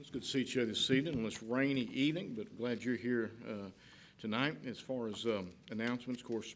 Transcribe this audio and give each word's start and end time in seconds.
It's 0.00 0.10
good 0.10 0.22
to 0.22 0.28
see 0.28 0.44
you 0.44 0.64
this 0.64 0.90
evening 0.92 1.16
on 1.16 1.24
this 1.24 1.42
rainy 1.42 1.88
evening, 1.92 2.34
but 2.36 2.56
glad 2.56 2.84
you're 2.84 2.94
here 2.94 3.32
uh, 3.48 3.70
tonight. 4.20 4.56
As 4.64 4.78
far 4.78 5.08
as 5.08 5.24
um, 5.24 5.50
announcements, 5.72 6.22
of 6.22 6.28
course, 6.28 6.54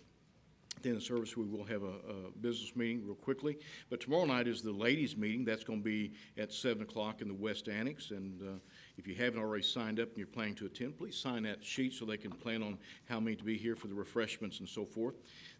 at 0.77 0.85
the 0.85 0.91
end 0.91 0.99
of 0.99 1.03
service, 1.03 1.37
we 1.37 1.45
will 1.45 1.65
have 1.65 1.83
a, 1.83 1.87
a 1.87 2.31
business 2.41 2.77
meeting 2.77 3.05
real 3.05 3.17
quickly. 3.17 3.59
But 3.91 4.01
tomorrow 4.01 4.27
night 4.27 4.47
is 4.47 4.63
the 4.63 4.71
ladies' 4.71 5.17
meeting. 5.17 5.45
That's 5.45 5.65
going 5.65 5.81
to 5.81 5.85
be 5.85 6.13
at 6.39 6.53
seven 6.53 6.85
o'clock 6.85 7.21
in 7.21 7.27
the 7.27 7.35
West 7.35 7.69
Annex. 7.69 8.13
And 8.13 8.41
uh, 8.43 8.61
if 8.97 9.09
you 9.09 9.17
haven't 9.17 9.41
already 9.41 9.65
signed 9.65 9.99
up 9.99 10.11
and 10.11 10.19
you're 10.19 10.29
planning 10.29 10.55
to 10.57 10.67
attend, 10.67 10.97
please 10.97 11.17
sign 11.17 11.43
that 11.43 11.65
sheet 11.65 11.95
so 11.95 12.05
they 12.05 12.17
can 12.17 12.31
plan 12.31 12.63
on 12.63 12.79
how 13.09 13.19
many 13.19 13.35
to 13.35 13.45
be 13.45 13.59
here 13.59 13.75
for 13.75 13.89
the 13.89 13.95
refreshments 13.95 14.61
and 14.61 14.69
so 14.69 14.85
forth. 14.85 15.17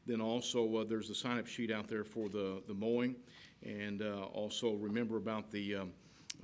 Then 0.07 0.21
also, 0.21 0.77
uh, 0.77 0.85
there's 0.85 1.11
a 1.11 1.17
sign-up 1.17 1.49
sheet 1.49 1.73
out 1.73 1.89
there 1.89 2.05
for 2.05 2.29
the, 2.29 2.63
the 2.69 2.75
mowing. 2.75 3.17
And 3.65 4.03
uh, 4.03 4.23
also 4.33 4.75
remember 4.75 5.17
about 5.17 5.51
the, 5.51 5.77
um, 5.77 5.93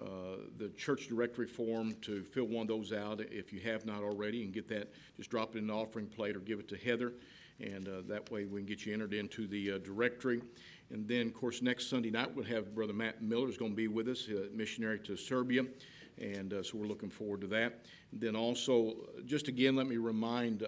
uh, 0.00 0.36
the 0.58 0.68
church 0.70 1.08
directory 1.08 1.46
form 1.46 1.94
to 2.02 2.22
fill 2.22 2.44
one 2.44 2.62
of 2.62 2.68
those 2.68 2.92
out 2.92 3.20
if 3.20 3.52
you 3.52 3.58
have 3.60 3.84
not 3.84 4.02
already 4.02 4.44
and 4.44 4.52
get 4.52 4.68
that, 4.68 4.92
just 5.16 5.28
drop 5.28 5.56
it 5.56 5.58
in 5.58 5.66
the 5.66 5.72
offering 5.72 6.06
plate 6.06 6.36
or 6.36 6.40
give 6.40 6.60
it 6.60 6.68
to 6.68 6.76
Heather. 6.76 7.14
And 7.60 7.88
uh, 7.88 8.02
that 8.06 8.30
way 8.30 8.44
we 8.44 8.60
can 8.60 8.66
get 8.66 8.86
you 8.86 8.94
entered 8.94 9.12
into 9.12 9.48
the 9.48 9.72
uh, 9.72 9.78
directory. 9.78 10.40
And 10.90 11.08
then, 11.08 11.26
of 11.26 11.34
course, 11.34 11.62
next 11.62 11.90
Sunday 11.90 12.10
night 12.10 12.32
we'll 12.32 12.44
have 12.44 12.74
Brother 12.74 12.92
Matt 12.92 13.22
Miller 13.22 13.48
is 13.48 13.58
going 13.58 13.72
to 13.72 13.76
be 13.76 13.88
with 13.88 14.08
us, 14.08 14.28
uh, 14.28 14.46
missionary 14.54 15.00
to 15.00 15.16
Serbia. 15.16 15.64
And 16.18 16.52
uh, 16.52 16.62
so 16.62 16.78
we're 16.78 16.86
looking 16.86 17.10
forward 17.10 17.40
to 17.40 17.46
that. 17.48 17.84
And 18.12 18.20
then 18.20 18.36
also, 18.36 18.96
just 19.26 19.48
again, 19.48 19.74
let 19.74 19.88
me 19.88 19.96
remind, 19.96 20.64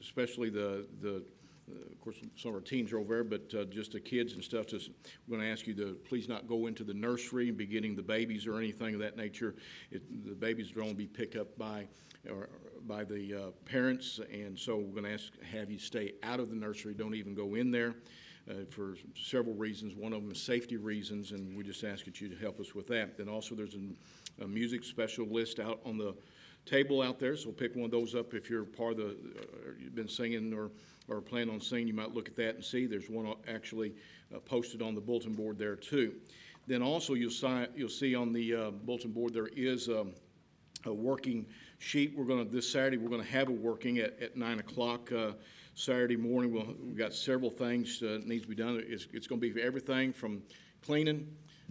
especially 0.00 0.50
the, 0.50 0.86
the 1.00 1.24
uh, 1.70 1.92
Of 1.92 2.00
course, 2.00 2.16
some 2.36 2.50
of 2.50 2.54
our 2.56 2.60
teens 2.60 2.92
are 2.92 2.98
over 2.98 3.14
there, 3.14 3.24
but 3.24 3.54
uh, 3.54 3.64
just 3.64 3.92
the 3.92 4.00
kids 4.00 4.34
and 4.34 4.42
stuff, 4.44 4.66
just, 4.66 4.90
we're 5.26 5.36
going 5.36 5.46
to 5.48 5.52
ask 5.52 5.66
you 5.66 5.74
to 5.74 5.96
please 6.08 6.28
not 6.28 6.46
go 6.48 6.66
into 6.66 6.84
the 6.84 6.94
nursery 6.94 7.48
and 7.48 7.56
be 7.56 7.66
getting 7.66 7.94
the 7.94 8.02
babies 8.02 8.46
or 8.46 8.58
anything 8.58 8.94
of 8.94 9.00
that 9.00 9.16
nature. 9.16 9.54
It- 9.90 10.24
The 10.26 10.34
babies 10.34 10.74
will 10.74 10.82
only 10.82 10.94
be 10.94 11.06
picked 11.06 11.36
up 11.36 11.56
by, 11.58 11.86
or 12.28 12.48
by 12.86 13.04
the 13.04 13.34
uh, 13.34 13.50
parents, 13.64 14.20
and 14.32 14.58
so 14.58 14.76
we're 14.76 14.92
going 15.00 15.04
to 15.04 15.12
ask, 15.14 15.32
have 15.42 15.70
you 15.70 15.78
stay 15.78 16.12
out 16.22 16.40
of 16.40 16.50
the 16.50 16.56
nursery, 16.56 16.94
don't 16.94 17.14
even 17.14 17.34
go 17.34 17.54
in 17.54 17.70
there 17.70 17.94
uh, 18.50 18.64
for 18.70 18.96
several 19.16 19.54
reasons. 19.54 19.94
One 19.94 20.12
of 20.12 20.20
them 20.22 20.30
is 20.30 20.42
safety 20.42 20.76
reasons, 20.76 21.32
and 21.32 21.56
we 21.56 21.64
just 21.64 21.82
ask 21.82 22.04
that 22.04 22.20
you 22.20 22.28
to 22.28 22.36
help 22.36 22.60
us 22.60 22.74
with 22.74 22.86
that. 22.88 23.16
Then 23.16 23.28
also, 23.28 23.54
there's 23.54 23.74
a- 23.74 24.42
a 24.42 24.48
music 24.48 24.82
special 24.84 25.26
list 25.26 25.60
out 25.60 25.80
on 25.84 25.96
the 25.96 26.12
table 26.66 27.00
out 27.00 27.18
there, 27.20 27.36
so 27.36 27.52
pick 27.52 27.76
one 27.76 27.84
of 27.84 27.90
those 27.92 28.14
up 28.14 28.34
if 28.34 28.50
you're 28.50 28.64
part 28.64 28.92
of 28.92 28.98
the, 28.98 29.16
or 29.64 29.76
you've 29.80 29.94
been 29.94 30.08
singing 30.08 30.52
or, 30.52 30.70
or 31.08 31.20
plan 31.20 31.50
on 31.50 31.60
singing, 31.60 31.88
you 31.88 31.94
might 31.94 32.14
look 32.14 32.28
at 32.28 32.36
that 32.36 32.54
and 32.54 32.64
see, 32.64 32.86
there's 32.86 33.10
one 33.10 33.32
actually 33.48 33.94
uh, 34.34 34.38
posted 34.40 34.82
on 34.82 34.94
the 34.94 35.00
bulletin 35.00 35.34
board 35.34 35.58
there 35.58 35.76
too. 35.76 36.14
Then 36.66 36.82
also, 36.82 37.14
you'll 37.14 37.30
si, 37.30 37.66
you'll 37.76 37.88
see 37.88 38.14
on 38.14 38.32
the 38.32 38.54
uh, 38.54 38.70
bulletin 38.70 39.12
board, 39.12 39.34
there 39.34 39.48
is, 39.48 39.88
um, 39.88 40.12
a 40.86 40.92
working 40.92 41.46
sheet. 41.78 42.14
We're 42.16 42.24
gonna, 42.24 42.44
this 42.44 42.70
Saturday, 42.70 42.96
we're 42.96 43.10
gonna 43.10 43.24
have 43.24 43.48
a 43.48 43.52
working 43.52 43.98
at, 43.98 44.20
at 44.20 44.36
nine 44.36 44.58
o'clock, 44.60 45.10
uh, 45.12 45.32
Saturday 45.74 46.16
morning. 46.16 46.52
We'll, 46.52 46.74
we've 46.82 46.96
got 46.96 47.12
several 47.12 47.50
things, 47.50 48.02
uh, 48.02 48.20
needs 48.24 48.42
to 48.42 48.48
be 48.48 48.54
done. 48.54 48.82
It's, 48.86 49.06
it's 49.12 49.26
gonna 49.26 49.40
be 49.40 49.52
for 49.52 49.60
everything 49.60 50.12
from 50.12 50.42
cleaning, 50.82 51.26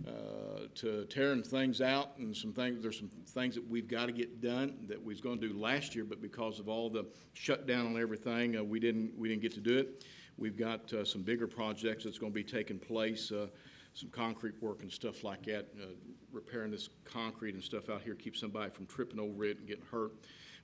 uh, 0.08 0.68
to 0.76 1.06
tearing 1.06 1.44
things 1.44 1.82
out 1.82 2.18
and 2.18 2.36
some 2.36 2.52
things, 2.52 2.82
there's 2.82 2.98
some 2.98 3.10
things 3.28 3.56
that 3.56 3.68
we've 3.70 3.88
gotta 3.88 4.12
get 4.12 4.42
done 4.42 4.76
that 4.88 5.02
we 5.02 5.14
was 5.14 5.22
gonna 5.22 5.40
do 5.40 5.54
last 5.54 5.96
year, 5.96 6.04
but 6.04 6.22
because 6.22 6.60
of 6.60 6.68
all 6.68 6.90
the 6.90 7.06
shutdown 7.34 7.86
and 7.86 7.98
everything, 7.98 8.58
uh, 8.58 8.64
we 8.64 8.80
didn't, 8.80 9.18
we 9.18 9.30
didn't 9.30 9.42
get 9.42 9.54
to 9.54 9.62
do 9.62 9.78
it. 9.78 10.04
We've 10.38 10.58
got, 10.58 10.92
uh, 10.94 11.06
some 11.06 11.22
bigger 11.22 11.48
projects 11.48 12.04
that's 12.04 12.18
gonna 12.18 12.34
be 12.34 12.44
taking 12.44 12.80
place, 12.80 13.32
uh, 13.32 13.48
some 13.94 14.10
concrete 14.10 14.56
work 14.62 14.82
and 14.82 14.92
stuff 14.92 15.24
like 15.24 15.44
that, 15.46 15.68
uh, 15.82 15.86
repairing 16.32 16.72
this 16.72 16.90
concrete 17.06 17.54
and 17.54 17.64
stuff 17.64 17.90
out 17.90 18.02
here, 18.02 18.16
keep 18.16 18.36
somebody 18.36 18.72
from 18.72 18.88
tripping 18.88 19.20
over 19.20 19.46
it 19.46 19.60
and 19.60 19.68
getting 19.68 19.86
hurt. 19.86 20.14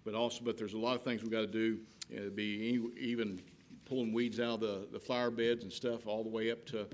But 0.04 0.16
also, 0.16 0.44
but 0.44 0.58
there's 0.58 0.74
a 0.74 0.78
lot 0.78 0.96
of 0.96 1.04
things 1.04 1.22
we've 1.22 1.32
gotta 1.32 1.48
do, 1.48 1.80
uh, 2.18 2.30
be 2.34 2.84
even 2.98 3.42
pulling 3.86 4.12
weeds 4.12 4.40
out 4.40 4.56
of 4.56 4.60
the, 4.62 4.88
the 4.92 5.00
flower 5.00 5.32
beds 5.32 5.64
and 5.64 5.72
stuff, 5.72 6.08
all 6.08 6.24
the 6.24 6.30
way 6.30 6.52
up 6.52 6.66
to, 6.68 6.88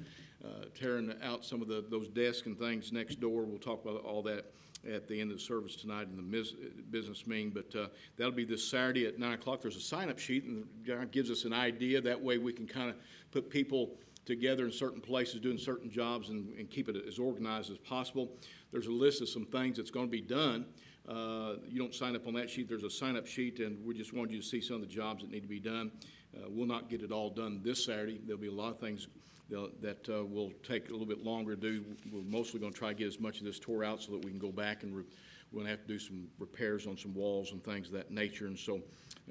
uh, 0.45 0.65
tearing 0.79 1.13
out 1.23 1.43
some 1.43 1.61
of 1.61 1.67
the, 1.67 1.83
those 1.89 2.07
desks 2.09 2.45
and 2.45 2.57
things 2.57 2.91
next 2.91 3.19
door. 3.19 3.43
We'll 3.43 3.57
talk 3.57 3.83
about 3.83 4.03
all 4.03 4.21
that 4.23 4.51
at 4.87 5.07
the 5.07 5.19
end 5.19 5.31
of 5.31 5.37
the 5.37 5.43
service 5.43 5.75
tonight 5.75 6.07
in 6.11 6.15
the 6.15 6.21
mis- 6.21 6.53
business 6.91 7.25
meeting, 7.25 7.49
but, 7.49 7.75
uh, 7.75 7.87
that'll 8.17 8.31
be 8.31 8.45
this 8.45 8.63
Saturday 8.63 9.07
at 9.07 9.17
nine 9.17 9.33
o'clock. 9.33 9.61
There's 9.61 9.75
a 9.75 9.81
sign-up 9.81 10.19
sheet 10.19 10.43
and 10.43 10.67
it 10.85 11.11
gives 11.11 11.31
us 11.31 11.45
an 11.45 11.53
idea. 11.53 12.01
That 12.01 12.21
way 12.21 12.37
we 12.37 12.53
can 12.53 12.67
kind 12.67 12.91
of 12.91 12.95
put 13.31 13.49
people 13.49 13.97
together 14.25 14.65
in 14.65 14.71
certain 14.71 15.01
places, 15.01 15.39
doing 15.39 15.57
certain 15.57 15.89
jobs, 15.89 16.29
and, 16.29 16.53
and 16.57 16.69
keep 16.69 16.87
it 16.89 16.95
as 17.07 17.17
organized 17.17 17.71
as 17.71 17.77
possible. 17.79 18.29
There's 18.71 18.87
a 18.87 18.91
list 18.91 19.21
of 19.21 19.29
some 19.29 19.45
things 19.45 19.77
that's 19.77 19.91
gonna 19.91 20.07
be 20.07 20.21
done. 20.21 20.65
Uh, 21.07 21.55
you 21.67 21.79
don't 21.79 21.93
sign 21.93 22.15
up 22.15 22.27
on 22.27 22.33
that 22.33 22.49
sheet, 22.49 22.67
there's 22.67 22.83
a 22.83 22.89
sign-up 22.89 23.27
sheet, 23.27 23.59
and 23.59 23.83
we 23.85 23.93
just 23.95 24.13
wanted 24.13 24.33
you 24.33 24.41
to 24.41 24.45
see 24.45 24.61
some 24.61 24.77
of 24.77 24.81
the 24.81 24.87
jobs 24.87 25.21
that 25.21 25.31
need 25.31 25.41
to 25.41 25.47
be 25.47 25.59
done. 25.59 25.91
Uh, 26.35 26.41
we'll 26.49 26.67
not 26.67 26.89
get 26.89 27.01
it 27.01 27.11
all 27.11 27.29
done 27.29 27.61
this 27.63 27.85
Saturday. 27.85 28.19
There'll 28.25 28.41
be 28.41 28.47
a 28.47 28.51
lot 28.51 28.71
of 28.71 28.79
things 28.79 29.07
that, 29.49 30.09
uh, 30.09 30.25
will 30.25 30.51
take 30.63 30.89
a 30.89 30.91
little 30.91 31.05
bit 31.05 31.23
longer 31.23 31.55
to 31.55 31.61
do. 31.61 31.85
We're 32.11 32.21
mostly 32.21 32.59
gonna 32.59 32.73
try 32.73 32.89
to 32.89 32.95
get 32.95 33.07
as 33.07 33.19
much 33.19 33.39
of 33.39 33.45
this 33.45 33.59
tore 33.59 33.83
out 33.83 34.01
so 34.01 34.11
that 34.13 34.23
we 34.23 34.31
can 34.31 34.39
go 34.39 34.51
back 34.51 34.83
and 34.83 34.95
re- 34.95 35.03
we're 35.51 35.59
gonna 35.59 35.69
have 35.69 35.81
to 35.81 35.87
do 35.87 35.99
some 35.99 36.27
repairs 36.39 36.87
on 36.87 36.97
some 36.97 37.13
walls 37.13 37.51
and 37.51 37.63
things 37.63 37.87
of 37.87 37.93
that 37.93 38.11
nature, 38.11 38.47
and 38.47 38.57
so, 38.57 38.81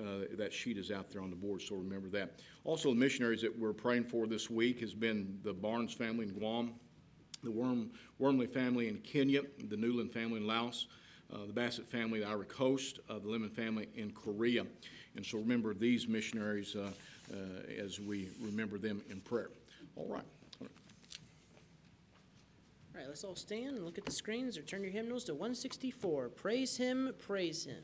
uh, 0.01 0.27
that 0.33 0.53
sheet 0.53 0.79
is 0.79 0.91
out 0.91 1.11
there 1.11 1.21
on 1.21 1.31
the 1.31 1.37
board, 1.37 1.61
so 1.61 1.75
remember 1.75 2.09
that. 2.09 2.41
Also, 2.65 2.91
the 2.91 2.97
missionaries 2.97 3.43
that 3.43 3.59
we're 3.59 3.73
praying 3.73 4.05
for 4.05 4.27
this 4.27 4.49
week 4.49 4.81
has 4.81 4.95
been 4.95 5.39
the 5.43 5.53
Barnes 5.53 5.93
family 5.93 6.27
in 6.27 6.33
Guam, 6.33 6.75
the 7.43 7.51
Worm, 7.51 7.91
Wormley 8.19 8.47
family 8.47 8.89
in 8.89 8.99
Kenya, 8.99 9.43
the 9.69 9.77
Newland 9.77 10.13
family 10.13 10.39
in 10.39 10.47
Laos, 10.47 10.87
uh, 11.33 11.47
the 11.47 11.53
Bassett 11.53 11.87
family, 11.87 12.21
in 12.21 12.27
the 12.27 12.33
Ivory 12.33 12.47
Coast, 12.47 13.01
uh, 13.11 13.19
the 13.19 13.29
Lemon 13.29 13.51
family 13.51 13.89
in 13.97 14.13
Korea. 14.13 14.65
And 15.17 15.25
so 15.25 15.39
remember 15.39 15.75
these 15.75 16.09
missionaries 16.09 16.75
uh, 16.75 16.91
uh, 17.33 17.37
as 17.79 18.01
we 18.01 18.29
remember 18.41 18.79
them 18.79 19.03
in 19.11 19.21
prayer. 19.21 19.51
All 19.97 20.07
right. 20.09 20.23
All 20.61 20.69
right, 23.01 23.09
let's 23.09 23.25
all 23.25 23.37
stand 23.37 23.77
and 23.77 23.85
look 23.85 23.99
at 23.99 24.05
the 24.05 24.13
screens 24.13 24.57
or 24.57 24.63
turn 24.63 24.83
your 24.83 24.93
hymnals 24.93 25.25
to 25.25 25.35
164. 25.35 26.31
Praise 26.31 26.77
Him, 26.77 27.13
praise 27.19 27.65
Him. 27.65 27.83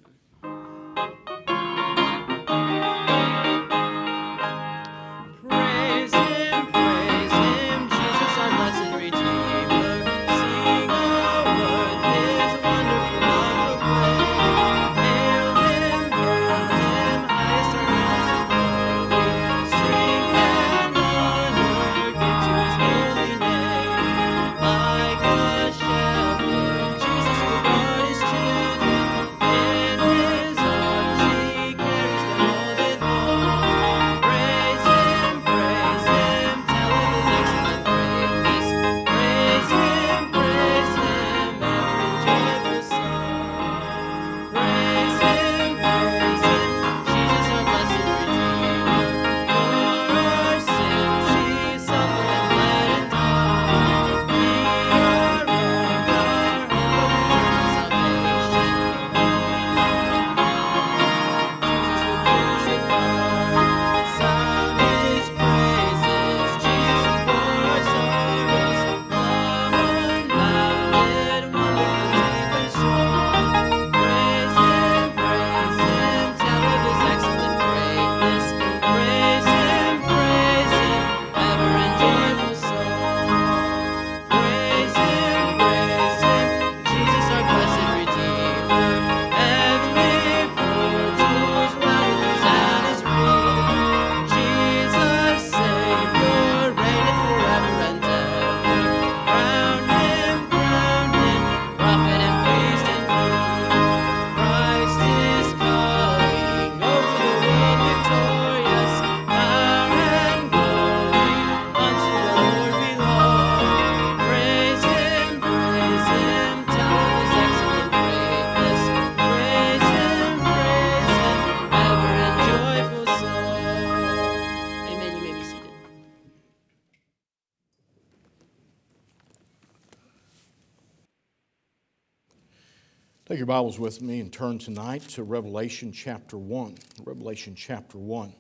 Bibles 133.61 133.79
with 133.79 134.01
me 134.01 134.21
and 134.21 134.33
turn 134.33 134.59
tonight 134.59 135.03
to 135.03 135.23
Revelation 135.23 135.93
chapter 135.93 136.39
1. 136.39 136.77
Revelation 137.05 137.55
chapter 137.55 137.99
1. 137.99 138.35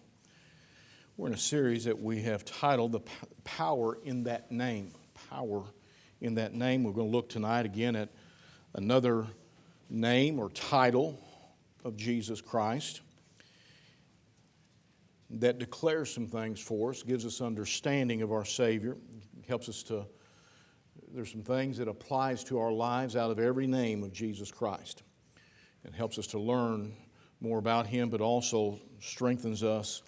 We're 1.18 1.26
in 1.26 1.34
a 1.34 1.36
series 1.36 1.84
that 1.84 2.00
we 2.00 2.22
have 2.22 2.42
titled 2.46 2.92
The 2.92 3.02
Power 3.44 3.98
in 4.02 4.24
That 4.24 4.50
Name. 4.50 4.92
Power 5.28 5.64
in 6.22 6.36
That 6.36 6.54
Name. 6.54 6.84
We're 6.84 6.92
going 6.92 7.10
to 7.10 7.14
look 7.14 7.28
tonight 7.28 7.66
again 7.66 7.96
at 7.96 8.08
another 8.72 9.26
name 9.90 10.38
or 10.38 10.48
title 10.48 11.22
of 11.84 11.98
Jesus 11.98 12.40
Christ 12.40 13.02
that 15.28 15.58
declares 15.58 16.14
some 16.14 16.28
things 16.28 16.60
for 16.60 16.92
us, 16.92 17.02
gives 17.02 17.26
us 17.26 17.42
understanding 17.42 18.22
of 18.22 18.32
our 18.32 18.46
Savior, 18.46 18.96
helps 19.46 19.68
us 19.68 19.82
to 19.82 20.06
there's 21.12 21.30
some 21.30 21.42
things 21.42 21.76
that 21.76 21.88
applies 21.88 22.42
to 22.44 22.58
our 22.58 22.72
lives 22.72 23.16
out 23.16 23.30
of 23.30 23.38
every 23.38 23.66
name 23.66 24.02
of 24.02 24.12
Jesus 24.12 24.50
Christ 24.50 25.02
and 25.84 25.94
helps 25.94 26.18
us 26.18 26.26
to 26.28 26.38
learn 26.38 26.94
more 27.40 27.58
about 27.58 27.86
him 27.86 28.10
but 28.10 28.20
also 28.20 28.78
strengthens 29.00 29.62
us 29.62 30.02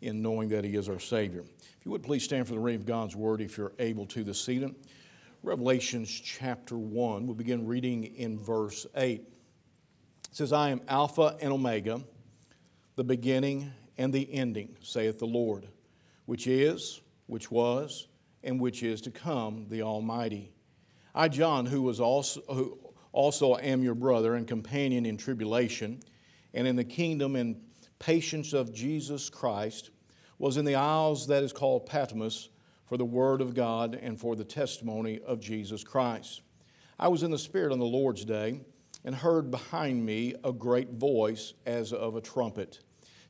in 0.00 0.22
knowing 0.22 0.48
that 0.48 0.64
he 0.64 0.76
is 0.76 0.88
our 0.88 0.98
savior. 0.98 1.40
If 1.40 1.84
you 1.84 1.90
would 1.90 2.02
please 2.02 2.24
stand 2.24 2.46
for 2.46 2.52
the 2.52 2.60
reading 2.60 2.80
of 2.80 2.86
god's 2.86 3.16
word 3.16 3.40
if 3.40 3.56
you're 3.56 3.72
able 3.78 4.06
to 4.06 4.24
this 4.24 4.48
evening. 4.48 4.76
Revelations 5.42 6.08
chapter 6.08 6.76
1 6.76 7.26
we'll 7.26 7.34
begin 7.34 7.66
reading 7.66 8.04
in 8.04 8.38
verse 8.38 8.86
8 8.96 9.20
it 9.20 9.26
says 10.32 10.52
i 10.52 10.70
am 10.70 10.80
alpha 10.88 11.36
and 11.40 11.52
omega 11.52 12.00
the 12.96 13.04
beginning 13.04 13.70
and 13.96 14.12
the 14.12 14.32
ending 14.32 14.76
saith 14.82 15.20
the 15.20 15.26
lord 15.26 15.68
which 16.24 16.48
is 16.48 17.00
which 17.26 17.50
was 17.50 18.08
and 18.46 18.60
which 18.60 18.82
is 18.82 19.00
to 19.02 19.10
come, 19.10 19.66
the 19.68 19.82
Almighty. 19.82 20.52
I, 21.14 21.28
John, 21.28 21.66
who 21.66 21.82
was 21.82 22.00
also, 22.00 22.40
who 22.48 22.75
also 23.16 23.54
I 23.54 23.62
am 23.62 23.82
your 23.82 23.94
brother 23.94 24.34
and 24.34 24.46
companion 24.46 25.06
in 25.06 25.16
tribulation, 25.16 26.00
and 26.52 26.68
in 26.68 26.76
the 26.76 26.84
kingdom 26.84 27.34
and 27.34 27.56
patience 27.98 28.52
of 28.52 28.74
Jesus 28.74 29.30
Christ, 29.30 29.90
was 30.38 30.58
in 30.58 30.66
the 30.66 30.74
isles 30.74 31.26
that 31.28 31.42
is 31.42 31.52
called 31.52 31.86
Patmos 31.86 32.50
for 32.84 32.98
the 32.98 33.06
word 33.06 33.40
of 33.40 33.54
God 33.54 33.98
and 34.00 34.20
for 34.20 34.36
the 34.36 34.44
testimony 34.44 35.18
of 35.26 35.40
Jesus 35.40 35.82
Christ. 35.82 36.42
I 36.98 37.08
was 37.08 37.22
in 37.22 37.30
the 37.30 37.38
Spirit 37.38 37.72
on 37.72 37.78
the 37.78 37.86
Lord's 37.86 38.24
day 38.24 38.60
and 39.02 39.14
heard 39.14 39.50
behind 39.50 40.04
me 40.04 40.34
a 40.44 40.52
great 40.52 40.90
voice 40.90 41.54
as 41.64 41.94
of 41.94 42.16
a 42.16 42.20
trumpet, 42.20 42.80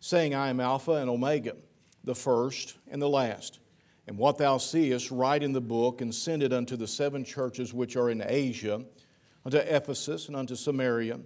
saying, 0.01 0.35
I 0.35 0.49
am 0.49 0.59
Alpha 0.59 0.95
and 0.95 1.09
Omega, 1.09 1.55
the 2.03 2.15
first 2.15 2.77
and 2.89 3.01
the 3.01 3.09
last. 3.09 3.61
And 4.09 4.19
what 4.19 4.37
thou 4.37 4.59
seest, 4.59 5.13
write 5.13 5.45
in 5.45 5.53
the 5.53 5.61
book 5.61 6.01
and 6.01 6.13
send 6.13 6.43
it 6.43 6.53
unto 6.53 6.77
the 6.77 6.89
seven 6.89 7.25
churches 7.25 7.73
which 7.73 7.97
are 7.97 8.11
in 8.11 8.23
Asia, 8.27 8.85
unto 9.47 9.59
Ephesus 9.59 10.27
and 10.27 10.35
unto 10.35 10.57
Samaria, 10.57 11.21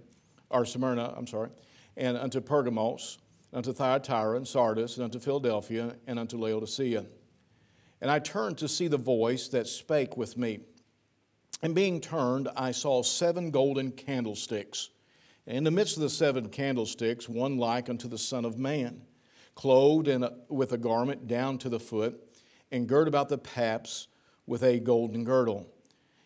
or 0.51 0.63
Smyrna, 0.63 1.11
I'm 1.17 1.25
sorry, 1.25 1.49
and 1.97 2.15
unto 2.15 2.39
Pergamos, 2.39 3.17
and 3.51 3.57
unto 3.57 3.73
Thyatira 3.73 4.37
and 4.37 4.47
Sardis, 4.47 4.97
and 4.97 5.05
unto 5.05 5.19
Philadelphia, 5.19 5.95
and 6.05 6.19
unto 6.19 6.37
Laodicea. 6.37 7.03
And 7.99 8.11
I 8.11 8.19
turned 8.19 8.59
to 8.59 8.67
see 8.67 8.87
the 8.87 8.97
voice 8.97 9.47
that 9.49 9.65
spake 9.65 10.17
with 10.17 10.37
me. 10.37 10.59
And 11.63 11.73
being 11.73 11.99
turned, 11.99 12.47
I 12.55 12.73
saw 12.73 13.01
seven 13.01 13.49
golden 13.49 13.91
candlesticks. 13.91 14.91
And 15.47 15.57
in 15.57 15.63
the 15.63 15.71
midst 15.71 15.97
of 15.97 16.03
the 16.03 16.09
seven 16.09 16.49
candlesticks, 16.49 17.27
one 17.27 17.57
like 17.57 17.89
unto 17.89 18.07
the 18.07 18.19
Son 18.19 18.45
of 18.45 18.55
Man, 18.55 19.01
clothed 19.55 20.07
in 20.07 20.23
a, 20.23 20.31
with 20.47 20.73
a 20.73 20.77
garment 20.77 21.25
down 21.25 21.57
to 21.57 21.69
the 21.69 21.79
foot 21.79 22.21
and 22.71 22.87
girt 22.87 23.07
about 23.07 23.29
the 23.29 23.39
paps 23.39 24.07
with 24.45 24.61
a 24.61 24.79
golden 24.79 25.23
girdle. 25.23 25.67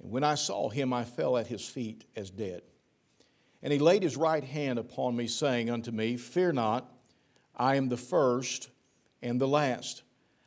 And 0.00 0.10
when 0.10 0.24
I 0.24 0.34
saw 0.34 0.68
him, 0.68 0.92
I 0.92 1.04
fell 1.04 1.36
at 1.36 1.46
his 1.46 1.66
feet 1.66 2.04
as 2.16 2.30
dead. 2.30 2.62
And 3.62 3.72
he 3.72 3.78
laid 3.78 4.02
his 4.02 4.16
right 4.16 4.42
hand 4.42 4.78
upon 4.78 5.16
me, 5.16 5.26
saying 5.26 5.70
unto 5.70 5.90
me, 5.90 6.16
Fear 6.16 6.52
not, 6.52 6.90
I 7.54 7.76
am 7.76 7.88
the 7.88 7.96
first 7.96 8.70
and 9.22 9.40
the 9.40 9.48
last. 9.48 10.02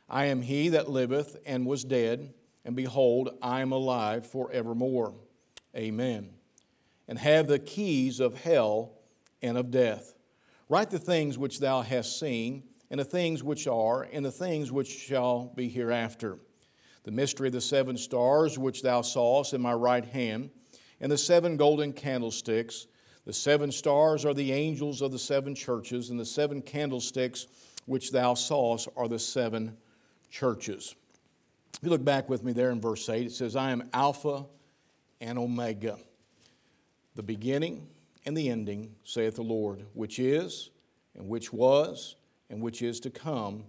I 0.08 0.26
am 0.26 0.42
he 0.42 0.70
that 0.70 0.90
liveth 0.90 1.36
and 1.46 1.66
was 1.66 1.84
dead, 1.84 2.34
and 2.64 2.74
behold, 2.74 3.30
I 3.40 3.60
am 3.60 3.72
alive 3.72 4.26
forevermore. 4.26 5.14
Amen. 5.76 6.30
And 7.06 7.18
have 7.18 7.46
the 7.46 7.58
keys 7.58 8.20
of 8.20 8.40
hell 8.40 8.92
and 9.40 9.56
of 9.56 9.70
death. 9.70 10.14
Write 10.68 10.90
the 10.90 10.98
things 10.98 11.38
which 11.38 11.60
thou 11.60 11.82
hast 11.82 12.18
seen 12.18 12.64
and 12.90 13.00
the 13.00 13.04
things 13.04 13.42
which 13.42 13.66
are, 13.66 14.02
and 14.02 14.24
the 14.24 14.30
things 14.30 14.70
which 14.70 14.88
shall 14.88 15.52
be 15.56 15.68
hereafter. 15.68 16.38
The 17.04 17.10
mystery 17.10 17.48
of 17.48 17.52
the 17.52 17.60
seven 17.60 17.96
stars 17.96 18.58
which 18.58 18.82
thou 18.82 19.02
sawest 19.02 19.54
in 19.54 19.60
my 19.60 19.74
right 19.74 20.04
hand, 20.04 20.50
and 21.00 21.12
the 21.12 21.18
seven 21.18 21.56
golden 21.56 21.92
candlesticks. 21.92 22.86
The 23.26 23.32
seven 23.32 23.72
stars 23.72 24.24
are 24.24 24.34
the 24.34 24.52
angels 24.52 25.00
of 25.00 25.12
the 25.12 25.18
seven 25.18 25.54
churches, 25.54 26.10
and 26.10 26.18
the 26.18 26.26
seven 26.26 26.60
candlesticks 26.60 27.46
which 27.86 28.10
thou 28.10 28.34
sawest 28.34 28.88
are 28.96 29.08
the 29.08 29.18
seven 29.18 29.76
churches. 30.30 30.94
If 31.74 31.80
you 31.82 31.90
look 31.90 32.04
back 32.04 32.28
with 32.28 32.44
me 32.44 32.52
there 32.52 32.70
in 32.70 32.80
verse 32.80 33.08
8, 33.08 33.26
it 33.26 33.32
says, 33.32 33.56
I 33.56 33.70
am 33.70 33.88
Alpha 33.92 34.46
and 35.20 35.38
Omega, 35.38 35.98
the 37.14 37.22
beginning 37.22 37.88
and 38.26 38.36
the 38.36 38.48
ending, 38.48 38.94
saith 39.04 39.36
the 39.36 39.42
Lord, 39.42 39.84
which 39.92 40.18
is, 40.18 40.70
and 41.14 41.28
which 41.28 41.52
was, 41.52 42.16
and 42.48 42.62
which 42.62 42.82
is 42.82 43.00
to 43.00 43.10
come, 43.10 43.64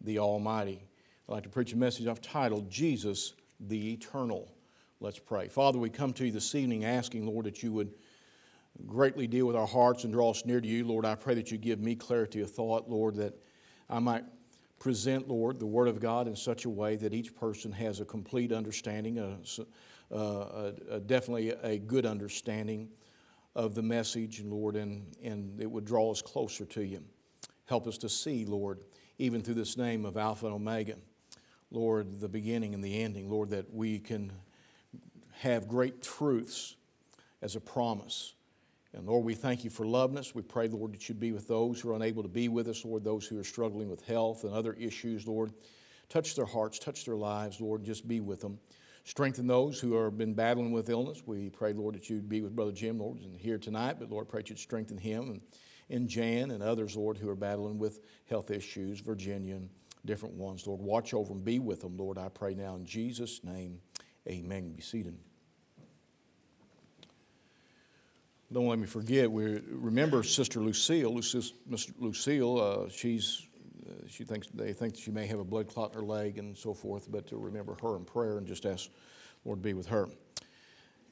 the 0.00 0.18
Almighty. 0.18 0.84
I'd 1.30 1.34
like 1.34 1.42
to 1.44 1.48
preach 1.48 1.72
a 1.72 1.76
message 1.76 2.08
I've 2.08 2.20
titled 2.20 2.68
Jesus 2.68 3.34
the 3.60 3.92
Eternal. 3.92 4.52
Let's 4.98 5.20
pray. 5.20 5.46
Father, 5.46 5.78
we 5.78 5.88
come 5.88 6.12
to 6.14 6.26
you 6.26 6.32
this 6.32 6.56
evening 6.56 6.84
asking, 6.84 7.24
Lord, 7.24 7.46
that 7.46 7.62
you 7.62 7.70
would 7.70 7.92
greatly 8.84 9.28
deal 9.28 9.46
with 9.46 9.54
our 9.54 9.66
hearts 9.66 10.02
and 10.02 10.12
draw 10.12 10.30
us 10.30 10.44
near 10.44 10.60
to 10.60 10.66
you. 10.66 10.84
Lord, 10.84 11.04
I 11.04 11.14
pray 11.14 11.36
that 11.36 11.52
you 11.52 11.56
give 11.56 11.78
me 11.78 11.94
clarity 11.94 12.40
of 12.40 12.50
thought, 12.50 12.90
Lord, 12.90 13.14
that 13.14 13.40
I 13.88 14.00
might 14.00 14.24
present, 14.80 15.28
Lord, 15.28 15.60
the 15.60 15.68
Word 15.68 15.86
of 15.86 16.00
God 16.00 16.26
in 16.26 16.34
such 16.34 16.64
a 16.64 16.68
way 16.68 16.96
that 16.96 17.14
each 17.14 17.32
person 17.36 17.70
has 17.70 18.00
a 18.00 18.04
complete 18.04 18.50
understanding, 18.50 19.20
a, 19.20 19.38
uh, 20.12 20.16
a, 20.18 20.72
a 20.96 20.98
definitely 20.98 21.50
a 21.50 21.78
good 21.78 22.06
understanding 22.06 22.88
of 23.54 23.76
the 23.76 23.82
message, 23.82 24.42
Lord, 24.42 24.74
and, 24.74 25.06
and 25.22 25.60
it 25.60 25.70
would 25.70 25.84
draw 25.84 26.10
us 26.10 26.22
closer 26.22 26.64
to 26.64 26.82
you. 26.82 27.04
Help 27.66 27.86
us 27.86 27.98
to 27.98 28.08
see, 28.08 28.44
Lord, 28.44 28.80
even 29.18 29.42
through 29.42 29.54
this 29.54 29.76
name 29.76 30.04
of 30.04 30.16
Alpha 30.16 30.46
and 30.46 30.56
Omega, 30.56 30.96
Lord, 31.70 32.20
the 32.20 32.28
beginning 32.28 32.74
and 32.74 32.82
the 32.82 33.02
ending, 33.02 33.30
Lord, 33.30 33.50
that 33.50 33.72
we 33.72 33.98
can 33.98 34.32
have 35.38 35.68
great 35.68 36.02
truths 36.02 36.76
as 37.42 37.56
a 37.56 37.60
promise. 37.60 38.34
And 38.92 39.06
Lord, 39.06 39.24
we 39.24 39.34
thank 39.34 39.62
you 39.62 39.70
for 39.70 39.86
loving 39.86 40.18
us. 40.18 40.34
We 40.34 40.42
pray, 40.42 40.68
Lord, 40.68 40.92
that 40.92 41.08
you 41.08 41.14
be 41.14 41.32
with 41.32 41.46
those 41.46 41.80
who 41.80 41.90
are 41.90 41.94
unable 41.94 42.22
to 42.22 42.28
be 42.28 42.48
with 42.48 42.66
us, 42.68 42.84
Lord, 42.84 43.04
those 43.04 43.26
who 43.26 43.38
are 43.38 43.44
struggling 43.44 43.88
with 43.88 44.04
health 44.04 44.42
and 44.44 44.52
other 44.52 44.72
issues, 44.72 45.26
Lord. 45.26 45.52
Touch 46.08 46.34
their 46.34 46.44
hearts, 46.44 46.80
touch 46.80 47.04
their 47.04 47.16
lives, 47.16 47.60
Lord, 47.60 47.84
just 47.84 48.08
be 48.08 48.18
with 48.18 48.40
them. 48.40 48.58
Strengthen 49.04 49.46
those 49.46 49.78
who 49.80 49.94
have 49.94 50.18
been 50.18 50.34
battling 50.34 50.72
with 50.72 50.90
illness. 50.90 51.22
We 51.24 51.50
pray, 51.50 51.72
Lord, 51.72 51.94
that 51.94 52.10
you'd 52.10 52.28
be 52.28 52.40
with 52.40 52.54
Brother 52.54 52.72
Jim, 52.72 52.98
Lord, 52.98 53.20
and 53.20 53.36
here 53.36 53.58
tonight, 53.58 53.96
but 53.98 54.10
Lord, 54.10 54.28
pray 54.28 54.40
that 54.40 54.50
you'd 54.50 54.58
strengthen 54.58 54.98
him 54.98 55.30
and 55.30 55.40
in 55.90 56.06
Jan 56.06 56.52
and 56.52 56.62
others, 56.62 56.96
Lord, 56.96 57.18
who 57.18 57.28
are 57.28 57.36
battling 57.36 57.78
with 57.78 58.00
health 58.28 58.50
issues, 58.50 59.00
Virginia 59.00 59.56
and 59.56 59.68
different 60.04 60.34
ones. 60.34 60.66
Lord, 60.66 60.80
watch 60.80 61.14
over 61.14 61.28
them, 61.28 61.42
be 61.42 61.58
with 61.58 61.80
them, 61.80 61.96
Lord, 61.96 62.18
I 62.18 62.28
pray 62.28 62.54
now 62.54 62.76
in 62.76 62.84
Jesus' 62.84 63.42
name. 63.44 63.80
Amen. 64.28 64.72
Be 64.72 64.82
seated. 64.82 65.16
Don't 68.52 68.66
let 68.66 68.80
me 68.80 68.86
forget, 68.86 69.30
we 69.30 69.60
remember 69.68 70.24
Sister 70.24 70.60
Lucille. 70.60 71.14
Lucille, 71.14 71.52
Lucille 71.98 72.60
uh, 72.60 72.88
she's, 72.90 73.46
uh, 73.88 73.92
she 74.08 74.24
thinks, 74.24 74.48
they 74.52 74.72
think 74.72 74.96
she 74.96 75.12
may 75.12 75.26
have 75.26 75.38
a 75.38 75.44
blood 75.44 75.68
clot 75.68 75.92
in 75.92 76.00
her 76.00 76.04
leg 76.04 76.36
and 76.38 76.56
so 76.56 76.74
forth, 76.74 77.10
but 77.10 77.28
to 77.28 77.36
remember 77.36 77.76
her 77.80 77.96
in 77.96 78.04
prayer 78.04 78.38
and 78.38 78.48
just 78.48 78.66
ask 78.66 78.90
Lord 79.44 79.62
be 79.62 79.72
with 79.72 79.86
her. 79.86 80.08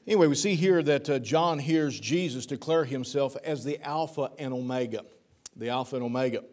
Anyway, 0.05 0.27
we 0.27 0.35
see 0.35 0.55
here 0.55 0.83
that 0.83 1.09
uh, 1.09 1.19
John 1.19 1.59
hears 1.59 1.99
Jesus 1.99 2.45
declare 2.45 2.83
himself 2.83 3.37
as 3.43 3.63
the 3.63 3.81
Alpha 3.83 4.31
and 4.37 4.53
Omega. 4.53 5.05
The 5.55 5.69
Alpha 5.69 5.95
and 5.95 6.05
Omega. 6.05 6.43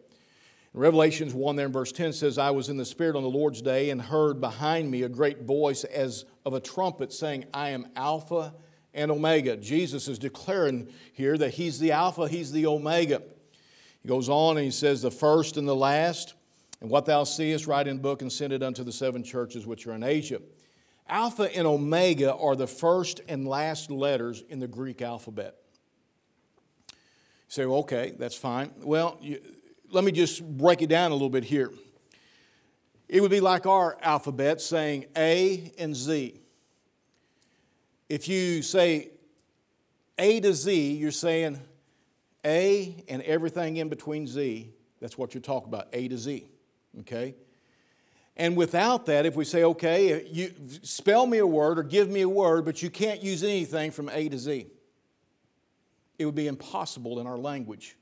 Revelations 0.77 1.33
1 1.33 1.55
there 1.55 1.65
in 1.65 1.71
verse 1.71 1.91
10 1.91 2.13
says, 2.13 2.37
I 2.37 2.51
was 2.51 2.69
in 2.69 2.77
the 2.77 2.85
Spirit 2.85 3.15
on 3.15 3.23
the 3.23 3.29
Lord's 3.29 3.63
day 3.63 3.89
and 3.89 3.99
heard 3.99 4.39
behind 4.39 4.91
me 4.91 5.01
a 5.01 5.09
great 5.09 5.41
voice 5.41 5.83
as 5.83 6.25
of 6.45 6.53
a 6.53 6.59
trumpet 6.59 7.11
saying, 7.11 7.45
I 7.51 7.69
am 7.69 7.87
Alpha 7.95 8.53
and 8.93 9.09
Omega. 9.09 9.57
Jesus 9.57 10.07
is 10.07 10.19
declaring 10.19 10.87
here 11.13 11.35
that 11.35 11.55
He's 11.55 11.79
the 11.79 11.93
Alpha, 11.93 12.27
He's 12.27 12.51
the 12.51 12.67
Omega. 12.67 13.23
He 14.03 14.07
goes 14.07 14.29
on 14.29 14.57
and 14.57 14.65
He 14.65 14.71
says, 14.71 15.01
The 15.01 15.09
first 15.09 15.57
and 15.57 15.67
the 15.67 15.75
last, 15.75 16.35
and 16.79 16.91
what 16.91 17.05
thou 17.05 17.23
seest, 17.23 17.65
write 17.65 17.87
in 17.87 17.97
book 17.97 18.21
and 18.21 18.31
send 18.31 18.53
it 18.53 18.61
unto 18.61 18.83
the 18.83 18.91
seven 18.91 19.23
churches 19.23 19.65
which 19.65 19.87
are 19.87 19.93
in 19.93 20.03
Asia. 20.03 20.41
Alpha 21.09 21.55
and 21.55 21.65
Omega 21.65 22.35
are 22.35 22.55
the 22.55 22.67
first 22.67 23.21
and 23.27 23.47
last 23.47 23.89
letters 23.89 24.43
in 24.47 24.59
the 24.59 24.67
Greek 24.67 25.01
alphabet. 25.01 25.55
You 26.91 26.95
say, 27.47 27.65
well, 27.65 27.79
okay, 27.79 28.13
that's 28.15 28.35
fine. 28.35 28.73
Well, 28.83 29.17
you, 29.21 29.39
let 29.91 30.03
me 30.03 30.11
just 30.11 30.43
break 30.57 30.81
it 30.81 30.87
down 30.87 31.11
a 31.11 31.13
little 31.13 31.29
bit 31.29 31.43
here. 31.43 31.71
It 33.07 33.21
would 33.21 33.31
be 33.31 33.39
like 33.39 33.65
our 33.65 33.97
alphabet 34.01 34.61
saying 34.61 35.05
A 35.15 35.71
and 35.77 35.95
Z. 35.95 36.41
If 38.09 38.27
you 38.27 38.61
say 38.61 39.11
A 40.17 40.39
to 40.41 40.53
Z, 40.53 40.93
you're 40.93 41.11
saying 41.11 41.59
A 42.45 43.03
and 43.07 43.21
everything 43.23 43.77
in 43.77 43.89
between 43.89 44.27
Z. 44.27 44.69
That's 44.99 45.17
what 45.17 45.33
you're 45.33 45.41
talking 45.41 45.69
about, 45.69 45.87
A 45.93 46.07
to 46.07 46.17
Z. 46.17 46.49
Okay? 47.01 47.35
And 48.35 48.55
without 48.55 49.07
that, 49.07 49.25
if 49.25 49.35
we 49.35 49.45
say, 49.45 49.63
okay, 49.63 50.27
you 50.27 50.53
spell 50.83 51.25
me 51.25 51.39
a 51.39 51.47
word 51.47 51.79
or 51.79 51.83
give 51.83 52.09
me 52.09 52.21
a 52.21 52.29
word, 52.29 52.65
but 52.65 52.83
you 52.83 52.89
can't 52.89 53.23
use 53.23 53.43
anything 53.43 53.91
from 53.91 54.09
A 54.09 54.29
to 54.29 54.37
Z, 54.37 54.67
it 56.19 56.25
would 56.25 56.35
be 56.35 56.47
impossible 56.47 57.19
in 57.19 57.27
our 57.27 57.37
language 57.37 57.95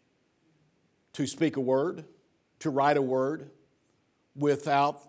to 1.15 1.25
speak 1.25 1.55
a 1.55 1.61
word, 1.61 2.03
to 2.59 2.69
write 2.69 2.97
a 2.97 3.01
word 3.01 3.49
without 4.35 5.01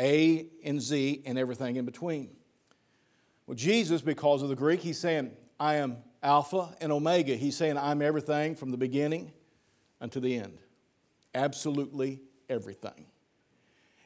A 0.00 0.46
and 0.64 0.80
Z 0.80 1.22
and 1.26 1.38
everything 1.38 1.76
in 1.76 1.84
between. 1.84 2.30
Well, 3.46 3.54
Jesus, 3.54 4.00
because 4.00 4.42
of 4.42 4.48
the 4.48 4.56
Greek, 4.56 4.80
he's 4.80 4.98
saying, 4.98 5.32
I 5.60 5.76
am 5.76 5.98
Alpha 6.22 6.74
and 6.80 6.90
Omega. 6.90 7.34
He's 7.34 7.56
saying, 7.56 7.76
I'm 7.76 8.00
everything 8.00 8.54
from 8.54 8.70
the 8.70 8.78
beginning 8.78 9.32
unto 10.00 10.18
the 10.18 10.36
end. 10.36 10.58
Absolutely 11.34 12.22
everything. 12.48 13.06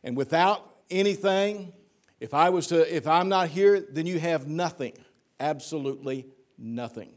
And 0.03 0.17
without 0.17 0.69
anything, 0.91 1.73
if 2.19 2.35
I 2.35 2.51
was 2.51 2.67
to, 2.69 2.95
if 2.95 3.07
I'm 3.07 3.29
not 3.29 3.49
here, 3.49 3.81
then 3.81 4.07
you 4.07 4.19
have 4.19 4.49
nothing. 4.49 4.95
Absolutely 5.39 6.27
nothing. 6.59 7.13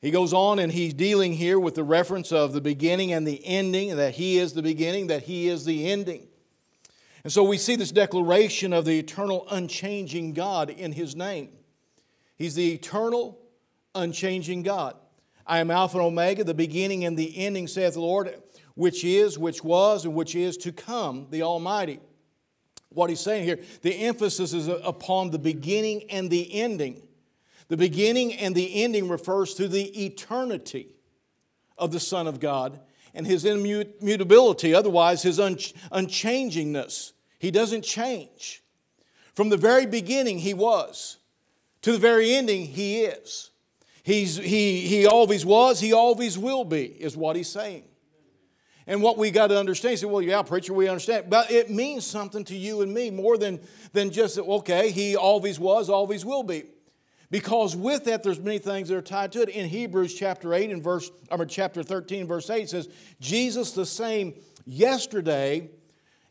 He 0.00 0.10
goes 0.10 0.32
on 0.32 0.58
and 0.58 0.72
he's 0.72 0.94
dealing 0.94 1.34
here 1.34 1.58
with 1.58 1.74
the 1.74 1.84
reference 1.84 2.32
of 2.32 2.52
the 2.52 2.60
beginning 2.60 3.12
and 3.12 3.26
the 3.26 3.44
ending, 3.44 3.96
that 3.96 4.14
he 4.14 4.38
is 4.38 4.54
the 4.54 4.62
beginning, 4.62 5.08
that 5.08 5.24
he 5.24 5.48
is 5.48 5.64
the 5.64 5.90
ending. 5.90 6.26
And 7.22 7.32
so 7.32 7.44
we 7.44 7.58
see 7.58 7.76
this 7.76 7.92
declaration 7.92 8.72
of 8.72 8.86
the 8.86 8.98
eternal, 8.98 9.46
unchanging 9.50 10.32
God 10.32 10.70
in 10.70 10.92
his 10.92 11.14
name. 11.14 11.50
He's 12.36 12.54
the 12.54 12.72
eternal, 12.72 13.38
unchanging 13.94 14.62
God. 14.62 14.96
I 15.46 15.58
am 15.58 15.70
Alpha 15.70 15.98
and 15.98 16.06
Omega, 16.06 16.44
the 16.44 16.54
beginning 16.54 17.04
and 17.04 17.18
the 17.18 17.36
ending, 17.36 17.68
saith 17.68 17.94
the 17.94 18.00
Lord, 18.00 18.34
which 18.74 19.04
is, 19.04 19.38
which 19.38 19.62
was, 19.62 20.06
and 20.06 20.14
which 20.14 20.34
is 20.34 20.56
to 20.58 20.72
come, 20.72 21.26
the 21.28 21.42
Almighty. 21.42 22.00
What 22.88 23.10
he's 23.10 23.20
saying 23.20 23.44
here, 23.44 23.58
the 23.82 23.94
emphasis 23.94 24.54
is 24.54 24.68
upon 24.68 25.30
the 25.30 25.38
beginning 25.38 26.04
and 26.10 26.30
the 26.30 26.54
ending. 26.54 27.02
The 27.70 27.76
beginning 27.76 28.34
and 28.34 28.52
the 28.52 28.82
ending 28.82 29.08
refers 29.08 29.54
to 29.54 29.68
the 29.68 30.04
eternity 30.04 30.96
of 31.78 31.92
the 31.92 32.00
Son 32.00 32.26
of 32.26 32.40
God 32.40 32.80
and 33.14 33.24
his 33.24 33.44
immutability, 33.44 34.74
otherwise, 34.74 35.22
his 35.22 35.38
unchangingness. 35.38 37.12
He 37.38 37.52
doesn't 37.52 37.82
change. 37.82 38.64
From 39.34 39.50
the 39.50 39.56
very 39.56 39.86
beginning, 39.86 40.40
he 40.40 40.52
was. 40.52 41.18
To 41.82 41.92
the 41.92 41.98
very 41.98 42.32
ending, 42.32 42.66
he 42.66 43.02
is. 43.02 43.50
He's, 44.02 44.36
he, 44.36 44.80
he 44.80 45.06
always 45.06 45.46
was, 45.46 45.78
he 45.78 45.92
always 45.92 46.36
will 46.36 46.64
be, 46.64 46.86
is 46.86 47.16
what 47.16 47.36
he's 47.36 47.48
saying. 47.48 47.84
And 48.88 49.00
what 49.00 49.16
we 49.16 49.30
got 49.30 49.46
to 49.46 49.58
understand, 49.60 50.00
say, 50.00 50.06
well, 50.06 50.22
yeah, 50.22 50.42
preacher, 50.42 50.74
we 50.74 50.88
understand. 50.88 51.30
But 51.30 51.52
it 51.52 51.70
means 51.70 52.04
something 52.04 52.42
to 52.46 52.56
you 52.56 52.80
and 52.82 52.92
me 52.92 53.10
more 53.10 53.38
than, 53.38 53.60
than 53.92 54.10
just, 54.10 54.40
okay, 54.40 54.90
he 54.90 55.14
always 55.14 55.60
was, 55.60 55.88
always 55.88 56.24
will 56.24 56.42
be. 56.42 56.64
Because 57.30 57.76
with 57.76 58.04
that, 58.04 58.22
there's 58.22 58.40
many 58.40 58.58
things 58.58 58.88
that 58.88 58.96
are 58.96 59.02
tied 59.02 59.32
to 59.32 59.42
it. 59.42 59.48
In 59.48 59.68
Hebrews 59.68 60.14
chapter 60.14 60.52
8 60.52 60.70
and 60.70 60.82
verse, 60.82 61.10
I 61.30 61.36
mean, 61.36 61.46
chapter 61.46 61.82
13, 61.82 62.26
verse 62.26 62.50
8 62.50 62.68
says, 62.68 62.88
Jesus 63.20 63.70
the 63.72 63.86
same 63.86 64.34
yesterday 64.66 65.70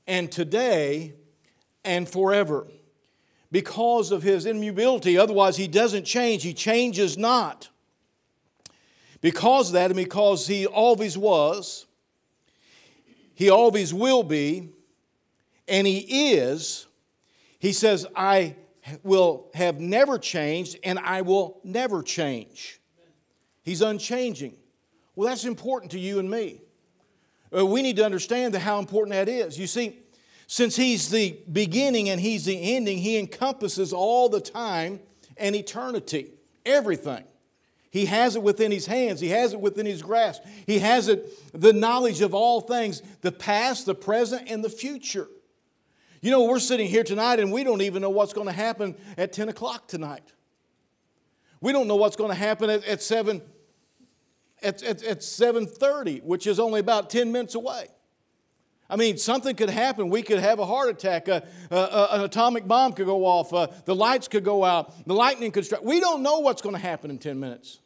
and 0.07 0.29
today 0.29 1.13
and 1.85 2.07
forever. 2.07 2.67
Because 3.51 4.11
of 4.11 4.23
his 4.23 4.45
immutability, 4.45 5.17
otherwise 5.17 5.55
he 5.55 5.67
doesn't 5.67 6.03
change, 6.03 6.43
he 6.43 6.53
changes 6.53 7.17
not. 7.17 7.69
Because 9.21 9.69
of 9.69 9.73
that, 9.73 9.85
and 9.85 9.95
because 9.95 10.47
he 10.47 10.65
always 10.65 11.17
was, 11.17 11.85
he 13.33 13.49
always 13.49 13.93
will 13.93 14.23
be, 14.23 14.69
and 15.67 15.87
he 15.87 16.33
is, 16.33 16.87
he 17.57 17.71
says, 17.71 18.05
I 18.15 18.55
will 19.03 19.49
have 19.53 19.79
never 19.79 20.17
changed 20.17 20.77
and 20.83 20.99
I 20.99 21.21
will 21.21 21.59
never 21.63 22.01
change. 22.03 22.79
He's 23.63 23.81
unchanging. 23.81 24.55
Well, 25.15 25.29
that's 25.29 25.45
important 25.45 25.91
to 25.91 25.99
you 25.99 26.19
and 26.19 26.29
me. 26.29 26.61
Uh, 27.55 27.65
we 27.65 27.81
need 27.81 27.95
to 27.97 28.05
understand 28.05 28.55
how 28.55 28.79
important 28.79 29.13
that 29.13 29.27
is. 29.27 29.59
You 29.59 29.67
see, 29.67 29.99
since 30.47 30.75
He's 30.75 31.09
the 31.09 31.37
beginning 31.51 32.09
and 32.09 32.19
He's 32.21 32.45
the 32.45 32.75
ending, 32.75 32.97
He 32.97 33.17
encompasses 33.17 33.91
all 33.93 34.29
the 34.29 34.41
time 34.41 34.99
and 35.37 35.55
eternity, 35.55 36.31
everything. 36.65 37.23
He 37.91 38.05
has 38.05 38.35
it 38.35 38.43
within 38.43 38.71
His 38.71 38.85
hands, 38.85 39.19
He 39.19 39.29
has 39.29 39.53
it 39.53 39.59
within 39.59 39.85
His 39.85 40.01
grasp, 40.01 40.43
He 40.65 40.79
has 40.79 41.07
it, 41.07 41.27
the 41.59 41.73
knowledge 41.73 42.21
of 42.21 42.33
all 42.33 42.61
things, 42.61 43.01
the 43.21 43.31
past, 43.31 43.85
the 43.85 43.95
present, 43.95 44.49
and 44.49 44.63
the 44.63 44.69
future. 44.69 45.27
You 46.21 46.31
know, 46.31 46.43
we're 46.43 46.59
sitting 46.59 46.87
here 46.87 47.03
tonight 47.03 47.39
and 47.39 47.51
we 47.51 47.63
don't 47.63 47.81
even 47.81 48.01
know 48.01 48.09
what's 48.09 48.33
going 48.33 48.47
to 48.47 48.53
happen 48.53 48.95
at 49.17 49.31
10 49.31 49.49
o'clock 49.49 49.87
tonight. 49.87 50.33
We 51.61 51.71
don't 51.71 51.87
know 51.87 51.95
what's 51.95 52.15
going 52.15 52.29
to 52.29 52.35
happen 52.35 52.69
at, 52.69 52.85
at 52.85 53.01
7 53.01 53.41
at, 54.61 54.83
at, 54.83 55.03
at 55.03 55.19
7.30, 55.19 56.23
which 56.23 56.47
is 56.47 56.59
only 56.59 56.79
about 56.79 57.09
10 57.09 57.31
minutes 57.31 57.55
away. 57.55 57.87
I 58.89 58.95
mean, 58.95 59.17
something 59.17 59.55
could 59.55 59.69
happen. 59.69 60.09
We 60.09 60.23
could 60.23 60.39
have 60.39 60.59
a 60.59 60.65
heart 60.65 60.89
attack. 60.89 61.29
Uh, 61.29 61.41
uh, 61.69 61.75
uh, 61.75 62.07
an 62.11 62.21
atomic 62.21 62.67
bomb 62.67 62.93
could 62.93 63.05
go 63.05 63.23
off. 63.25 63.53
Uh, 63.53 63.67
the 63.85 63.95
lights 63.95 64.27
could 64.27 64.43
go 64.43 64.65
out. 64.65 65.05
The 65.05 65.13
lightning 65.13 65.51
could 65.51 65.63
strike. 65.63 65.83
We 65.83 65.99
don't 65.99 66.23
know 66.23 66.39
what's 66.39 66.61
going 66.61 66.75
to 66.75 66.81
happen 66.81 67.11
in 67.11 67.19
10 67.19 67.39
minutes. 67.39 67.79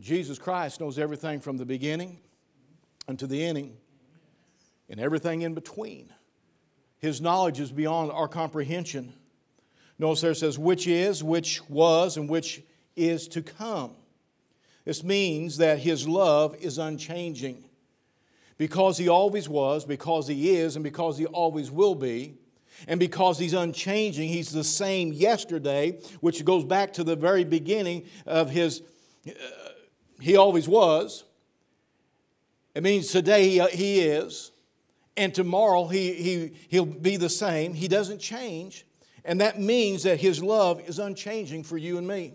Jesus 0.00 0.38
Christ 0.38 0.80
knows 0.80 0.98
everything 0.98 1.40
from 1.40 1.58
the 1.58 1.64
beginning 1.64 2.18
unto 3.06 3.26
the 3.26 3.44
ending 3.44 3.76
and 4.88 4.98
everything 4.98 5.42
in 5.42 5.54
between. 5.54 6.12
His 7.02 7.20
knowledge 7.20 7.58
is 7.58 7.72
beyond 7.72 8.12
our 8.12 8.28
comprehension. 8.28 9.12
Notice 9.98 10.20
there 10.20 10.34
says, 10.34 10.56
which 10.56 10.86
is, 10.86 11.22
which 11.22 11.60
was, 11.68 12.16
and 12.16 12.28
which 12.28 12.62
is 12.94 13.26
to 13.28 13.42
come. 13.42 13.90
This 14.84 15.02
means 15.02 15.56
that 15.56 15.80
His 15.80 16.06
love 16.06 16.54
is 16.60 16.78
unchanging. 16.78 17.64
Because 18.56 18.98
He 18.98 19.08
always 19.08 19.48
was, 19.48 19.84
because 19.84 20.28
He 20.28 20.54
is, 20.54 20.76
and 20.76 20.84
because 20.84 21.18
He 21.18 21.26
always 21.26 21.72
will 21.72 21.96
be, 21.96 22.36
and 22.86 23.00
because 23.00 23.36
He's 23.36 23.52
unchanging, 23.52 24.28
He's 24.28 24.52
the 24.52 24.62
same 24.62 25.12
yesterday, 25.12 25.98
which 26.20 26.44
goes 26.44 26.64
back 26.64 26.92
to 26.92 27.04
the 27.04 27.16
very 27.16 27.42
beginning 27.42 28.04
of 28.26 28.48
His, 28.48 28.80
uh, 29.26 29.32
He 30.20 30.36
always 30.36 30.68
was. 30.68 31.24
It 32.76 32.84
means 32.84 33.10
today 33.10 33.48
He, 33.48 33.60
he 33.76 34.00
is, 34.02 34.51
and 35.16 35.34
tomorrow 35.34 35.86
he, 35.86 36.12
he, 36.14 36.52
he'll 36.68 36.86
be 36.86 37.16
the 37.16 37.28
same. 37.28 37.74
He 37.74 37.88
doesn't 37.88 38.18
change. 38.18 38.86
And 39.24 39.40
that 39.40 39.60
means 39.60 40.02
that 40.02 40.20
his 40.20 40.42
love 40.42 40.80
is 40.88 40.98
unchanging 40.98 41.64
for 41.64 41.76
you 41.76 41.98
and 41.98 42.06
me. 42.06 42.34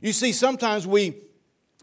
You 0.00 0.12
see, 0.12 0.32
sometimes 0.32 0.86
we 0.86 1.22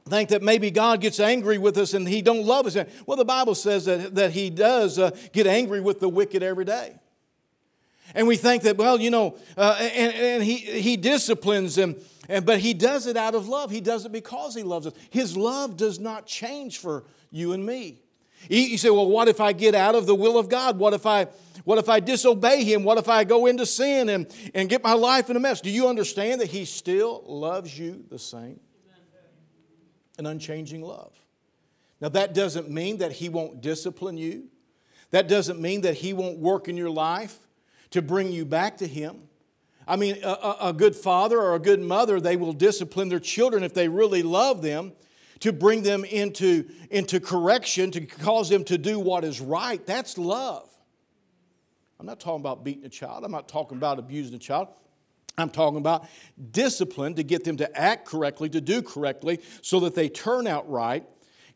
think 0.07 0.29
that 0.29 0.41
maybe 0.41 0.71
God 0.71 1.01
gets 1.01 1.19
angry 1.19 1.57
with 1.57 1.77
us 1.77 1.93
and 1.93 2.07
he 2.07 2.21
don't 2.21 2.43
love 2.43 2.65
us. 2.65 2.77
Well, 3.05 3.17
the 3.17 3.25
Bible 3.25 3.55
says 3.55 3.85
that, 3.85 4.15
that 4.15 4.31
he 4.31 4.49
does 4.49 4.99
uh, 4.99 5.11
get 5.33 5.47
angry 5.47 5.81
with 5.81 5.99
the 5.99 6.07
wicked 6.07 6.43
every 6.43 6.65
day. 6.65 6.95
And 8.13 8.27
we 8.27 8.37
think 8.37 8.63
that, 8.63 8.77
well, 8.77 9.01
you 9.01 9.09
know, 9.09 9.37
uh, 9.57 9.75
and, 9.79 10.13
and 10.13 10.43
he, 10.43 10.57
he 10.57 10.95
disciplines 10.95 11.75
them, 11.75 11.95
and, 12.29 12.45
but 12.45 12.59
he 12.59 12.73
does 12.75 13.07
it 13.07 13.17
out 13.17 13.33
of 13.33 13.47
love. 13.47 13.71
He 13.71 13.81
does 13.81 14.05
it 14.05 14.11
because 14.11 14.53
he 14.53 14.61
loves 14.61 14.85
us. 14.85 14.93
His 15.09 15.35
love 15.35 15.75
does 15.75 15.99
not 15.99 16.27
change 16.27 16.77
for 16.77 17.03
you 17.31 17.51
and 17.53 17.65
me. 17.65 17.99
You 18.49 18.77
say, 18.77 18.89
well, 18.89 19.09
what 19.09 19.27
if 19.27 19.41
I 19.41 19.53
get 19.53 19.75
out 19.75 19.95
of 19.95 20.05
the 20.05 20.15
will 20.15 20.37
of 20.37 20.49
God? 20.49 20.77
What 20.77 20.93
if 20.93 21.05
I, 21.05 21.27
what 21.63 21.77
if 21.77 21.89
I 21.89 21.99
disobey 21.99 22.63
Him? 22.63 22.83
What 22.83 22.97
if 22.97 23.09
I 23.09 23.23
go 23.23 23.45
into 23.45 23.65
sin 23.65 24.09
and, 24.09 24.27
and 24.53 24.69
get 24.69 24.83
my 24.83 24.93
life 24.93 25.29
in 25.29 25.35
a 25.35 25.39
mess? 25.39 25.61
Do 25.61 25.69
you 25.69 25.87
understand 25.87 26.41
that 26.41 26.47
He 26.49 26.65
still 26.65 27.23
loves 27.25 27.77
you 27.77 28.05
the 28.09 28.19
same? 28.19 28.59
An 30.17 30.25
unchanging 30.25 30.81
love. 30.81 31.13
Now, 31.99 32.09
that 32.09 32.33
doesn't 32.33 32.69
mean 32.69 32.97
that 32.97 33.13
He 33.13 33.29
won't 33.29 33.61
discipline 33.61 34.17
you. 34.17 34.45
That 35.11 35.27
doesn't 35.27 35.59
mean 35.59 35.81
that 35.81 35.95
He 35.95 36.13
won't 36.13 36.39
work 36.39 36.67
in 36.67 36.77
your 36.77 36.89
life 36.89 37.37
to 37.91 38.01
bring 38.01 38.31
you 38.31 38.45
back 38.45 38.77
to 38.77 38.87
Him. 38.87 39.23
I 39.87 39.95
mean, 39.95 40.17
a, 40.23 40.29
a, 40.29 40.57
a 40.61 40.73
good 40.73 40.95
father 40.95 41.39
or 41.39 41.55
a 41.55 41.59
good 41.59 41.79
mother, 41.79 42.19
they 42.19 42.35
will 42.35 42.53
discipline 42.53 43.09
their 43.09 43.19
children 43.19 43.63
if 43.63 43.73
they 43.73 43.87
really 43.87 44.23
love 44.23 44.61
them 44.61 44.93
to 45.41 45.51
bring 45.51 45.83
them 45.83 46.05
into, 46.05 46.65
into 46.89 47.19
correction, 47.19 47.91
to 47.91 48.01
cause 48.01 48.49
them 48.49 48.63
to 48.65 48.77
do 48.77 48.99
what 48.99 49.23
is 49.23 49.41
right. 49.41 49.85
That's 49.85 50.17
love. 50.17 50.69
I'm 51.99 52.05
not 52.05 52.19
talking 52.19 52.41
about 52.41 52.63
beating 52.63 52.85
a 52.85 52.89
child, 52.89 53.23
I'm 53.23 53.31
not 53.31 53.47
talking 53.47 53.77
about 53.77 53.99
abusing 53.99 54.35
a 54.35 54.39
child. 54.39 54.69
I'm 55.37 55.49
talking 55.49 55.79
about 55.79 56.07
discipline 56.51 57.15
to 57.15 57.23
get 57.23 57.43
them 57.43 57.57
to 57.57 57.77
act 57.77 58.05
correctly, 58.05 58.47
to 58.49 58.61
do 58.61 58.81
correctly, 58.81 59.41
so 59.61 59.81
that 59.81 59.93
they 59.93 60.07
turn 60.07 60.47
out 60.47 60.69
right. 60.69 61.05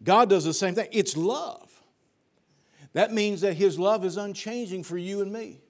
God 0.03 0.29
does 0.29 0.43
the 0.43 0.53
same 0.53 0.75
thing. 0.75 0.89
It's 0.91 1.15
love. 1.15 1.71
That 2.93 3.13
means 3.13 3.41
that 3.41 3.53
His 3.53 3.79
love 3.79 4.03
is 4.03 4.17
unchanging 4.17 4.83
for 4.83 4.97
you 4.97 5.21
and 5.21 5.31
me. 5.31 5.61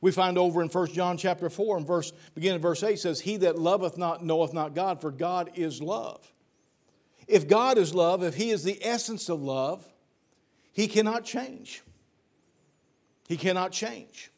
We 0.00 0.12
find 0.12 0.38
over 0.38 0.62
in 0.62 0.68
1 0.68 0.92
John 0.92 1.16
chapter 1.16 1.50
4 1.50 1.78
and 1.78 1.86
verse 1.86 2.12
beginning 2.34 2.60
verse 2.60 2.82
8 2.82 2.98
says, 2.98 3.20
He 3.20 3.36
that 3.38 3.58
loveth 3.58 3.98
not 3.98 4.24
knoweth 4.24 4.52
not 4.52 4.74
God, 4.74 5.00
for 5.00 5.10
God 5.10 5.50
is 5.54 5.80
love. 5.82 6.32
If 7.28 7.46
God 7.46 7.78
is 7.78 7.94
love, 7.94 8.22
if 8.22 8.34
He 8.34 8.50
is 8.50 8.64
the 8.64 8.78
essence 8.84 9.28
of 9.28 9.42
love, 9.42 9.86
He 10.72 10.88
cannot 10.88 11.24
change. 11.24 11.82
He 13.28 13.36
cannot 13.36 13.70
change. 13.70 14.32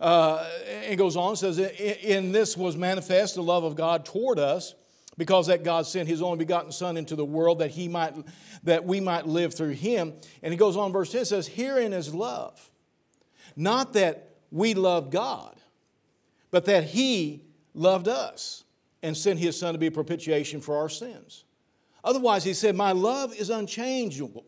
Uh, 0.00 0.44
it 0.90 0.96
goes 0.96 1.16
on, 1.16 1.36
says, 1.36 1.58
In 1.58 2.32
this 2.32 2.56
was 2.56 2.76
manifest 2.76 3.36
the 3.36 3.42
love 3.42 3.62
of 3.62 3.76
God 3.76 4.04
toward 4.04 4.38
us, 4.38 4.74
because 5.16 5.46
that 5.46 5.62
God 5.62 5.86
sent 5.86 6.08
his 6.08 6.22
only 6.22 6.38
begotten 6.38 6.72
Son 6.72 6.96
into 6.96 7.14
the 7.14 7.24
world 7.24 7.60
that 7.60 7.70
he 7.70 7.88
might 7.88 8.14
that 8.64 8.84
we 8.84 9.00
might 9.00 9.26
live 9.26 9.54
through 9.54 9.70
him. 9.70 10.14
And 10.42 10.52
it 10.52 10.56
goes 10.56 10.76
on, 10.76 10.92
verse 10.92 11.12
10 11.12 11.26
says, 11.26 11.46
Herein 11.46 11.92
is 11.92 12.14
love. 12.14 12.70
Not 13.54 13.92
that 13.92 14.30
we 14.50 14.74
love 14.74 15.10
God, 15.10 15.54
but 16.50 16.64
that 16.64 16.84
he 16.84 17.42
loved 17.74 18.08
us 18.08 18.64
and 19.02 19.16
sent 19.16 19.38
his 19.38 19.58
son 19.58 19.74
to 19.74 19.78
be 19.78 19.86
a 19.86 19.92
propitiation 19.92 20.60
for 20.60 20.78
our 20.78 20.88
sins. 20.88 21.43
Otherwise, 22.04 22.44
he 22.44 22.52
said, 22.52 22.76
My 22.76 22.92
love 22.92 23.34
is 23.34 23.48
unchangeable. 23.50 24.44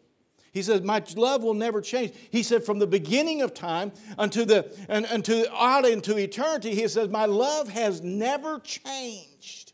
He 0.53 0.63
says, 0.63 0.83
My 0.83 1.03
love 1.17 1.43
will 1.43 1.55
never 1.55 1.81
change. 1.81 2.13
He 2.31 2.43
said, 2.43 2.65
From 2.65 2.79
the 2.79 2.87
beginning 2.87 3.41
of 3.43 3.55
time 3.55 3.93
unto 4.19 4.45
the 4.45 4.73
and, 4.89 5.07
unto 5.07 5.45
out 5.53 5.87
into 5.87 6.17
eternity, 6.19 6.75
he 6.75 6.87
says, 6.87 7.09
My 7.09 7.25
love 7.25 7.69
has 7.71 8.03
never 8.03 8.61
changed. 8.61 9.73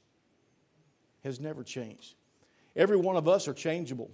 Has 1.25 1.41
never 1.41 1.65
changed. 1.65 2.15
Every 2.75 2.97
one 2.97 3.17
of 3.17 3.29
us 3.29 3.49
are 3.49 3.55
changeable. 3.55 4.11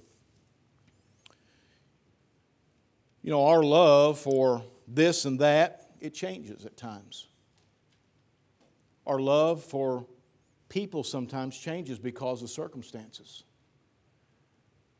You 3.22 3.30
know, 3.30 3.46
our 3.46 3.62
love 3.62 4.18
for 4.18 4.64
this 4.86 5.26
and 5.26 5.38
that, 5.40 5.90
it 6.00 6.14
changes 6.14 6.64
at 6.64 6.76
times. 6.76 7.26
Our 9.06 9.20
love 9.20 9.62
for 9.62 10.06
people 10.68 11.02
sometimes 11.02 11.58
changes 11.58 11.98
because 11.98 12.42
of 12.42 12.50
circumstances. 12.50 13.44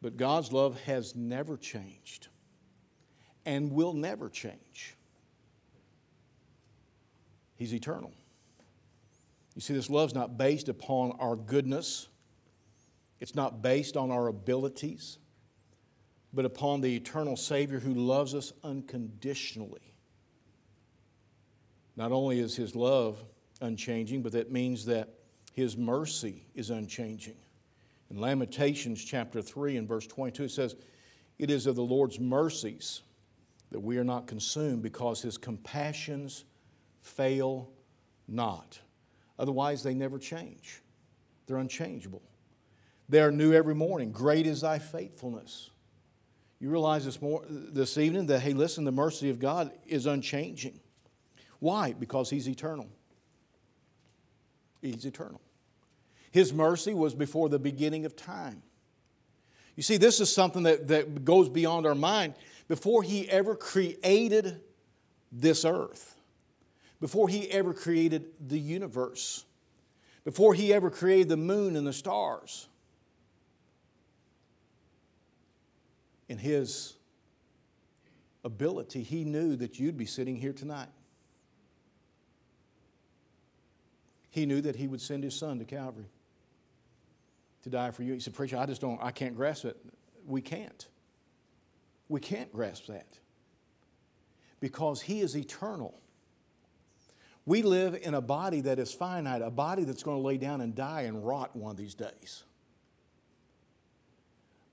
But 0.00 0.16
God's 0.16 0.52
love 0.52 0.80
has 0.82 1.14
never 1.16 1.56
changed 1.56 2.28
and 3.44 3.72
will 3.72 3.92
never 3.92 4.28
change. 4.28 4.96
He's 7.56 7.74
eternal. 7.74 8.12
You 9.54 9.60
see, 9.60 9.74
this 9.74 9.90
love's 9.90 10.14
not 10.14 10.38
based 10.38 10.68
upon 10.68 11.12
our 11.18 11.34
goodness, 11.34 12.08
it's 13.18 13.34
not 13.34 13.62
based 13.62 13.96
on 13.96 14.12
our 14.12 14.28
abilities, 14.28 15.18
but 16.32 16.44
upon 16.44 16.80
the 16.80 16.94
eternal 16.94 17.36
Savior 17.36 17.80
who 17.80 17.94
loves 17.94 18.34
us 18.34 18.52
unconditionally. 18.62 19.94
Not 21.96 22.12
only 22.12 22.38
is 22.38 22.54
His 22.54 22.76
love 22.76 23.18
unchanging, 23.60 24.22
but 24.22 24.30
that 24.32 24.52
means 24.52 24.84
that 24.84 25.08
His 25.52 25.76
mercy 25.76 26.46
is 26.54 26.70
unchanging. 26.70 27.34
In 28.10 28.20
Lamentations 28.20 29.04
chapter 29.04 29.42
3 29.42 29.76
and 29.76 29.86
verse 29.86 30.06
22, 30.06 30.44
it 30.44 30.50
says, 30.50 30.76
It 31.38 31.50
is 31.50 31.66
of 31.66 31.76
the 31.76 31.82
Lord's 31.82 32.18
mercies 32.18 33.02
that 33.70 33.80
we 33.80 33.98
are 33.98 34.04
not 34.04 34.26
consumed 34.26 34.82
because 34.82 35.20
his 35.20 35.36
compassions 35.36 36.44
fail 37.02 37.70
not. 38.26 38.80
Otherwise, 39.38 39.82
they 39.82 39.94
never 39.94 40.18
change, 40.18 40.82
they're 41.46 41.58
unchangeable. 41.58 42.22
They 43.10 43.20
are 43.20 43.30
new 43.30 43.54
every 43.54 43.74
morning. 43.74 44.12
Great 44.12 44.46
is 44.46 44.60
thy 44.60 44.78
faithfulness. 44.78 45.70
You 46.60 46.68
realize 46.70 47.04
this, 47.06 47.22
more, 47.22 47.42
this 47.48 47.96
evening 47.96 48.26
that, 48.26 48.40
hey, 48.40 48.52
listen, 48.52 48.84
the 48.84 48.92
mercy 48.92 49.30
of 49.30 49.38
God 49.38 49.70
is 49.86 50.04
unchanging. 50.04 50.80
Why? 51.58 51.94
Because 51.94 52.28
He's 52.28 52.48
eternal. 52.48 52.88
He's 54.82 55.06
eternal. 55.06 55.40
His 56.30 56.52
mercy 56.52 56.94
was 56.94 57.14
before 57.14 57.48
the 57.48 57.58
beginning 57.58 58.04
of 58.04 58.16
time. 58.16 58.62
You 59.76 59.82
see, 59.82 59.96
this 59.96 60.20
is 60.20 60.32
something 60.32 60.64
that, 60.64 60.88
that 60.88 61.24
goes 61.24 61.48
beyond 61.48 61.86
our 61.86 61.94
mind. 61.94 62.34
Before 62.66 63.02
He 63.02 63.28
ever 63.30 63.54
created 63.54 64.60
this 65.30 65.64
earth, 65.64 66.16
before 67.00 67.28
He 67.28 67.50
ever 67.50 67.72
created 67.72 68.26
the 68.46 68.58
universe, 68.58 69.44
before 70.24 70.52
He 70.52 70.72
ever 70.72 70.90
created 70.90 71.28
the 71.28 71.36
moon 71.36 71.76
and 71.76 71.86
the 71.86 71.92
stars, 71.92 72.68
in 76.28 76.38
His 76.38 76.94
ability, 78.44 79.02
He 79.02 79.24
knew 79.24 79.56
that 79.56 79.78
you'd 79.78 79.96
be 79.96 80.06
sitting 80.06 80.36
here 80.36 80.52
tonight. 80.52 80.88
He 84.30 84.44
knew 84.44 84.60
that 84.60 84.76
He 84.76 84.88
would 84.88 85.00
send 85.00 85.24
His 85.24 85.34
Son 85.34 85.58
to 85.60 85.64
Calvary 85.64 86.06
to 87.62 87.70
die 87.70 87.90
for 87.90 88.02
you. 88.02 88.14
He 88.14 88.20
said, 88.20 88.34
Preacher, 88.34 88.56
I 88.56 88.66
just 88.66 88.80
don't, 88.80 88.98
I 89.02 89.10
can't 89.10 89.36
grasp 89.36 89.64
it. 89.64 89.76
We 90.26 90.40
can't. 90.40 90.86
We 92.08 92.20
can't 92.20 92.52
grasp 92.52 92.86
that 92.86 93.18
because 94.60 95.00
He 95.00 95.20
is 95.20 95.36
eternal. 95.36 95.98
We 97.44 97.62
live 97.62 97.98
in 98.00 98.14
a 98.14 98.20
body 98.20 98.60
that 98.62 98.78
is 98.78 98.92
finite, 98.92 99.40
a 99.40 99.50
body 99.50 99.84
that's 99.84 100.02
going 100.02 100.18
to 100.18 100.22
lay 100.22 100.36
down 100.36 100.60
and 100.60 100.74
die 100.74 101.02
and 101.02 101.26
rot 101.26 101.56
one 101.56 101.70
of 101.70 101.76
these 101.76 101.94
days. 101.94 102.44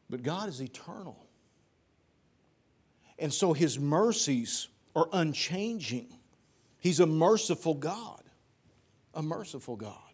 But 0.09 0.23
God 0.23 0.49
is 0.49 0.61
eternal. 0.61 1.25
And 3.17 3.33
so 3.33 3.53
His 3.53 3.79
mercies 3.79 4.67
are 4.95 5.07
unchanging. 5.13 6.07
He's 6.79 6.99
a 6.99 7.05
merciful 7.05 7.73
God, 7.73 8.23
a 9.13 9.21
merciful 9.21 9.75
God. 9.75 10.04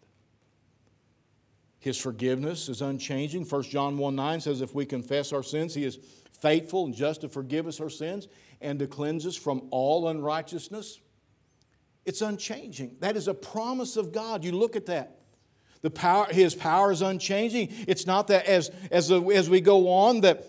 His 1.82 1.98
forgiveness 1.98 2.68
is 2.68 2.80
unchanging. 2.80 3.44
1 3.44 3.62
John 3.64 3.98
1 3.98 4.14
9 4.14 4.40
says, 4.40 4.60
If 4.60 4.72
we 4.72 4.86
confess 4.86 5.32
our 5.32 5.42
sins, 5.42 5.74
He 5.74 5.82
is 5.82 5.98
faithful 6.40 6.84
and 6.84 6.94
just 6.94 7.22
to 7.22 7.28
forgive 7.28 7.66
us 7.66 7.80
our 7.80 7.90
sins 7.90 8.28
and 8.60 8.78
to 8.78 8.86
cleanse 8.86 9.26
us 9.26 9.34
from 9.34 9.66
all 9.72 10.06
unrighteousness. 10.06 11.00
It's 12.04 12.22
unchanging. 12.22 12.98
That 13.00 13.16
is 13.16 13.26
a 13.26 13.34
promise 13.34 13.96
of 13.96 14.12
God. 14.12 14.44
You 14.44 14.52
look 14.52 14.76
at 14.76 14.86
that. 14.86 15.18
The 15.80 15.90
power, 15.90 16.26
his 16.30 16.54
power 16.54 16.92
is 16.92 17.02
unchanging. 17.02 17.70
It's 17.88 18.06
not 18.06 18.28
that 18.28 18.46
as, 18.46 18.70
as, 18.92 19.10
uh, 19.10 19.20
as 19.30 19.50
we 19.50 19.60
go 19.60 19.88
on 19.88 20.20
that, 20.20 20.46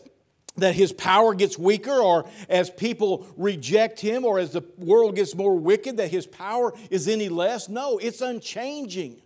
that 0.57 0.75
his 0.75 0.93
power 0.93 1.33
gets 1.33 1.57
weaker 1.57 1.99
or 1.99 2.29
as 2.47 2.69
people 2.69 3.25
reject 3.37 3.99
him 3.99 4.23
or 4.23 4.37
as 4.37 4.51
the 4.51 4.61
world 4.77 5.15
gets 5.15 5.33
more 5.33 5.55
wicked 5.55 5.97
that 5.97 6.11
his 6.11 6.27
power 6.27 6.75
is 6.91 7.07
any 7.07 7.27
less. 7.27 7.69
No, 7.69 7.97
it's 7.97 8.21
unchanging. 8.21 9.22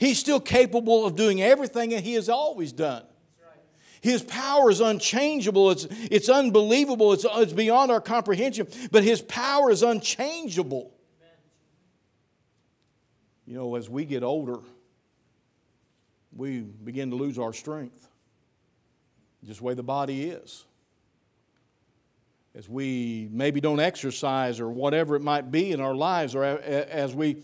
He's 0.00 0.18
still 0.18 0.40
capable 0.40 1.04
of 1.04 1.14
doing 1.14 1.42
everything 1.42 1.90
that 1.90 2.02
He 2.02 2.14
has 2.14 2.30
always 2.30 2.72
done. 2.72 3.04
His 4.00 4.22
power 4.22 4.70
is 4.70 4.80
unchangeable. 4.80 5.70
It's, 5.70 5.86
it's 5.90 6.30
unbelievable. 6.30 7.12
It's, 7.12 7.26
it's 7.28 7.52
beyond 7.52 7.90
our 7.92 8.00
comprehension. 8.00 8.66
But 8.90 9.04
His 9.04 9.20
power 9.20 9.70
is 9.70 9.82
unchangeable. 9.82 10.90
You 13.46 13.56
know, 13.56 13.74
as 13.74 13.90
we 13.90 14.06
get 14.06 14.22
older, 14.22 14.60
we 16.34 16.60
begin 16.60 17.10
to 17.10 17.16
lose 17.16 17.38
our 17.38 17.52
strength. 17.52 18.08
Just 19.44 19.58
the 19.58 19.66
way 19.66 19.74
the 19.74 19.82
body 19.82 20.30
is. 20.30 20.64
As 22.54 22.70
we 22.70 23.28
maybe 23.30 23.60
don't 23.60 23.80
exercise 23.80 24.60
or 24.60 24.70
whatever 24.70 25.14
it 25.14 25.20
might 25.20 25.50
be 25.50 25.72
in 25.72 25.80
our 25.80 25.94
lives, 25.94 26.34
or 26.34 26.42
as 26.42 27.14
we 27.14 27.42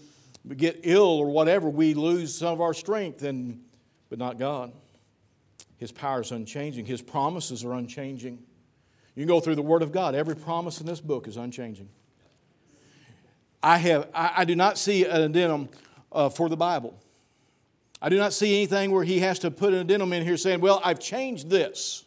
get 0.54 0.80
ill 0.84 1.02
or 1.02 1.26
whatever, 1.26 1.68
we 1.68 1.94
lose 1.94 2.34
some 2.34 2.52
of 2.52 2.60
our 2.60 2.74
strength, 2.74 3.22
and, 3.22 3.60
but 4.08 4.18
not 4.18 4.38
God. 4.38 4.72
His 5.78 5.92
power 5.92 6.20
is 6.20 6.30
unchanging, 6.30 6.86
His 6.86 7.02
promises 7.02 7.64
are 7.64 7.72
unchanging. 7.72 8.38
You 9.14 9.22
can 9.22 9.28
go 9.28 9.40
through 9.40 9.54
the 9.54 9.62
Word 9.62 9.82
of 9.82 9.92
God, 9.92 10.14
every 10.14 10.36
promise 10.36 10.80
in 10.80 10.86
this 10.86 11.00
book 11.00 11.26
is 11.26 11.36
unchanging. 11.36 11.88
I, 13.62 13.78
have, 13.78 14.08
I, 14.14 14.32
I 14.38 14.44
do 14.44 14.54
not 14.54 14.78
see 14.78 15.04
an 15.04 15.22
addendum 15.22 15.68
uh, 16.12 16.28
for 16.28 16.48
the 16.48 16.56
Bible. 16.56 16.96
I 18.00 18.08
do 18.10 18.18
not 18.18 18.32
see 18.32 18.54
anything 18.54 18.90
where 18.90 19.04
he 19.04 19.20
has 19.20 19.38
to 19.40 19.50
put 19.50 19.72
an 19.72 19.80
addendum 19.80 20.12
in 20.12 20.22
here 20.22 20.36
saying, 20.36 20.60
Well, 20.60 20.80
I've 20.84 21.00
changed 21.00 21.48
this 21.48 22.04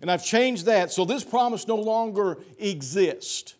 and 0.00 0.10
I've 0.10 0.24
changed 0.24 0.66
that, 0.66 0.90
so 0.90 1.04
this 1.04 1.22
promise 1.22 1.68
no 1.68 1.76
longer 1.76 2.38
exists. 2.58 3.54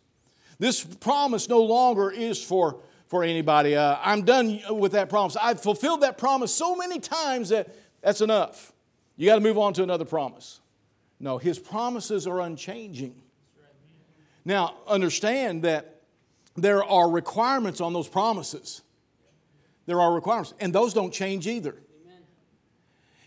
This 0.59 0.83
promise 0.83 1.49
no 1.49 1.63
longer 1.63 2.11
is 2.11 2.43
for 2.43 2.81
for 3.13 3.23
anybody. 3.23 3.77
Uh, 3.77 3.99
I'm 4.03 4.23
done 4.23 4.63
with 4.71 4.93
that 4.93 5.11
promise. 5.11 5.37
I've 5.37 5.61
fulfilled 5.61 6.01
that 6.01 6.17
promise 6.17 6.51
so 6.51 6.75
many 6.75 6.99
times 6.99 7.51
that 7.51 7.69
that's 8.01 8.23
enough. 8.23 8.73
You 9.19 9.27
got 9.27 9.35
to 9.35 9.43
move 9.43 9.59
on 9.59 9.75
to 9.75 9.83
another 9.83 10.07
promise. 10.07 10.61
No, 11.21 11.37
his 11.37 11.59
promises 11.59 12.27
are 12.27 12.41
unchanging. 12.41 13.21
Now, 14.47 14.77
understand 14.87 15.65
that 15.65 16.01
there 16.57 16.83
are 16.83 17.11
requirements 17.11 17.83
on 17.83 17.93
those 17.93 18.09
promises. 18.09 18.81
There 19.85 20.01
are 20.01 20.15
requirements, 20.15 20.55
and 20.59 20.75
those 20.75 20.95
don't 20.95 21.13
change 21.13 21.47
either. 21.47 21.77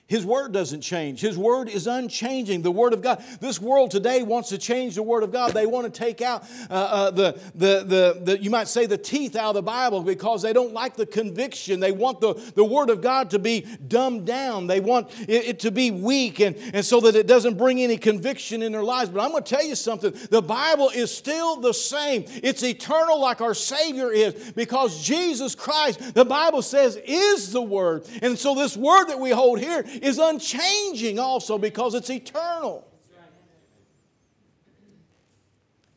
His 0.07 0.23
word 0.23 0.51
doesn't 0.51 0.81
change. 0.81 1.19
His 1.19 1.35
word 1.35 1.67
is 1.67 1.87
unchanging. 1.87 2.61
The 2.61 2.69
word 2.69 2.93
of 2.93 3.01
God. 3.01 3.23
This 3.39 3.59
world 3.59 3.89
today 3.89 4.21
wants 4.21 4.49
to 4.49 4.59
change 4.59 4.93
the 4.93 5.01
word 5.01 5.23
of 5.23 5.31
God. 5.31 5.53
They 5.53 5.65
want 5.65 5.91
to 5.91 5.99
take 5.99 6.21
out 6.21 6.43
uh, 6.69 6.73
uh, 6.73 7.11
the, 7.11 7.39
the, 7.55 7.83
the, 7.83 8.21
the, 8.23 8.39
you 8.39 8.51
might 8.51 8.67
say, 8.67 8.85
the 8.85 8.99
teeth 8.99 9.35
out 9.35 9.49
of 9.49 9.55
the 9.55 9.61
Bible 9.63 10.03
because 10.03 10.43
they 10.43 10.53
don't 10.53 10.73
like 10.73 10.95
the 10.95 11.07
conviction. 11.07 11.79
They 11.79 11.91
want 11.91 12.21
the, 12.21 12.35
the 12.53 12.63
word 12.63 12.91
of 12.91 13.01
God 13.01 13.31
to 13.31 13.39
be 13.39 13.61
dumbed 13.87 14.27
down. 14.27 14.67
They 14.67 14.79
want 14.79 15.09
it, 15.21 15.45
it 15.45 15.59
to 15.61 15.71
be 15.71 15.89
weak 15.89 16.39
and, 16.39 16.55
and 16.71 16.85
so 16.85 17.01
that 17.01 17.15
it 17.15 17.25
doesn't 17.25 17.57
bring 17.57 17.81
any 17.81 17.97
conviction 17.97 18.61
in 18.61 18.73
their 18.73 18.83
lives. 18.83 19.09
But 19.09 19.21
I'm 19.21 19.31
going 19.31 19.43
to 19.43 19.55
tell 19.55 19.65
you 19.65 19.73
something. 19.73 20.13
The 20.29 20.41
Bible 20.41 20.91
is 20.93 21.11
still 21.11 21.55
the 21.55 21.73
same. 21.73 22.25
It's 22.27 22.61
eternal 22.61 23.19
like 23.19 23.41
our 23.41 23.55
Savior 23.55 24.11
is 24.11 24.51
because 24.51 25.03
Jesus 25.03 25.55
Christ, 25.55 26.13
the 26.13 26.25
Bible 26.25 26.61
says, 26.61 26.95
is 27.03 27.51
the 27.51 27.61
word. 27.63 28.07
And 28.21 28.37
so 28.37 28.53
this 28.53 28.77
word 28.77 29.05
that 29.05 29.19
we 29.19 29.31
hold 29.31 29.59
here 29.59 29.83
is 30.01 30.17
unchanging 30.17 31.19
also 31.19 31.58
because 31.58 31.93
it's 31.95 32.10
eternal. 32.10 32.88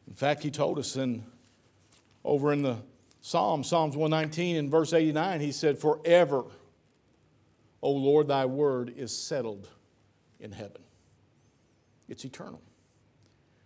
In 0.07 0.15
fact, 0.15 0.43
he 0.43 0.51
told 0.51 0.79
us 0.79 0.97
in 0.97 1.25
over 2.25 2.53
in 2.53 2.63
the 2.63 2.77
Psalm, 3.21 3.65
Psalms 3.65 3.97
119 3.97 4.57
and 4.57 4.71
verse 4.71 4.93
89, 4.93 5.41
he 5.41 5.53
said, 5.53 5.79
Forever, 5.79 6.45
O 7.83 7.91
Lord, 7.91 8.29
thy 8.29 8.47
word 8.47 8.93
is 8.97 9.17
settled 9.17 9.69
in 10.41 10.53
heaven. 10.53 10.83
It's 12.09 12.25
eternal. 12.25 12.63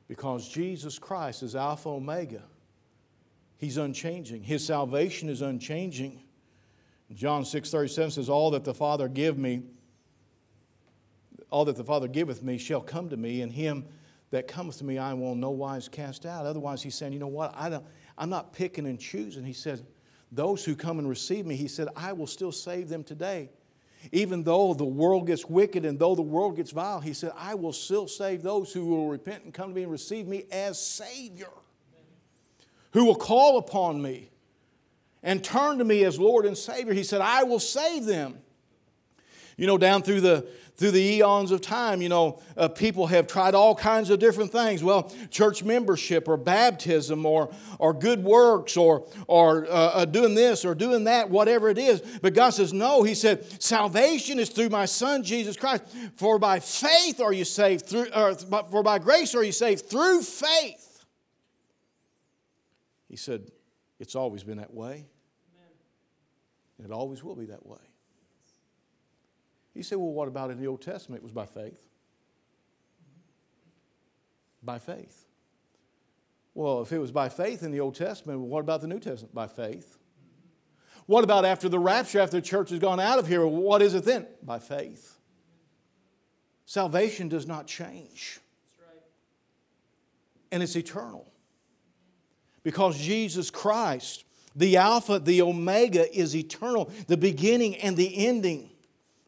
Because 0.09 0.49
Jesus 0.49 0.99
Christ 0.99 1.43
is 1.43 1.55
Alpha 1.55 1.89
Omega. 1.89 2.43
He's 3.57 3.77
unchanging. 3.77 4.43
His 4.43 4.67
salvation 4.67 5.29
is 5.29 5.43
unchanging. 5.43 6.23
John 7.13 7.45
6 7.45 7.71
37 7.71 8.11
says, 8.11 8.29
All 8.29 8.51
that 8.51 8.65
the 8.65 8.75
Father 8.75 9.09
give 9.09 9.39
me 9.39 9.63
all 11.53 11.67
that 11.67 11.77
the 11.77 11.85
Father 11.85 12.09
giveth 12.09 12.43
me 12.43 12.57
shall 12.57 12.81
come 12.81 13.11
to 13.11 13.17
me, 13.17 13.43
and 13.43 13.53
him 13.53 13.85
that 14.31 14.49
cometh 14.49 14.79
to 14.79 14.85
me 14.85 14.97
I 14.97 15.13
will 15.13 15.35
no 15.35 15.51
wise 15.51 15.89
cast 15.89 16.25
out. 16.25 16.47
Otherwise, 16.47 16.83
he's 16.83 16.95
saying, 16.95 17.13
you 17.13 17.19
know 17.19 17.27
what? 17.29 17.55
I 17.55 17.69
don't, 17.69 17.85
I'm 18.17 18.31
not 18.31 18.55
picking 18.55 18.87
and 18.87 18.99
choosing. 18.99 19.45
He 19.45 19.53
said, 19.53 19.85
those 20.33 20.65
who 20.65 20.75
come 20.75 20.99
and 20.99 21.07
receive 21.07 21.45
me, 21.45 21.55
he 21.55 21.69
said, 21.69 21.89
I 21.95 22.15
will 22.15 22.27
still 22.27 22.53
save 22.53 22.89
them 22.89 23.05
today. 23.05 23.51
Even 24.11 24.43
though 24.43 24.73
the 24.73 24.85
world 24.85 25.27
gets 25.27 25.45
wicked 25.45 25.85
and 25.85 25.99
though 25.99 26.15
the 26.15 26.23
world 26.23 26.57
gets 26.57 26.71
vile, 26.71 27.01
he 27.01 27.13
said, 27.13 27.33
I 27.37 27.55
will 27.55 27.75
still 27.75 28.09
save 28.09 28.43
those 28.43 28.73
who 28.73 28.87
will 28.87 29.09
repent 29.09 29.45
and 29.45 29.53
come 29.53 29.69
to 29.69 29.75
me 29.75 29.83
and 29.83 29.93
receive 29.93 30.27
me 30.27 30.45
as 30.51 30.85
Savior, 30.85 31.51
who 32.93 33.05
will 33.05 33.15
call 33.15 33.59
upon 33.59 34.01
me 34.01 34.31
and 35.23 35.45
turn 35.45 35.79
to 35.79 35.85
me 35.85 36.03
as 36.05 36.19
Lord 36.19 36.47
and 36.47 36.57
Savior. 36.57 36.95
He 36.95 37.05
said, 37.05 37.21
I 37.21 37.45
will 37.45 37.61
save 37.61 38.07
them. 38.07 38.39
You 39.57 39.67
know, 39.67 39.79
down 39.79 40.03
through 40.03 40.23
the 40.23 40.47
through 40.77 40.91
the 40.91 41.17
eons 41.17 41.53
of 41.53 41.61
time, 41.61 42.01
you 42.01 42.09
know, 42.09 42.41
uh, 42.57 42.67
people 42.67 43.07
have 43.07 43.27
tried 43.27 43.55
all 43.55 43.75
kinds 43.75 44.11
of 44.11 44.19
different 44.19 44.51
things. 44.51 44.83
Well, 44.83 45.13
church 45.31 45.63
membership 45.63 46.27
or 46.27 46.37
baptism 46.37 47.27
or, 47.27 47.55
or 47.79 47.93
good 47.93 48.25
works 48.25 48.77
or, 48.77 49.07
or 49.29 49.67
uh, 49.67 49.69
uh, 49.69 50.05
doing 50.07 50.35
this 50.35 50.65
or 50.65 50.75
doing 50.75 51.05
that, 51.05 51.29
whatever 51.29 51.69
it 51.69 51.79
is. 51.79 52.01
But 52.23 52.35
God 52.35 52.51
says, 52.51 52.73
no. 52.73 53.03
He 53.03 53.15
said, 53.15 53.63
salvation 53.63 54.39
is 54.39 54.49
through 54.49 54.71
my 54.71 54.87
Son, 54.87 55.23
Jesus 55.23 55.57
Christ. 55.57 55.85
For 56.17 56.39
by 56.39 56.59
faith 56.59 57.21
are 57.21 57.35
you 57.35 57.45
saved, 57.45 57.87
through, 57.87 58.09
or, 58.13 58.35
for 58.35 58.83
by 58.83 58.99
grace 58.99 59.35
are 59.35 59.45
you 59.45 59.53
saved 59.53 59.87
through 59.87 60.23
faith. 60.23 61.05
He 63.09 63.17
said, 63.17 63.53
it's 64.01 64.17
always 64.17 64.43
been 64.43 64.57
that 64.57 64.73
way. 64.73 65.07
And 66.79 66.87
it 66.87 66.93
always 66.93 67.23
will 67.23 67.37
be 67.37 67.47
that 67.47 67.65
way. 67.65 67.79
He 69.75 69.83
said, 69.83 69.99
Well, 69.99 70.13
what 70.13 70.29
about 70.29 70.51
in 70.51 70.59
the 70.59 70.67
Old 70.67 70.83
Testament? 70.83 71.21
It 71.21 71.25
was 71.25 71.33
by 71.33 71.47
faith. 71.47 71.89
By 74.63 74.79
faith. 74.79 75.27
Well, 76.55 76.83
if 76.83 76.93
it 76.93 76.99
was 76.99 77.11
by 77.11 77.29
faith 77.29 77.63
in 77.63 77.71
the 77.71 77.81
Old 77.81 77.95
Testament, 77.95 78.39
what 78.41 78.61
about 78.61 78.83
the 78.83 78.87
New 78.87 79.01
Testament? 79.01 79.35
By 79.35 79.47
faith. 79.47 79.97
What 81.07 81.25
about 81.25 81.45
after 81.45 81.69
the 81.69 81.79
rapture, 81.79 82.21
after 82.21 82.37
the 82.37 82.47
church 82.47 82.71
has 82.71 82.79
gone 82.79 83.01
out 83.01 83.19
of 83.19 83.27
here? 83.27 83.47
What 83.47 83.83
is 83.83 83.95
it 83.95 84.05
then? 84.05 84.27
By 84.43 84.59
faith. 84.59 85.19
Salvation 86.67 87.29
does 87.29 87.47
not 87.47 87.67
change. 87.67 88.39
And 90.51 90.63
it's 90.63 90.77
eternal. 90.77 91.27
Because 92.63 92.99
Jesus 92.99 93.51
Christ, 93.51 94.25
the 94.55 94.77
Alpha, 94.77 95.19
the 95.19 95.43
Omega, 95.43 96.15
is 96.17 96.37
eternal, 96.37 96.93
the 97.09 97.17
beginning 97.17 97.77
and 97.77 97.97
the 97.97 98.27
ending 98.27 98.72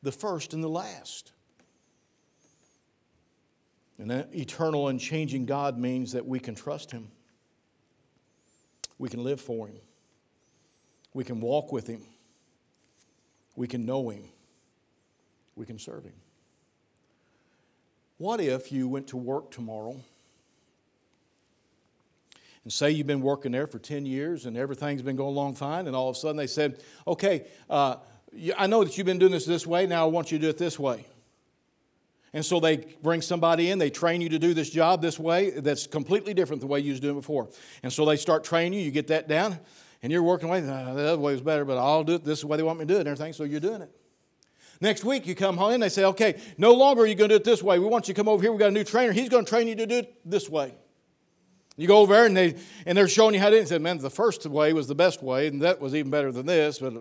the 0.04 0.12
first 0.12 0.52
and 0.52 0.62
the 0.62 0.68
last. 0.68 1.32
And 3.98 4.10
that 4.10 4.28
eternal, 4.34 4.88
unchanging 4.88 5.46
God 5.46 5.78
means 5.78 6.12
that 6.12 6.26
we 6.26 6.38
can 6.38 6.54
trust 6.54 6.90
Him. 6.90 7.08
We 8.98 9.08
can 9.08 9.24
live 9.24 9.40
for 9.40 9.66
Him. 9.66 9.76
We 11.14 11.24
can 11.24 11.40
walk 11.40 11.72
with 11.72 11.86
Him. 11.86 12.02
We 13.56 13.66
can 13.66 13.86
know 13.86 14.10
Him. 14.10 14.24
We 15.56 15.64
can 15.64 15.78
serve 15.78 16.04
Him. 16.04 16.14
What 18.18 18.40
if 18.40 18.70
you 18.70 18.88
went 18.88 19.08
to 19.08 19.16
work 19.16 19.50
tomorrow 19.50 19.96
and 22.62 22.72
say 22.72 22.90
you've 22.90 23.06
been 23.06 23.22
working 23.22 23.52
there 23.52 23.66
for 23.66 23.78
10 23.78 24.06
years 24.06 24.44
and 24.44 24.56
everything's 24.56 25.02
been 25.02 25.16
going 25.16 25.34
along 25.34 25.54
fine, 25.54 25.86
and 25.86 25.96
all 25.96 26.10
of 26.10 26.16
a 26.16 26.18
sudden 26.18 26.36
they 26.36 26.46
said, 26.46 26.82
okay, 27.06 27.46
uh, 27.70 27.96
I 28.56 28.66
know 28.66 28.84
that 28.84 28.96
you've 28.96 29.06
been 29.06 29.18
doing 29.18 29.32
this 29.32 29.46
this 29.46 29.66
way, 29.66 29.86
now 29.86 30.06
I 30.06 30.10
want 30.10 30.32
you 30.32 30.38
to 30.38 30.42
do 30.42 30.48
it 30.48 30.58
this 30.58 30.78
way. 30.78 31.06
And 32.32 32.44
so 32.44 32.58
they 32.58 32.78
bring 33.00 33.22
somebody 33.22 33.70
in, 33.70 33.78
they 33.78 33.90
train 33.90 34.20
you 34.20 34.28
to 34.30 34.40
do 34.40 34.54
this 34.54 34.68
job 34.68 35.00
this 35.00 35.20
way 35.20 35.50
that's 35.50 35.86
completely 35.86 36.34
different 36.34 36.60
than 36.60 36.68
the 36.68 36.72
way 36.72 36.80
you 36.80 36.90
was 36.90 36.98
doing 37.00 37.14
before. 37.14 37.48
And 37.84 37.92
so 37.92 38.04
they 38.04 38.16
start 38.16 38.42
training 38.42 38.72
you, 38.72 38.84
you 38.84 38.90
get 38.90 39.06
that 39.06 39.28
down, 39.28 39.60
and 40.02 40.10
you're 40.10 40.22
working 40.22 40.48
away, 40.48 40.58
uh, 40.58 40.94
the 40.94 41.08
other 41.12 41.18
way 41.18 41.32
was 41.32 41.42
better, 41.42 41.64
but 41.64 41.78
I'll 41.78 42.02
do 42.02 42.14
it 42.14 42.24
this 42.24 42.44
way 42.44 42.56
they 42.56 42.64
want 42.64 42.80
me 42.80 42.86
to 42.86 42.92
do 42.92 42.96
it 42.96 43.00
and 43.00 43.08
everything, 43.08 43.32
so 43.32 43.44
you're 43.44 43.60
doing 43.60 43.82
it. 43.82 43.90
Next 44.80 45.04
week 45.04 45.28
you 45.28 45.36
come 45.36 45.56
home 45.56 45.74
and 45.74 45.82
they 45.82 45.88
say, 45.88 46.04
okay, 46.06 46.40
no 46.58 46.72
longer 46.72 47.02
are 47.02 47.06
you 47.06 47.14
going 47.14 47.30
to 47.30 47.34
do 47.34 47.40
it 47.40 47.44
this 47.44 47.62
way. 47.62 47.78
We 47.78 47.86
want 47.86 48.08
you 48.08 48.14
to 48.14 48.18
come 48.18 48.28
over 48.28 48.42
here, 48.42 48.50
we 48.50 48.58
got 48.58 48.68
a 48.68 48.72
new 48.72 48.84
trainer, 48.84 49.12
he's 49.12 49.28
going 49.28 49.44
to 49.44 49.48
train 49.48 49.68
you 49.68 49.76
to 49.76 49.86
do 49.86 49.98
it 49.98 50.14
this 50.24 50.48
way. 50.48 50.74
You 51.76 51.86
go 51.86 51.98
over 51.98 52.14
there 52.14 52.26
and, 52.26 52.36
they, 52.36 52.56
and 52.84 52.98
they're 52.98 53.08
showing 53.08 53.34
you 53.34 53.40
how 53.40 53.46
to 53.46 53.52
do 53.52 53.56
it. 53.56 53.60
And 53.60 53.68
say, 53.68 53.78
man, 53.78 53.98
the 53.98 54.10
first 54.10 54.44
way 54.46 54.72
was 54.72 54.86
the 54.88 54.94
best 54.94 55.22
way, 55.22 55.46
and 55.46 55.62
that 55.62 55.80
was 55.80 55.94
even 55.94 56.10
better 56.10 56.30
than 56.30 56.46
this, 56.46 56.78
but 56.78 56.94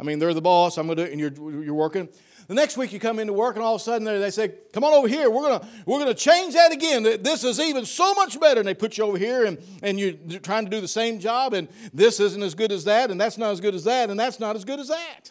I 0.00 0.02
mean, 0.02 0.18
they're 0.18 0.32
the 0.32 0.40
boss. 0.40 0.78
I'm 0.78 0.86
going 0.86 0.96
to 0.96 1.04
do 1.04 1.08
it, 1.08 1.12
and 1.12 1.20
you're, 1.20 1.62
you're 1.62 1.74
working. 1.74 2.08
The 2.48 2.54
next 2.54 2.78
week 2.78 2.92
you 2.92 2.98
come 2.98 3.18
into 3.18 3.34
work, 3.34 3.54
and 3.56 3.62
all 3.62 3.76
of 3.76 3.80
a 3.80 3.84
sudden 3.84 4.04
they 4.04 4.30
say, 4.30 4.54
"Come 4.72 4.82
on 4.82 4.92
over 4.92 5.06
here. 5.06 5.30
We're 5.30 5.42
going 5.42 5.60
to 5.60 5.66
we're 5.86 6.04
to 6.06 6.14
change 6.14 6.54
that 6.54 6.72
again. 6.72 7.04
This 7.04 7.44
is 7.44 7.60
even 7.60 7.84
so 7.84 8.12
much 8.14 8.40
better." 8.40 8.60
And 8.60 8.66
they 8.66 8.74
put 8.74 8.98
you 8.98 9.04
over 9.04 9.18
here, 9.18 9.44
and 9.44 9.58
and 9.82 10.00
you're 10.00 10.40
trying 10.40 10.64
to 10.64 10.70
do 10.70 10.80
the 10.80 10.88
same 10.88 11.20
job, 11.20 11.52
and 11.52 11.68
this 11.92 12.18
isn't 12.18 12.42
as 12.42 12.56
good 12.56 12.72
as 12.72 12.84
that, 12.84 13.12
and 13.12 13.20
that's 13.20 13.38
not 13.38 13.52
as 13.52 13.60
good 13.60 13.74
as 13.74 13.84
that, 13.84 14.10
and 14.10 14.18
that's 14.18 14.40
not 14.40 14.56
as 14.56 14.64
good 14.64 14.80
as 14.80 14.88
that. 14.88 15.30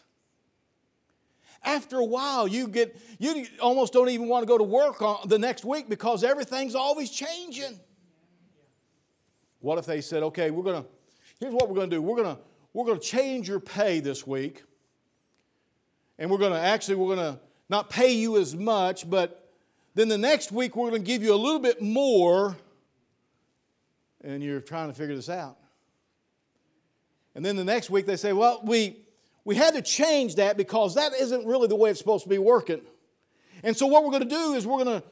After 1.61 1.97
a 1.97 2.05
while, 2.05 2.47
you 2.47 2.69
get 2.69 2.97
you 3.17 3.47
almost 3.59 3.91
don't 3.91 4.07
even 4.07 4.29
want 4.29 4.43
to 4.43 4.47
go 4.47 4.57
to 4.57 4.63
work 4.63 5.01
on 5.01 5.27
the 5.27 5.39
next 5.39 5.65
week 5.65 5.89
because 5.89 6.23
everything's 6.23 6.75
always 6.75 7.09
changing. 7.09 7.81
What 9.59 9.77
if 9.77 9.85
they 9.85 9.99
said, 9.99 10.23
"Okay, 10.23 10.51
we're 10.51 10.71
to 10.71 10.85
here's 11.39 11.53
what 11.53 11.69
we're 11.69 11.81
to 11.81 11.87
do. 11.87 12.01
We're 12.01 12.23
to 12.23 12.37
we're 12.73 12.85
going 12.85 12.99
to 12.99 13.05
change 13.05 13.47
your 13.47 13.59
pay 13.59 13.99
this 13.99 14.25
week. 14.25 14.63
And 16.17 16.29
we're 16.29 16.37
going 16.37 16.53
to 16.53 16.59
actually, 16.59 16.95
we're 16.95 17.15
going 17.15 17.33
to 17.33 17.39
not 17.69 17.89
pay 17.89 18.11
you 18.11 18.37
as 18.37 18.55
much, 18.55 19.09
but 19.09 19.51
then 19.95 20.07
the 20.07 20.17
next 20.17 20.51
week 20.51 20.75
we're 20.75 20.89
going 20.89 21.01
to 21.01 21.07
give 21.07 21.23
you 21.23 21.33
a 21.33 21.37
little 21.37 21.59
bit 21.59 21.81
more. 21.81 22.57
And 24.21 24.43
you're 24.43 24.59
trying 24.59 24.89
to 24.89 24.93
figure 24.93 25.15
this 25.15 25.29
out. 25.29 25.57
And 27.35 27.45
then 27.45 27.55
the 27.55 27.63
next 27.63 27.89
week 27.89 28.05
they 28.05 28.17
say, 28.17 28.33
well, 28.33 28.61
we, 28.63 28.97
we 29.45 29.55
had 29.55 29.73
to 29.75 29.81
change 29.81 30.35
that 30.35 30.57
because 30.57 30.95
that 30.95 31.13
isn't 31.13 31.45
really 31.45 31.67
the 31.67 31.75
way 31.75 31.89
it's 31.89 31.99
supposed 31.99 32.23
to 32.23 32.29
be 32.29 32.37
working. 32.37 32.81
And 33.63 33.75
so 33.75 33.87
what 33.87 34.03
we're 34.03 34.11
going 34.11 34.23
to 34.23 34.29
do 34.29 34.53
is 34.53 34.67
we're 34.67 34.83
going 34.83 35.01
to 35.01 35.07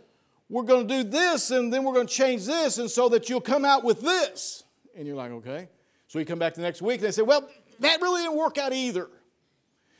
we're 0.49 0.63
going 0.63 0.87
to 0.87 1.03
do 1.03 1.09
this 1.09 1.51
and 1.51 1.73
then 1.73 1.83
we're 1.83 1.93
going 1.93 2.07
to 2.07 2.13
change 2.13 2.45
this 2.45 2.77
and 2.77 2.89
so 2.89 3.09
that 3.09 3.29
you'll 3.29 3.41
come 3.41 3.65
out 3.65 3.83
with 3.83 4.01
this. 4.01 4.63
And 4.95 5.05
you're 5.05 5.17
like, 5.17 5.31
okay. 5.31 5.67
So 6.07 6.19
you 6.19 6.25
come 6.25 6.39
back 6.39 6.53
the 6.53 6.61
next 6.61 6.81
week 6.81 6.99
and 6.99 7.07
they 7.07 7.11
say, 7.11 7.21
well, 7.21 7.47
that 7.79 8.01
really 8.01 8.23
didn't 8.23 8.37
work 8.37 8.57
out 8.57 8.73
either. 8.73 9.09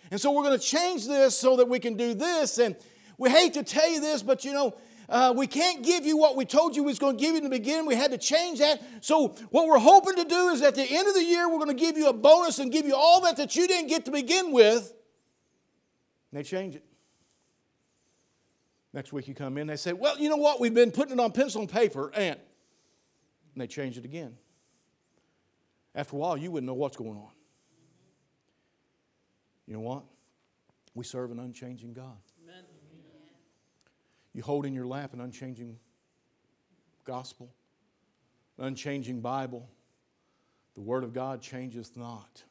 And 0.09 0.19
so 0.19 0.31
we're 0.31 0.43
going 0.43 0.57
to 0.57 0.65
change 0.65 1.05
this 1.05 1.37
so 1.37 1.57
that 1.57 1.67
we 1.67 1.79
can 1.79 1.95
do 1.95 2.13
this. 2.13 2.59
And 2.59 2.75
we 3.17 3.29
hate 3.29 3.53
to 3.53 3.63
tell 3.63 3.89
you 3.89 3.99
this, 3.99 4.23
but 4.23 4.45
you 4.45 4.53
know, 4.53 4.77
uh, 5.09 5.33
we 5.35 5.47
can't 5.47 5.83
give 5.83 6.05
you 6.05 6.17
what 6.17 6.35
we 6.35 6.45
told 6.45 6.75
you 6.75 6.83
we 6.83 6.87
was 6.87 6.99
going 6.99 7.17
to 7.17 7.21
give 7.21 7.31
you 7.31 7.37
in 7.37 7.43
the 7.43 7.49
beginning. 7.49 7.85
We 7.85 7.95
had 7.95 8.11
to 8.11 8.17
change 8.17 8.59
that. 8.59 8.81
So 9.01 9.29
what 9.51 9.67
we're 9.67 9.79
hoping 9.79 10.15
to 10.15 10.25
do 10.25 10.49
is 10.49 10.61
at 10.61 10.75
the 10.75 10.83
end 10.83 11.07
of 11.07 11.13
the 11.13 11.23
year, 11.23 11.47
we're 11.49 11.63
going 11.63 11.75
to 11.75 11.81
give 11.81 11.97
you 11.97 12.09
a 12.09 12.13
bonus 12.13 12.59
and 12.59 12.71
give 12.71 12.85
you 12.85 12.95
all 12.95 13.21
that 13.21 13.37
that 13.37 13.55
you 13.55 13.67
didn't 13.67 13.87
get 13.87 14.05
to 14.05 14.11
begin 14.11 14.51
with. 14.51 14.93
And 16.31 16.39
they 16.39 16.43
change 16.43 16.75
it. 16.75 16.83
Next 18.93 19.13
week 19.13 19.27
you 19.27 19.33
come 19.33 19.57
in, 19.57 19.67
they 19.67 19.75
say, 19.75 19.93
well, 19.93 20.17
you 20.17 20.29
know 20.29 20.37
what? 20.37 20.59
We've 20.59 20.73
been 20.73 20.91
putting 20.91 21.13
it 21.13 21.19
on 21.19 21.31
pencil 21.31 21.61
and 21.61 21.69
paper, 21.69 22.11
and, 22.13 22.35
and 22.35 23.61
they 23.61 23.67
change 23.67 23.97
it 23.97 24.05
again. 24.05 24.35
After 25.97 26.15
a 26.15 26.19
while, 26.19 26.37
you 26.37 26.51
wouldn't 26.51 26.67
know 26.67 26.75
what's 26.75 26.95
going 26.95 27.17
on. 27.17 27.31
You 29.65 29.73
know 29.73 29.79
what? 29.79 30.03
We 30.93 31.03
serve 31.03 31.31
an 31.31 31.39
unchanging 31.39 31.93
God. 31.93 32.17
Amen. 32.43 32.63
You 34.33 34.43
hold 34.43 34.67
in 34.67 34.73
your 34.73 34.85
lap 34.85 35.13
an 35.13 35.21
unchanging 35.21 35.79
gospel, 37.03 37.51
an 38.59 38.65
unchanging 38.65 39.21
Bible. 39.21 39.67
The 40.75 40.81
Word 40.81 41.03
of 41.03 41.13
God 41.13 41.41
changeth 41.41 41.97
not. 41.97 42.43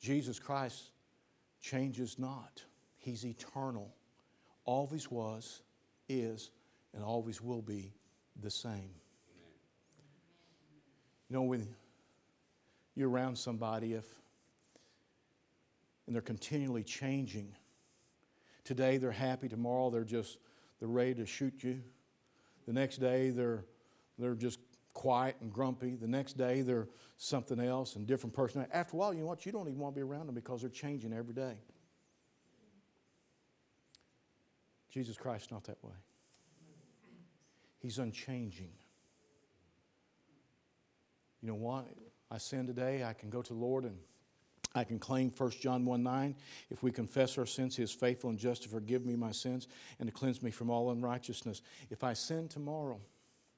Jesus 0.00 0.38
Christ 0.38 0.92
changes 1.60 2.16
not. 2.16 2.62
He's 2.98 3.26
eternal. 3.26 3.92
Always 4.64 5.10
was, 5.10 5.62
is, 6.08 6.52
and 6.94 7.02
always 7.02 7.42
will 7.42 7.62
be 7.62 7.92
the 8.40 8.50
same. 8.50 8.94
You 11.28 11.36
know, 11.36 11.42
when 11.42 11.66
you're 13.00 13.08
around 13.08 13.36
somebody, 13.36 13.94
if 13.94 14.04
and 16.06 16.14
they're 16.14 16.20
continually 16.20 16.84
changing. 16.84 17.54
Today 18.62 18.98
they're 18.98 19.10
happy, 19.10 19.48
tomorrow 19.48 19.90
they're 19.90 20.04
just 20.04 20.38
they're 20.78 20.88
ready 20.88 21.14
to 21.14 21.26
shoot 21.26 21.64
you. 21.64 21.80
The 22.66 22.72
next 22.72 22.98
day 22.98 23.30
they're 23.30 23.64
they're 24.18 24.34
just 24.34 24.58
quiet 24.92 25.36
and 25.40 25.50
grumpy. 25.50 25.94
The 25.94 26.06
next 26.06 26.34
day 26.34 26.60
they're 26.60 26.88
something 27.16 27.58
else 27.58 27.96
and 27.96 28.06
different 28.06 28.34
person. 28.34 28.66
After 28.72 28.96
a 28.96 28.98
while, 28.98 29.14
you 29.14 29.20
know 29.20 29.26
what? 29.26 29.46
You 29.46 29.52
don't 29.52 29.66
even 29.66 29.78
want 29.78 29.94
to 29.94 30.00
be 30.00 30.02
around 30.02 30.26
them 30.26 30.34
because 30.34 30.60
they're 30.60 30.68
changing 30.68 31.12
every 31.12 31.34
day. 31.34 31.54
Jesus 34.90 35.16
Christ's 35.16 35.50
not 35.50 35.64
that 35.64 35.82
way. 35.82 35.94
He's 37.78 37.98
unchanging. 37.98 38.72
You 41.40 41.48
know 41.48 41.54
what? 41.54 41.86
I 42.30 42.38
sin 42.38 42.66
today, 42.66 43.04
I 43.04 43.12
can 43.12 43.28
go 43.30 43.42
to 43.42 43.52
the 43.52 43.58
Lord 43.58 43.84
and 43.84 43.98
I 44.74 44.84
can 44.84 45.00
claim 45.00 45.32
1 45.36 45.50
John 45.60 45.84
1 45.84 46.02
9. 46.02 46.36
If 46.70 46.82
we 46.82 46.92
confess 46.92 47.36
our 47.38 47.46
sins, 47.46 47.76
He 47.76 47.82
is 47.82 47.90
faithful 47.90 48.30
and 48.30 48.38
just 48.38 48.62
to 48.62 48.68
forgive 48.68 49.04
me 49.04 49.16
my 49.16 49.32
sins 49.32 49.66
and 49.98 50.08
to 50.08 50.12
cleanse 50.12 50.42
me 50.42 50.50
from 50.50 50.70
all 50.70 50.90
unrighteousness. 50.90 51.62
If 51.90 52.04
I 52.04 52.12
sin 52.12 52.48
tomorrow, 52.48 53.00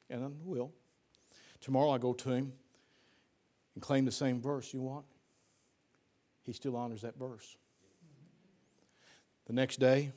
and 0.09 0.25
I 0.25 0.29
will, 0.45 0.73
tomorrow 1.61 1.91
I 1.91 1.99
go 1.99 2.15
to 2.15 2.31
Him 2.31 2.53
and 3.75 3.83
claim 3.83 4.05
the 4.05 4.13
same 4.13 4.41
verse, 4.41 4.73
you 4.73 4.81
want? 4.81 5.05
He 6.45 6.53
still 6.53 6.77
honors 6.77 7.03
that 7.03 7.19
verse. 7.19 7.57
The 9.47 9.53
next 9.53 9.81
day, 9.81 10.13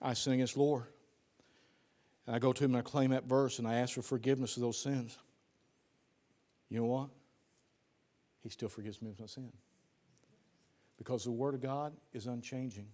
I 0.00 0.14
sin 0.14 0.34
against 0.34 0.56
Lord. 0.56 0.84
And 2.26 2.34
I 2.34 2.38
go 2.38 2.52
to 2.52 2.64
Him 2.64 2.74
and 2.74 2.78
I 2.78 2.82
claim 2.82 3.10
that 3.10 3.24
verse 3.24 3.58
and 3.58 3.68
I 3.68 3.74
ask 3.74 3.94
for 3.94 4.02
forgiveness 4.02 4.56
of 4.56 4.62
those 4.62 4.78
sins. 4.78 5.18
You 6.70 6.80
know 6.80 6.86
what? 6.86 7.08
He 8.48 8.52
still 8.52 8.70
forgives 8.70 9.02
me 9.02 9.10
of 9.10 9.20
my 9.20 9.26
sin. 9.26 9.52
Because 10.96 11.22
the 11.22 11.30
Word 11.30 11.52
of 11.52 11.60
God 11.60 11.92
is 12.14 12.26
unchanging. 12.26 12.86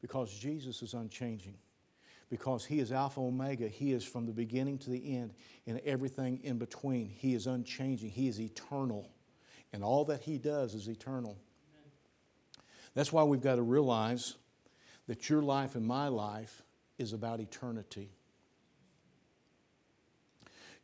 Because 0.00 0.36
Jesus 0.36 0.82
is 0.82 0.94
unchanging. 0.94 1.54
Because 2.28 2.64
He 2.64 2.80
is 2.80 2.90
Alpha 2.90 3.20
Omega. 3.20 3.68
He 3.68 3.92
is 3.92 4.02
from 4.02 4.26
the 4.26 4.32
beginning 4.32 4.78
to 4.78 4.90
the 4.90 5.16
end 5.16 5.34
and 5.68 5.80
everything 5.84 6.40
in 6.42 6.58
between. 6.58 7.08
He 7.08 7.34
is 7.34 7.46
unchanging. 7.46 8.10
He 8.10 8.26
is 8.26 8.40
eternal. 8.40 9.12
And 9.72 9.84
all 9.84 10.06
that 10.06 10.22
He 10.22 10.38
does 10.38 10.74
is 10.74 10.88
eternal. 10.88 11.38
That's 12.94 13.12
why 13.12 13.22
we've 13.22 13.40
got 13.40 13.56
to 13.56 13.62
realize 13.62 14.34
that 15.06 15.30
your 15.30 15.42
life 15.42 15.76
and 15.76 15.86
my 15.86 16.08
life 16.08 16.64
is 16.98 17.12
about 17.12 17.38
eternity. 17.38 18.10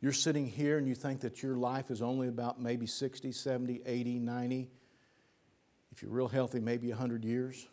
You're 0.01 0.13
sitting 0.13 0.45
here 0.45 0.77
and 0.77 0.87
you 0.87 0.95
think 0.95 1.21
that 1.21 1.43
your 1.43 1.57
life 1.57 1.91
is 1.91 2.01
only 2.01 2.29
about 2.29 2.61
maybe 2.61 2.85
60, 2.85 3.31
70, 3.31 3.81
80, 3.85 4.19
90, 4.19 4.69
if 5.91 6.01
you're 6.01 6.11
real 6.11 6.29
healthy, 6.29 6.59
maybe 6.59 6.89
100 6.89 7.25
years. 7.25 7.67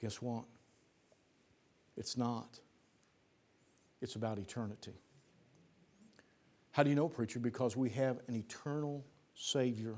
Guess 0.00 0.22
what? 0.22 0.44
It's 1.96 2.16
not. 2.16 2.60
It's 4.00 4.16
about 4.16 4.38
eternity. 4.38 4.94
How 6.70 6.82
do 6.82 6.90
you 6.90 6.96
know, 6.96 7.08
preacher? 7.08 7.38
Because 7.38 7.76
we 7.76 7.90
have 7.90 8.20
an 8.28 8.36
eternal 8.36 9.04
Savior. 9.34 9.96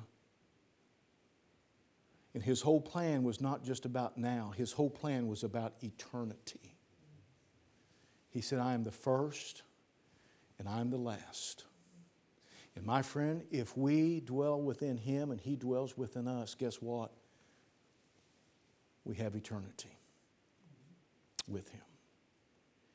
And 2.34 2.42
his 2.42 2.60
whole 2.60 2.80
plan 2.80 3.22
was 3.22 3.40
not 3.40 3.64
just 3.64 3.84
about 3.84 4.16
now, 4.16 4.52
his 4.56 4.72
whole 4.72 4.90
plan 4.90 5.28
was 5.28 5.44
about 5.44 5.74
eternity. 5.82 6.76
He 8.30 8.40
said, 8.40 8.58
I 8.58 8.74
am 8.74 8.84
the 8.84 8.92
first 8.92 9.62
and 10.59 10.68
I'm 10.68 10.90
the 10.90 10.99
last. 10.99 11.64
And 12.77 12.85
my 12.85 13.03
friend, 13.03 13.42
if 13.51 13.77
we 13.77 14.21
dwell 14.21 14.61
within 14.61 14.97
Him 14.97 15.31
and 15.31 15.40
He 15.40 15.57
dwells 15.57 15.97
within 15.97 16.29
us, 16.29 16.55
guess 16.55 16.77
what? 16.77 17.12
We 19.05 19.16
have 19.16 19.35
eternity 19.35 19.97
with 21.49 21.68
Him. 21.71 21.83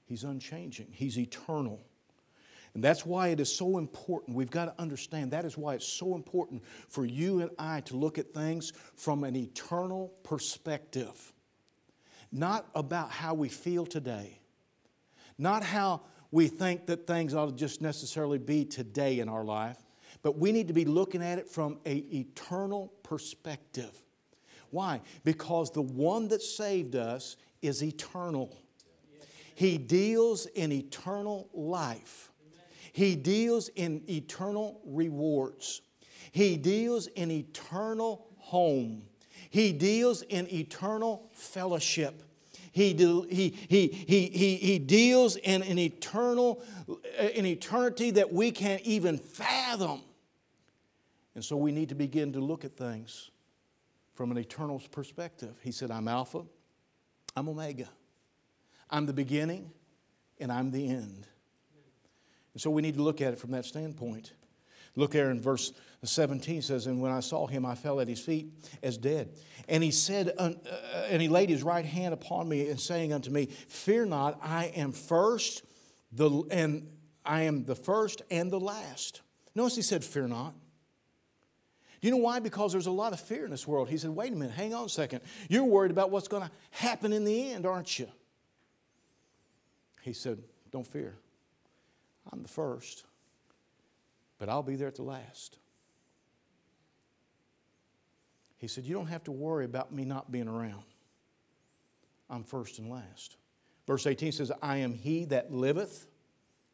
He's 0.06 0.24
unchanging, 0.24 0.88
He's 0.92 1.18
eternal. 1.18 1.82
And 2.74 2.84
that's 2.84 3.06
why 3.06 3.28
it 3.28 3.40
is 3.40 3.56
so 3.56 3.78
important. 3.78 4.36
We've 4.36 4.50
got 4.50 4.66
to 4.66 4.82
understand 4.82 5.32
that 5.32 5.46
is 5.46 5.58
why 5.58 5.76
it's 5.76 5.88
so 5.88 6.16
important 6.16 6.64
for 6.90 7.06
you 7.06 7.42
and 7.42 7.52
I 7.60 7.82
to 7.82 7.96
look 7.96 8.18
at 8.18 8.34
things 8.34 8.74
from 8.96 9.24
an 9.24 9.36
eternal 9.36 10.12
perspective. 10.24 11.34
Not 12.32 12.68
about 12.74 13.12
how 13.12 13.36
we 13.36 13.50
feel 13.50 13.86
today, 13.86 14.40
not 15.38 15.64
how 15.64 16.02
we 16.34 16.48
think 16.48 16.88
that 16.88 17.06
things 17.06 17.36
ought 17.36 17.46
to 17.46 17.52
just 17.52 17.80
necessarily 17.80 18.40
be 18.40 18.66
today 18.66 19.20
in 19.20 19.30
our 19.30 19.44
life, 19.44 19.78
but 20.24 20.36
we 20.36 20.52
need 20.52 20.68
to 20.68 20.74
be 20.74 20.84
looking 20.84 21.22
at 21.22 21.38
it 21.38 21.48
from 21.48 21.78
an 21.86 22.04
eternal 22.12 22.92
perspective. 23.04 23.92
Why? 24.72 25.02
Because 25.24 25.70
the 25.70 25.84
one 25.84 26.30
that 26.30 26.42
saved 26.42 26.96
us 26.96 27.38
is 27.62 27.84
eternal. 27.84 28.58
He 29.54 29.78
deals 29.78 30.48
in 30.48 30.72
eternal 30.72 31.50
life. 31.54 32.32
He 32.94 33.16
deals 33.16 33.70
in 33.70 34.02
eternal 34.10 34.82
rewards. 34.88 35.82
He 36.32 36.58
deals 36.58 37.06
in 37.06 37.30
eternal 37.30 38.26
home. 38.38 39.04
He 39.52 39.72
deals 39.72 40.24
in 40.24 40.52
eternal 40.52 41.30
fellowship. 41.32 42.24
He, 42.74 42.94
he, 43.30 43.50
he, 43.68 43.88
he, 43.88 44.56
he, 44.56 44.80
deals 44.80 45.36
in 45.36 45.62
an 45.62 45.78
eternal, 45.78 46.64
uh, 46.90 47.22
an 47.22 47.46
eternity 47.46 48.10
that 48.12 48.34
we 48.34 48.50
can't 48.50 48.82
even 48.82 49.20
fathom. 49.20 50.02
And 51.36 51.46
so 51.46 51.56
we 51.56 51.72
need 51.72 51.90
to 51.90 51.96
begin 51.96 52.34
to 52.34 52.40
look 52.40 52.66
at 52.66 52.74
things 52.74 53.30
from 54.16 54.32
an 54.32 54.40
eternal 54.40 54.82
perspective. 54.92 55.56
He 55.62 55.72
said, 55.72 55.92
I'm 55.92 56.08
Alpha, 56.08 56.42
I'm 57.36 57.48
Omega. 57.48 57.88
I'm 58.90 59.06
the 59.06 59.14
beginning, 59.14 59.70
and 60.40 60.52
I'm 60.52 60.72
the 60.72 60.90
end. 60.90 61.28
And 62.54 62.62
so 62.62 62.72
we 62.72 62.82
need 62.82 62.96
to 62.96 63.04
look 63.04 63.22
at 63.22 63.34
it 63.34 63.40
from 63.40 63.52
that 63.52 63.66
standpoint. 63.66 64.34
Look 64.96 65.12
there 65.12 65.32
in 65.32 65.42
verse 65.42 65.74
17 66.04 66.62
says, 66.62 66.88
And 66.88 67.02
when 67.02 67.12
I 67.12 67.22
saw 67.22 67.48
him, 67.48 67.66
I 67.66 67.76
fell 67.76 68.00
at 68.00 68.08
his 68.08 68.20
feet 68.20 68.48
as 68.82 68.98
dead. 68.98 69.30
And 69.68 69.84
he 69.84 69.92
said, 69.92 70.34
uh, 70.38 70.52
and 71.10 71.22
he 71.22 71.28
laid 71.28 71.50
his 71.50 71.64
right 71.64 71.86
hand 71.86 72.14
upon 72.14 72.50
me 72.50 72.70
and 72.70 72.80
saying 72.80 73.14
unto 73.14 73.32
me, 73.32 73.46
Fear 73.46 74.08
not, 74.08 74.40
I 74.42 74.66
am 74.76 74.92
first, 74.92 75.64
the, 76.12 76.44
and 76.52 76.88
I 77.26 77.44
am 77.44 77.64
the 77.66 77.76
first 77.76 78.22
and 78.30 78.52
the 78.52 78.60
last. 78.60 79.22
Notice 79.56 79.76
he 79.76 79.82
said, 79.82 80.04
Fear 80.04 80.28
not. 80.28 80.54
You 82.02 82.12
know 82.12 82.18
why? 82.18 82.40
Because 82.40 82.74
there's 82.74 82.88
a 82.88 82.92
lot 82.92 83.14
of 83.14 83.20
fear 83.22 83.46
in 83.46 83.52
this 83.52 83.66
world. 83.66 83.88
He 83.88 83.98
said, 83.98 84.10
Wait 84.10 84.34
a 84.34 84.36
minute, 84.36 84.54
hang 84.54 84.74
on 84.74 84.86
a 84.86 84.90
second. 84.90 85.22
You're 85.48 85.64
worried 85.64 85.92
about 85.92 86.12
what's 86.12 86.28
going 86.28 86.44
to 86.44 86.52
happen 86.72 87.14
in 87.14 87.24
the 87.24 87.52
end, 87.52 87.66
aren't 87.66 87.98
you? 87.98 88.10
He 90.02 90.12
said, 90.12 90.44
Don't 90.72 90.86
fear. 90.86 91.16
I'm 92.32 92.42
the 92.42 92.50
first 92.50 93.06
but 94.44 94.52
I'll 94.52 94.62
be 94.62 94.76
there 94.76 94.90
at 94.90 94.96
the 94.96 95.04
last. 95.04 95.58
He 98.58 98.68
said, 98.68 98.84
You 98.84 98.94
don't 98.94 99.08
have 99.08 99.24
to 99.24 99.32
worry 99.32 99.64
about 99.64 99.94
me 99.94 100.04
not 100.04 100.34
being 100.34 100.50
around. 100.50 100.84
I'm 102.30 102.44
first 102.44 102.78
and 102.78 102.90
last. 102.90 103.38
Verse 103.88 104.06
18 104.06 104.34
says, 104.34 104.52
I 104.62 104.80
am 104.80 104.96
he 104.96 105.24
that 105.26 105.54
liveth. 105.54 106.08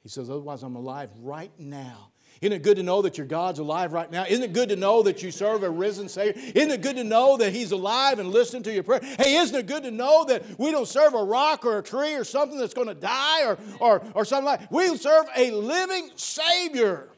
He 0.02 0.10
says, 0.10 0.32
Otherwise, 0.32 0.64
I'm 0.64 0.78
alive 0.78 1.12
right 1.22 1.52
now. 1.60 2.10
Isn't 2.42 2.54
it 2.54 2.64
good 2.64 2.78
to 2.78 2.84
know 2.84 3.04
that 3.04 3.20
your 3.20 3.28
God's 3.28 3.60
alive 3.60 3.94
right 3.94 4.10
now? 4.10 4.26
Isn't 4.28 4.46
it 4.46 4.54
good 4.54 4.70
to 4.70 4.76
know 4.76 5.04
that 5.04 5.22
you 5.22 5.30
serve 5.30 5.62
a 5.62 5.70
risen 5.70 6.10
Savior? 6.10 6.42
Isn't 6.56 6.72
it 6.72 6.82
good 6.82 6.96
to 6.96 7.04
know 7.04 7.38
that 7.38 7.54
He's 7.54 7.72
alive 7.72 8.18
and 8.18 8.32
listening 8.32 8.64
to 8.64 8.74
your 8.74 8.82
prayer? 8.82 9.02
Hey, 9.20 9.36
isn't 9.36 9.56
it 9.56 9.68
good 9.68 9.84
to 9.84 9.92
know 9.92 10.26
that 10.26 10.44
we 10.58 10.72
don't 10.72 10.88
serve 10.88 11.14
a 11.14 11.24
rock 11.24 11.66
or 11.66 11.78
a 11.78 11.84
tree 11.84 12.16
or 12.16 12.24
something 12.24 12.58
that's 12.58 12.74
going 12.74 12.88
to 12.88 12.96
die 12.96 13.46
or, 13.46 13.60
or, 13.80 14.02
or 14.16 14.26
something 14.26 14.46
like 14.46 14.72
We 14.72 14.98
serve 14.98 15.28
a 15.38 15.52
living 15.52 16.10
Savior. 16.16 17.10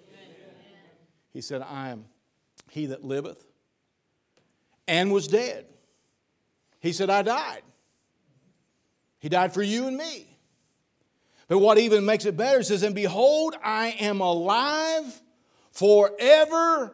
He 1.31 1.41
said, 1.41 1.61
I 1.61 1.89
am 1.89 2.05
He 2.69 2.87
that 2.87 3.03
liveth 3.03 3.45
and 4.87 5.11
was 5.11 5.27
dead. 5.27 5.65
He 6.79 6.93
said, 6.93 7.09
I 7.09 7.21
died. 7.21 7.61
He 9.19 9.29
died 9.29 9.53
for 9.53 9.61
you 9.61 9.87
and 9.87 9.95
me. 9.95 10.27
But 11.47 11.59
what 11.59 11.77
even 11.77 12.05
makes 12.05 12.25
it 12.25 12.35
better 12.35 12.63
says, 12.63 12.81
And 12.81 12.95
behold, 12.95 13.55
I 13.63 13.95
am 13.99 14.19
alive 14.21 15.21
forevermore. 15.71 16.93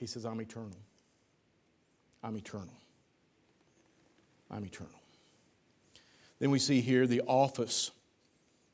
He 0.00 0.06
says, 0.06 0.24
I'm 0.24 0.40
eternal. 0.40 0.78
I'm 2.22 2.36
eternal. 2.36 2.68
I'm 4.50 4.64
eternal. 4.64 4.92
Then 6.38 6.50
we 6.50 6.58
see 6.58 6.80
here 6.80 7.06
the 7.06 7.22
office 7.22 7.90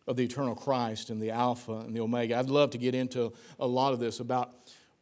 of 0.06 0.16
the 0.16 0.24
eternal 0.24 0.54
Christ 0.54 1.10
and 1.10 1.20
the 1.20 1.30
Alpha 1.30 1.72
and 1.72 1.94
the 1.94 2.00
Omega. 2.00 2.36
I'd 2.36 2.50
love 2.50 2.70
to 2.70 2.78
get 2.78 2.94
into 2.94 3.32
a 3.58 3.66
lot 3.66 3.92
of 3.92 4.00
this 4.00 4.20
about 4.20 4.52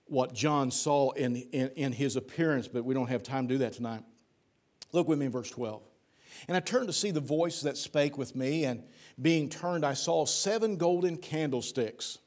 what 0.07 0.35
John 0.35 0.71
saw 0.71 1.11
in, 1.13 1.37
in, 1.37 1.71
in 1.77 1.93
his 1.93 2.17
appearance, 2.17 2.69
but 2.69 2.85
we 2.85 2.95
don't 2.95 3.09
have 3.09 3.23
time 3.23 3.49
to 3.49 3.55
do 3.55 3.59
that 3.59 3.73
tonight. 3.73 4.03
Look 4.93 5.09
with 5.09 5.19
me 5.19 5.27
in 5.27 5.33
verse 5.33 5.51
12. 5.51 5.83
And 6.49 6.57
I 6.57 6.61
turned 6.61 6.89
to 6.89 6.93
see 6.93 7.11
the 7.11 7.21
voice 7.21 7.63
that 7.63 7.77
spake 7.77 8.19
with 8.19 8.35
me, 8.35 8.65
and 8.65 8.83
being 9.21 9.49
turned, 9.49 9.85
I 9.85 9.95
saw 9.95 10.25
seven 10.25 10.77
golden 10.77 11.17
candlesticks. 11.17 12.19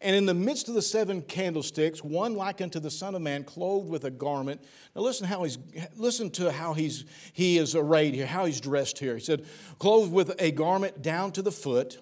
And 0.00 0.16
in 0.16 0.26
the 0.26 0.34
midst 0.34 0.68
of 0.68 0.74
the 0.74 0.82
seven 0.82 1.22
candlesticks, 1.22 2.02
one 2.02 2.34
like 2.34 2.60
unto 2.60 2.80
the 2.80 2.90
Son 2.90 3.14
of 3.14 3.22
Man, 3.22 3.44
clothed 3.44 3.88
with 3.88 4.04
a 4.04 4.10
garment. 4.10 4.62
Now 4.94 5.02
listen 5.02 5.26
how 5.26 5.42
he's 5.42 5.58
listen 5.96 6.30
to 6.32 6.52
how 6.52 6.74
he's 6.74 7.04
he 7.32 7.58
is 7.58 7.74
arrayed 7.74 8.14
here, 8.14 8.26
how 8.26 8.44
he's 8.44 8.60
dressed 8.60 8.98
here. 8.98 9.14
He 9.14 9.20
said, 9.20 9.44
clothed 9.78 10.12
with 10.12 10.34
a 10.38 10.50
garment 10.52 11.02
down 11.02 11.32
to 11.32 11.42
the 11.42 11.52
foot, 11.52 11.98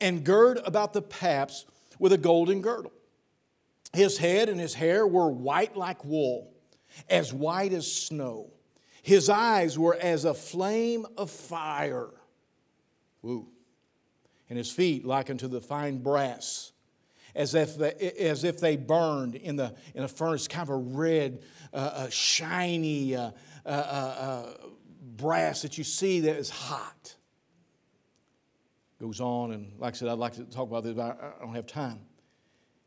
and 0.00 0.24
gird 0.24 0.58
about 0.64 0.92
the 0.92 1.02
paps 1.02 1.64
with 1.98 2.12
a 2.12 2.18
golden 2.18 2.60
girdle. 2.60 2.92
His 3.92 4.18
head 4.18 4.48
and 4.48 4.58
his 4.58 4.74
hair 4.74 5.06
were 5.06 5.30
white 5.30 5.76
like 5.76 6.04
wool, 6.04 6.52
as 7.08 7.32
white 7.32 7.72
as 7.72 7.90
snow 7.90 8.50
his 9.02 9.28
eyes 9.28 9.76
were 9.76 9.96
as 9.96 10.24
a 10.24 10.32
flame 10.32 11.04
of 11.18 11.30
fire. 11.30 12.08
Woo. 13.20 13.48
And 14.48 14.56
his 14.56 14.70
feet 14.70 15.04
like 15.04 15.28
unto 15.28 15.48
the 15.48 15.60
fine 15.60 15.98
brass, 15.98 16.71
as 17.34 17.54
if 17.54 17.76
they, 17.76 17.92
as 18.18 18.44
if 18.44 18.58
they 18.58 18.76
burned 18.76 19.34
in, 19.34 19.56
the, 19.56 19.74
in 19.94 20.02
a 20.02 20.08
furnace, 20.08 20.48
kind 20.48 20.62
of 20.62 20.70
a 20.70 20.76
red, 20.76 21.42
uh, 21.72 21.76
uh, 21.76 22.08
shiny 22.10 23.16
uh, 23.16 23.30
uh, 23.64 23.68
uh, 23.68 23.72
uh 23.72 24.52
brass 25.16 25.62
that 25.62 25.78
you 25.78 25.84
see 25.84 26.20
that 26.20 26.36
is 26.36 26.50
hot. 26.50 27.14
Goes 29.00 29.20
on, 29.20 29.52
and 29.52 29.72
like 29.78 29.94
I 29.94 29.96
said, 29.96 30.08
I'd 30.08 30.18
like 30.18 30.34
to 30.34 30.44
talk 30.44 30.68
about 30.68 30.84
this, 30.84 30.94
but 30.94 31.18
I 31.20 31.44
don't 31.44 31.54
have 31.54 31.66
time. 31.66 32.00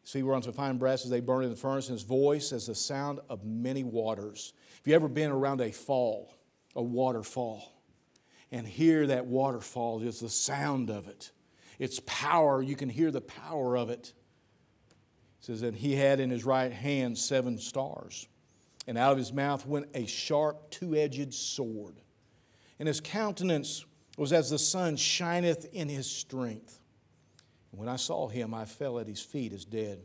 See, 0.04 0.22
we're 0.22 0.36
on 0.36 0.44
some 0.44 0.54
fine 0.54 0.78
brass 0.78 1.04
as 1.04 1.10
they 1.10 1.20
burn 1.20 1.44
in 1.44 1.50
the 1.50 1.56
furnace, 1.56 1.90
and 1.90 1.96
his 1.96 2.04
voice 2.04 2.52
as 2.52 2.68
the 2.68 2.76
sound 2.76 3.20
of 3.28 3.44
many 3.44 3.84
waters. 3.84 4.54
If 4.80 4.88
you 4.88 4.94
ever 4.94 5.08
been 5.08 5.32
around 5.32 5.62
a 5.62 5.72
fall, 5.72 6.32
a 6.76 6.82
waterfall, 6.82 7.74
and 8.52 8.68
hear 8.68 9.08
that 9.08 9.26
waterfall, 9.26 10.00
just 10.00 10.22
the 10.22 10.30
sound 10.30 10.90
of 10.92 11.08
it, 11.08 11.32
its 11.80 12.00
power, 12.06 12.62
you 12.62 12.76
can 12.76 12.88
hear 12.88 13.12
the 13.12 13.22
power 13.22 13.76
of 13.76 13.90
it. 13.90 14.14
Says, 15.46 15.62
that 15.62 15.76
he 15.76 15.94
had 15.96 16.20
in 16.20 16.32
his 16.32 16.44
right 16.44 16.72
hand 16.72 17.20
seven 17.20 17.60
stars, 17.60 18.28
and 18.88 18.98
out 18.98 19.12
of 19.12 19.20
his 19.20 19.32
mouth 19.32 19.64
went 19.68 19.86
a 19.94 20.08
sharp 20.08 20.72
two 20.72 20.96
edged 20.96 21.36
sword. 21.36 22.02
And 22.80 22.88
his 22.88 23.00
countenance 23.00 23.86
was 24.18 24.34
as 24.34 24.50
the 24.50 24.58
sun 24.58 24.96
shineth 24.96 25.68
in 25.72 25.88
his 25.88 26.10
strength. 26.10 26.80
And 27.72 27.80
when 27.80 27.88
I 27.88 27.96
saw 27.96 28.28
him, 28.28 28.56
I 28.56 28.66
fell 28.66 28.98
at 28.98 29.06
his 29.06 29.22
feet 29.22 29.54
as 29.54 29.66
dead. 29.66 30.04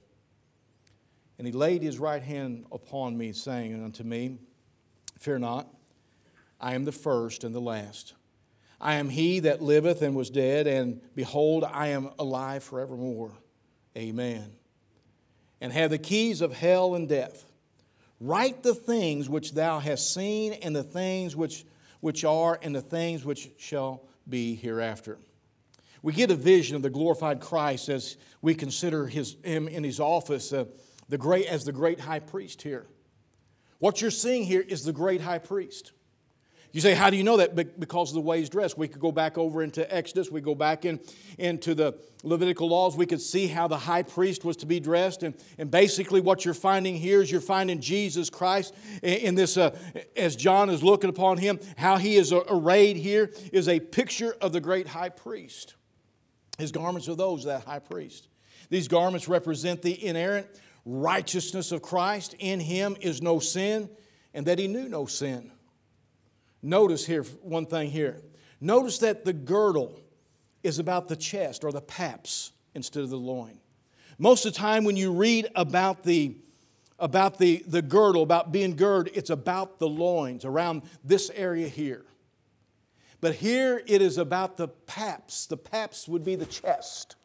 And 1.39 1.47
he 1.47 1.55
laid 1.55 1.83
his 1.83 1.99
right 1.99 2.23
hand 2.23 2.67
upon 2.71 3.17
me, 3.17 3.33
saying 3.33 3.83
unto 3.83 4.05
me, 4.05 4.37
Fear 5.19 5.39
not, 5.39 5.75
I 6.61 6.75
am 6.75 6.85
the 6.85 6.93
first 6.93 7.45
and 7.45 7.55
the 7.55 7.63
last. 7.63 8.13
I 8.79 8.97
am 8.97 9.09
he 9.09 9.41
that 9.41 9.63
liveth 9.63 10.03
and 10.03 10.15
was 10.15 10.29
dead, 10.29 10.67
and 10.67 11.01
behold, 11.15 11.65
I 11.65 11.87
am 11.89 12.11
alive 12.19 12.63
forevermore. 12.63 13.33
Amen. 13.97 14.60
And 15.61 15.73
have 15.73 15.91
the 15.91 15.99
keys 15.99 16.41
of 16.41 16.55
hell 16.55 16.95
and 16.95 17.09
death. 17.09 17.45
Write 18.19 18.63
the 18.63 18.75
things 18.75 19.29
which 19.29 19.53
thou 19.53 19.79
hast 19.79 20.13
seen, 20.13 20.53
and 20.55 20.75
the 20.75 20.83
things 20.83 21.37
which, 21.37 21.65
which 22.01 22.25
are, 22.25 22.59
and 22.63 22.75
the 22.75 22.83
things 22.83 23.25
which 23.25 23.51
shall 23.59 24.03
be 24.29 24.55
hereafter. 24.55 25.19
We 26.03 26.13
get 26.13 26.31
a 26.31 26.35
vision 26.35 26.77
of 26.77 26.83
the 26.83 26.91
glorified 26.91 27.41
Christ 27.41 27.89
as 27.89 28.17
we 28.41 28.55
consider 28.55 29.07
his, 29.07 29.37
him 29.43 29.69
in 29.69 29.85
his 29.85 30.01
office 30.01 30.53
uh, 30.53 30.65
the 31.09 31.19
great, 31.19 31.47
as 31.47 31.65
the 31.65 31.73
great 31.73 32.01
high 32.01 32.21
priest 32.21 32.63
here. 32.63 32.87
What 33.79 34.01
you're 34.01 34.11
seeing 34.11 34.45
here 34.45 34.65
is 34.67 34.85
the 34.85 34.93
great 34.93 35.21
high 35.21 35.39
priest. 35.39 35.93
You 36.73 36.81
say, 36.81 36.95
how 36.95 37.11
do 37.11 37.17
you 37.17 37.25
know 37.25 37.39
that? 37.39 37.57
Because 37.81 38.11
of 38.11 38.15
the 38.15 38.21
way 38.21 38.39
he's 38.39 38.49
dressed. 38.49 38.79
We 38.79 38.87
could 38.87 39.01
go 39.01 39.11
back 39.11 39.37
over 39.37 39.63
into 39.63 39.93
Exodus, 39.93 40.31
we 40.31 40.41
go 40.41 40.55
back 40.55 40.85
in, 40.85 41.01
into 41.37 41.75
the 41.75 41.99
Levitical 42.23 42.69
laws, 42.69 42.97
we 42.97 43.07
could 43.07 43.21
see 43.21 43.47
how 43.47 43.67
the 43.67 43.79
high 43.79 44.03
priest 44.03 44.45
was 44.45 44.57
to 44.59 44.67
be 44.67 44.79
dressed. 44.79 45.23
And, 45.23 45.35
and 45.59 45.71
basically, 45.71 46.21
what 46.21 46.45
you're 46.45 46.55
finding 46.55 46.95
here 46.95 47.23
is 47.23 47.33
you're 47.33 47.41
finding 47.41 47.81
Jesus 47.81 48.31
Christ 48.31 48.75
in 49.03 49.35
this, 49.35 49.57
uh, 49.57 49.77
as 50.17 50.37
John 50.37 50.71
is 50.71 50.83
looking 50.83 51.11
upon 51.11 51.39
him, 51.39 51.59
how 51.77 51.97
he 51.97 52.17
is 52.17 52.33
arrayed 52.33 52.97
here 52.97 53.33
is 53.53 53.69
a 53.69 53.81
picture 53.81 54.37
of 54.41 54.53
the 54.53 54.61
great 54.61 54.87
high 54.87 55.09
priest. 55.09 55.75
His 56.59 56.71
garments 56.71 57.09
are 57.09 57.17
those 57.17 57.41
of 57.41 57.47
that 57.47 57.65
high 57.65 57.79
priest. 57.79 58.29
These 58.69 58.87
garments 58.87 59.27
represent 59.27 59.83
the 59.83 60.07
inerrant 60.07 60.47
righteousness 60.85 61.73
of 61.73 61.83
Christ. 61.83 62.35
In 62.39 62.61
him 62.61 62.97
is 63.01 63.21
no 63.21 63.39
sin, 63.41 63.89
and 64.35 64.47
that 64.47 64.59
he 64.59 64.69
knew 64.69 64.89
no 64.89 65.07
sin. 65.07 65.51
Notice 66.63 67.07
here 67.07 67.23
one 67.43 67.67
thing 67.67 67.91
here. 67.91 68.21
Notice 68.61 68.99
that 68.99 69.25
the 69.25 69.33
girdle 69.33 70.01
is 70.63 70.79
about 70.79 71.09
the 71.09 71.17
chest 71.17 71.65
or 71.65 71.73
the 71.73 71.81
paps 71.81 72.53
instead 72.75 73.03
of 73.03 73.11
the 73.11 73.17
loin. 73.17 73.59
Most 74.19 74.45
of 74.45 74.53
the 74.53 74.59
time 74.59 74.85
when 74.85 74.97
you 74.97 75.13
read 75.13 75.49
about 75.55 76.03
the 76.05 76.37
about 76.99 77.39
the, 77.39 77.65
the 77.67 77.81
girdle, 77.81 78.23
about 78.23 78.53
being 78.53 78.77
girded, 78.77 79.17
it's 79.17 79.31
about 79.31 79.79
the 79.79 79.89
loins, 79.89 80.45
around 80.45 80.83
this 81.03 81.31
area 81.35 81.67
here. 81.67 82.05
But 83.23 83.37
here 83.37 83.83
it 83.87 84.03
is 84.03 84.19
about 84.19 84.59
the 84.59 84.69
paps. 84.69 85.47
The 85.47 85.57
paps 85.57 86.07
would 86.07 86.25
be 86.25 86.37
the 86.37 86.45
chest. 86.45 87.17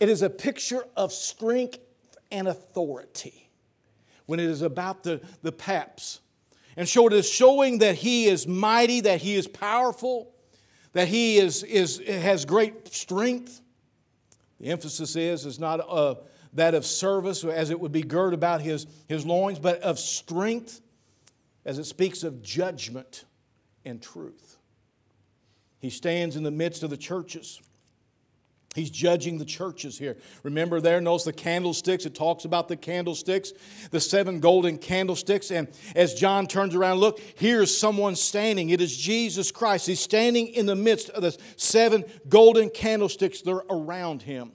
It 0.00 0.08
is 0.08 0.22
a 0.22 0.30
picture 0.30 0.86
of 0.96 1.12
strength 1.12 1.78
and 2.30 2.48
authority 2.48 3.50
when 4.26 4.40
it 4.40 4.46
is 4.46 4.62
about 4.62 5.02
the, 5.02 5.20
the 5.42 5.52
paps. 5.52 6.20
And 6.76 6.88
so 6.88 7.06
it 7.06 7.12
is 7.12 7.28
showing 7.28 7.78
that 7.78 7.94
he 7.96 8.26
is 8.26 8.46
mighty, 8.46 9.00
that 9.00 9.22
he 9.22 9.34
is 9.34 9.48
powerful, 9.48 10.32
that 10.92 11.08
he 11.08 11.38
is, 11.38 11.62
is, 11.62 11.98
has 12.06 12.44
great 12.44 12.92
strength. 12.92 13.62
The 14.60 14.68
emphasis 14.68 15.16
is, 15.16 15.46
is 15.46 15.58
not 15.58 15.80
uh, 15.88 16.16
that 16.52 16.74
of 16.74 16.84
service, 16.84 17.44
as 17.44 17.70
it 17.70 17.80
would 17.80 17.92
be 17.92 18.02
girt 18.02 18.34
about 18.34 18.60
his, 18.60 18.86
his 19.08 19.24
loins, 19.24 19.58
but 19.58 19.80
of 19.80 19.98
strength, 19.98 20.80
as 21.64 21.78
it 21.78 21.84
speaks 21.84 22.22
of 22.22 22.42
judgment 22.42 23.24
and 23.84 24.02
truth. 24.02 24.58
He 25.78 25.90
stands 25.90 26.36
in 26.36 26.42
the 26.42 26.50
midst 26.50 26.82
of 26.82 26.90
the 26.90 26.96
churches. 26.96 27.60
He's 28.76 28.90
judging 28.90 29.38
the 29.38 29.46
churches 29.46 29.96
here. 29.96 30.18
Remember 30.42 30.82
there, 30.82 31.00
notice 31.00 31.24
the 31.24 31.32
candlesticks. 31.32 32.04
It 32.04 32.14
talks 32.14 32.44
about 32.44 32.68
the 32.68 32.76
candlesticks, 32.76 33.54
the 33.90 34.00
seven 34.00 34.38
golden 34.38 34.76
candlesticks. 34.76 35.50
And 35.50 35.68
as 35.94 36.12
John 36.12 36.46
turns 36.46 36.74
around, 36.74 36.98
look, 36.98 37.18
here's 37.36 37.74
someone 37.74 38.16
standing. 38.16 38.68
It 38.68 38.82
is 38.82 38.94
Jesus 38.94 39.50
Christ. 39.50 39.86
He's 39.86 40.00
standing 40.00 40.48
in 40.48 40.66
the 40.66 40.76
midst 40.76 41.08
of 41.08 41.22
the 41.22 41.34
seven 41.56 42.04
golden 42.28 42.68
candlesticks 42.68 43.40
that 43.40 43.50
are 43.50 43.64
around 43.70 44.20
him. 44.20 44.52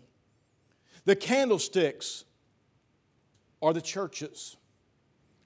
The 1.05 1.15
candlesticks 1.15 2.23
are 3.59 3.73
the 3.73 3.81
churches. 3.81 4.55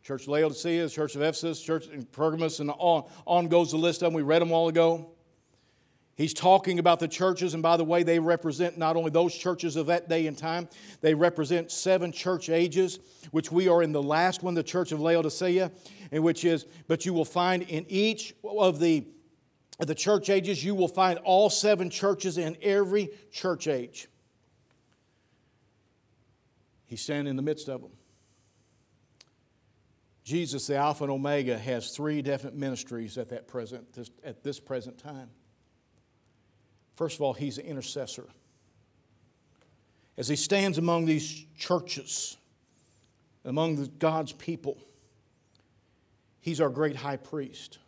Church 0.04 0.24
of 0.24 0.28
Laodicea, 0.28 0.90
Church 0.90 1.16
of 1.16 1.22
Ephesus, 1.22 1.62
Church 1.62 1.88
in 1.88 2.04
Pergamos, 2.04 2.60
and 2.60 2.72
on, 2.72 3.10
on 3.26 3.48
goes 3.48 3.72
the 3.72 3.78
list 3.78 4.02
of 4.04 4.08
them. 4.08 4.14
We 4.16 4.22
read 4.22 4.42
them 4.42 4.52
all 4.52 4.68
ago. 4.68 5.15
He's 6.16 6.34
talking 6.34 6.80
about 6.80 7.02
the 7.02 7.10
churches, 7.10 7.54
and 7.54 7.62
by 7.62 7.76
the 7.76 7.84
way, 7.84 8.04
they 8.04 8.20
represent 8.20 8.78
not 8.78 8.96
only 8.96 9.12
those 9.12 9.36
churches 9.36 9.76
of 9.76 9.88
that 9.88 10.08
day 10.08 10.28
and 10.28 10.38
time, 10.38 10.70
they 11.02 11.14
represent 11.14 11.72
seven 11.72 12.14
church 12.14 12.50
ages, 12.50 13.00
which 13.32 13.52
we 13.52 13.68
are 13.68 13.84
in 13.84 13.92
the 13.92 14.02
last 14.02 14.42
one, 14.42 14.54
the 14.54 14.64
church 14.64 14.94
of 14.94 15.02
Laodicea, 15.02 15.72
and 16.14 16.24
which 16.24 16.46
is, 16.46 16.66
but 16.88 17.06
you 17.06 17.14
will 17.14 17.26
find 17.26 17.64
in 17.64 17.86
each 17.90 18.34
of 18.44 18.80
the 18.80 19.06
at 19.80 19.88
the 19.88 19.96
church 19.96 20.30
ages, 20.30 20.64
you 20.64 20.74
will 20.74 20.88
find 20.88 21.20
all 21.20 21.50
seven 21.50 21.90
churches 21.90 22.38
in 22.38 22.56
every 22.62 23.10
church 23.32 23.68
age. 23.68 24.08
He's 26.86 27.02
standing 27.02 27.30
in 27.30 27.36
the 27.36 27.42
midst 27.42 27.68
of 27.68 27.82
them. 27.82 27.92
Jesus, 30.24 30.68
the 30.68 30.78
Alpha 30.78 31.04
and 31.04 31.12
Omega, 31.12 31.58
has 31.58 31.92
three 31.92 32.22
definite 32.22 32.56
ministries 32.56 33.18
at, 33.18 33.30
that 33.30 33.48
present, 33.48 33.86
at 34.24 34.44
this 34.44 34.60
present 34.60 34.98
time. 34.98 35.30
First 36.96 37.16
of 37.16 37.22
all, 37.22 37.34
he's 37.34 37.58
an 37.58 37.66
intercessor. 37.66 38.26
As 40.18 40.28
he 40.28 40.36
stands 40.36 40.78
among 40.78 41.06
these 41.06 41.46
churches, 41.58 42.38
among 43.44 43.90
God's 44.00 44.32
people, 44.32 44.78
he's 46.40 46.62
our 46.62 46.70
great 46.70 46.96
high 46.96 47.18
priest. 47.18 47.80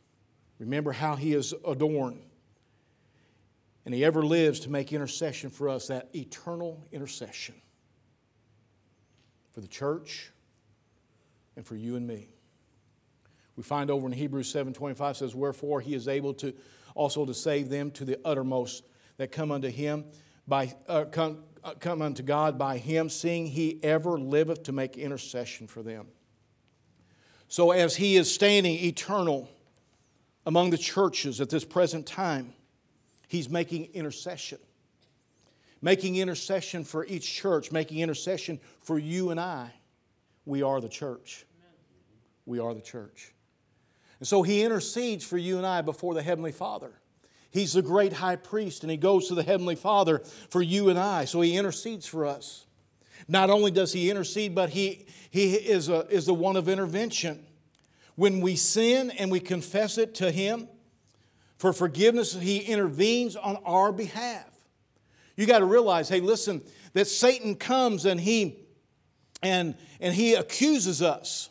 Remember 0.60 0.92
how 0.92 1.16
he 1.16 1.34
is 1.34 1.54
adorned. 1.66 2.22
And 3.86 3.94
he 3.94 4.04
ever 4.04 4.24
lives 4.24 4.60
to 4.62 4.70
make 4.70 4.92
intercession 4.92 5.50
for 5.50 5.70
us, 5.70 5.88
that 5.88 6.10
eternal 6.14 6.86
intercession 6.92 7.56
for 9.52 9.62
the 9.62 9.68
church 9.68 10.32
and 11.56 11.66
for 11.66 11.78
you 11.78 11.96
and 11.96 12.06
me. 12.06 12.28
We 13.56 13.64
find 13.64 13.90
over 13.90 14.06
in 14.06 14.12
Hebrews 14.12 14.54
7:25 14.54 15.16
says, 15.16 15.34
Wherefore 15.34 15.80
he 15.80 15.94
is 15.94 16.10
able 16.10 16.34
to 16.36 16.54
also 16.96 17.26
to 17.26 17.34
save 17.34 17.70
them 17.70 17.90
to 17.92 18.04
the 18.04 18.20
uttermost 18.26 18.84
that 19.18 19.32
come 19.32 19.52
unto 19.52 19.70
him 19.70 20.06
by 20.48 20.74
uh, 20.88 21.06
come, 21.06 21.44
uh, 21.64 21.74
come 21.80 22.02
unto 22.02 22.24
God 22.24 22.58
by 22.58 22.78
him, 22.78 23.10
seeing 23.10 23.48
he 23.48 23.80
ever 23.84 24.18
liveth 24.18 24.64
to 24.64 24.72
make 24.72 24.98
intercession 24.98 25.68
for 25.68 25.84
them. 25.84 26.08
So 27.48 27.72
as 27.72 27.96
he 27.96 28.16
is 28.16 28.34
standing 28.34 28.76
eternal 28.86 29.50
among 30.46 30.70
the 30.70 30.78
churches 30.78 31.42
at 31.42 31.50
this 31.50 31.66
present 31.66 32.06
time, 32.06 32.54
he's 33.28 33.50
making 33.50 33.90
intercession. 33.94 34.60
Making 35.82 36.16
intercession 36.16 36.84
for 36.84 37.06
each 37.06 37.32
church, 37.32 37.72
making 37.72 38.00
intercession 38.00 38.60
for 38.82 38.98
you 38.98 39.30
and 39.30 39.40
I. 39.40 39.72
We 40.46 40.64
are 40.64 40.82
the 40.82 40.90
church. 40.90 41.46
We 42.46 42.60
are 42.60 42.74
the 42.74 42.82
church. 42.82 43.34
And 44.20 44.28
so 44.28 44.42
he 44.42 44.64
intercedes 44.64 45.24
for 45.24 45.38
you 45.38 45.58
and 45.58 45.66
I 45.66 45.82
before 45.82 46.14
the 46.14 46.24
Heavenly 46.24 46.52
Father. 46.52 46.92
He's 47.58 47.74
the 47.74 47.82
great 47.82 48.14
high 48.14 48.36
priest, 48.36 48.84
and 48.84 48.92
he 48.92 48.98
goes 48.98 49.28
to 49.30 49.36
the 49.36 49.42
Heavenly 49.42 49.76
Father 49.76 50.20
for 50.50 50.62
you 50.62 50.90
and 50.90 51.00
I. 51.00 51.26
So 51.26 51.42
he 51.42 51.58
intercedes 51.58 52.06
for 52.06 52.24
us. 52.24 52.68
Not 53.28 53.50
only 53.50 53.72
does 53.72 53.94
he 53.94 54.12
intercede, 54.12 54.54
but 54.54 54.70
he, 54.70 55.08
he 55.32 55.56
is, 55.56 55.90
a, 55.90 56.06
is 56.08 56.28
the 56.28 56.36
one 56.36 56.56
of 56.56 56.70
intervention. 56.70 57.44
When 58.14 58.42
we 58.42 58.56
sin 58.56 59.10
and 59.10 59.32
we 59.32 59.40
confess 59.40 59.98
it 59.98 60.14
to 60.16 60.30
him 60.30 60.68
for 61.58 61.74
forgiveness, 61.74 62.34
he 62.34 62.60
intervenes 62.60 63.36
on 63.36 63.58
our 63.66 63.92
behalf. 63.92 64.54
You 65.36 65.48
got 65.48 65.60
to 65.60 65.66
realize, 65.66 66.10
hey, 66.10 66.20
listen, 66.20 66.62
that 66.94 67.08
Satan 67.08 67.56
comes 67.56 68.06
and 68.06 68.20
he 68.20 68.68
and, 69.42 69.74
and 70.00 70.14
he 70.14 70.36
accuses 70.36 71.02
us. 71.02 71.50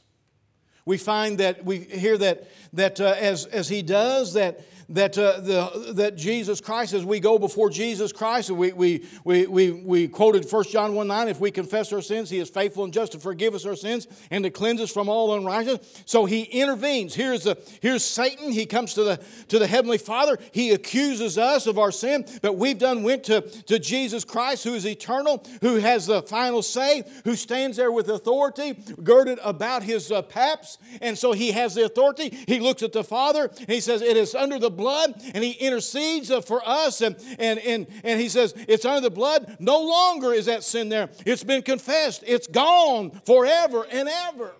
We 0.84 0.98
find 0.98 1.38
that 1.38 1.64
we 1.64 1.80
hear 1.80 2.16
that, 2.18 2.48
that 2.74 3.00
uh, 3.00 3.16
as, 3.18 3.44
as 3.46 3.68
he 3.68 3.82
does, 3.82 4.34
that, 4.34 4.60
that, 4.88 5.18
uh, 5.18 5.40
the, 5.40 5.92
that 5.94 6.16
Jesus 6.16 6.60
Christ, 6.60 6.92
as 6.92 7.04
we 7.04 7.18
go 7.18 7.38
before 7.38 7.70
Jesus 7.70 8.12
Christ, 8.12 8.50
we, 8.50 8.72
we, 8.72 9.04
we, 9.24 9.46
we, 9.46 9.72
we 9.72 10.08
quoted 10.08 10.50
1 10.50 10.64
John 10.64 10.94
1 10.94 11.08
9, 11.08 11.28
if 11.28 11.40
we 11.40 11.50
confess 11.50 11.92
our 11.92 12.00
sins, 12.00 12.30
he 12.30 12.38
is 12.38 12.48
faithful 12.48 12.84
and 12.84 12.92
just 12.92 13.12
to 13.12 13.18
forgive 13.18 13.54
us 13.54 13.66
our 13.66 13.74
sins 13.74 14.06
and 14.30 14.44
to 14.44 14.50
cleanse 14.50 14.80
us 14.80 14.92
from 14.92 15.08
all 15.08 15.34
unrighteousness. 15.34 16.02
So 16.06 16.24
he 16.24 16.42
intervenes. 16.42 17.14
Here's, 17.14 17.44
the, 17.44 17.58
here's 17.80 18.04
Satan. 18.04 18.52
He 18.52 18.64
comes 18.64 18.94
to 18.94 19.02
the, 19.02 19.20
to 19.48 19.58
the 19.58 19.66
Heavenly 19.66 19.98
Father. 19.98 20.38
He 20.52 20.70
accuses 20.70 21.36
us 21.36 21.66
of 21.66 21.78
our 21.78 21.90
sin, 21.90 22.24
but 22.40 22.56
we've 22.56 22.78
done 22.78 23.02
went 23.02 23.24
to, 23.24 23.40
to 23.40 23.78
Jesus 23.78 24.24
Christ, 24.24 24.62
who 24.62 24.74
is 24.74 24.86
eternal, 24.86 25.44
who 25.62 25.76
has 25.76 26.06
the 26.06 26.22
final 26.22 26.62
say, 26.62 27.02
who 27.24 27.34
stands 27.34 27.76
there 27.76 27.90
with 27.90 28.08
authority, 28.08 28.74
girded 29.02 29.40
about 29.42 29.82
his 29.82 30.12
uh, 30.12 30.22
paps. 30.22 30.78
And 31.00 31.18
so 31.18 31.32
he 31.32 31.50
has 31.52 31.74
the 31.74 31.84
authority. 31.84 32.36
He 32.46 32.60
looks 32.60 32.84
at 32.84 32.92
the 32.92 33.04
Father 33.04 33.50
and 33.58 33.68
he 33.68 33.80
says, 33.80 34.00
It 34.00 34.16
is 34.16 34.34
under 34.34 34.60
the 34.60 34.75
blood, 34.76 35.20
and 35.34 35.42
he 35.42 35.52
intercedes 35.52 36.30
uh, 36.30 36.40
for 36.40 36.66
us. 36.66 37.00
And, 37.00 37.16
and, 37.38 37.58
and, 37.58 37.86
and 38.04 38.20
he 38.20 38.28
says, 38.28 38.54
It's 38.68 38.84
under 38.84 39.00
the 39.00 39.10
blood. 39.10 39.56
No 39.58 39.80
longer 39.80 40.32
is 40.32 40.46
that 40.46 40.62
sin 40.62 40.88
there. 40.88 41.10
It's 41.24 41.44
been 41.44 41.62
confessed, 41.62 42.22
it's 42.26 42.46
gone 42.46 43.20
forever 43.24 43.86
and 43.90 44.08
ever. 44.08 44.52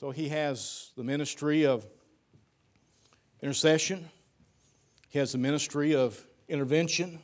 So 0.00 0.10
he 0.10 0.30
has 0.30 0.92
the 0.96 1.04
ministry 1.04 1.66
of 1.66 1.86
intercession, 3.42 4.08
he 5.10 5.18
has 5.18 5.32
the 5.32 5.38
ministry 5.38 5.94
of 5.94 6.26
intervention. 6.48 7.20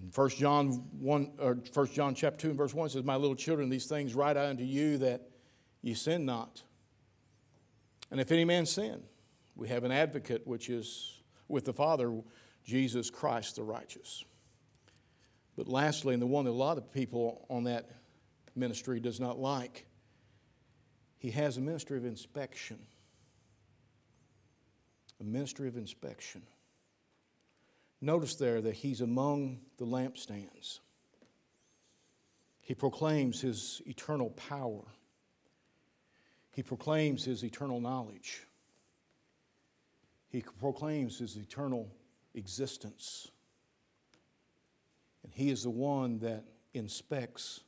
In 0.00 0.10
1 0.14 0.28
John 0.30 0.68
1 1.00 1.32
or 1.38 1.54
1 1.72 1.86
John 1.92 2.14
chapter 2.14 2.42
2 2.42 2.48
and 2.48 2.58
verse 2.58 2.74
1 2.74 2.90
says, 2.90 3.04
My 3.04 3.16
little 3.16 3.34
children, 3.34 3.70
these 3.70 3.86
things 3.86 4.14
write 4.14 4.36
I 4.36 4.50
unto 4.50 4.64
you 4.64 4.98
that 4.98 5.30
ye 5.80 5.94
sin 5.94 6.26
not. 6.26 6.62
And 8.10 8.20
if 8.20 8.30
any 8.30 8.44
man 8.44 8.66
sin, 8.66 9.02
we 9.56 9.68
have 9.68 9.84
an 9.84 9.92
advocate 9.92 10.46
which 10.46 10.68
is 10.68 11.20
with 11.48 11.64
the 11.64 11.72
Father, 11.72 12.12
Jesus 12.64 13.10
Christ 13.10 13.56
the 13.56 13.62
righteous. 13.62 14.24
But 15.56 15.68
lastly, 15.68 16.14
and 16.14 16.22
the 16.22 16.26
one 16.26 16.44
that 16.46 16.50
a 16.50 16.52
lot 16.52 16.78
of 16.78 16.92
people 16.92 17.46
on 17.48 17.64
that 17.64 17.90
ministry 18.56 19.00
does 19.00 19.20
not 19.20 19.38
like, 19.38 19.86
he 21.18 21.30
has 21.30 21.56
a 21.56 21.60
ministry 21.60 21.96
of 21.96 22.04
inspection. 22.04 22.78
A 25.20 25.24
ministry 25.24 25.68
of 25.68 25.76
inspection. 25.76 26.42
Notice 28.00 28.34
there 28.34 28.60
that 28.60 28.74
he's 28.74 29.00
among 29.00 29.60
the 29.78 29.86
lampstands. 29.86 30.80
He 32.60 32.74
proclaims 32.74 33.40
his 33.40 33.80
eternal 33.86 34.30
power. 34.30 34.82
He 36.54 36.62
proclaims 36.62 37.24
his 37.24 37.44
eternal 37.44 37.80
knowledge. 37.80 38.46
He 40.28 40.40
proclaims 40.60 41.18
his 41.18 41.36
eternal 41.36 41.90
existence. 42.34 43.28
And 45.24 45.32
he 45.32 45.50
is 45.50 45.64
the 45.64 45.70
one 45.70 46.18
that 46.20 46.44
inspects 46.72 47.60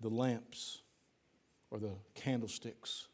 the 0.00 0.10
lamps 0.10 0.82
or 1.70 1.78
the 1.78 1.94
candlesticks. 2.14 3.08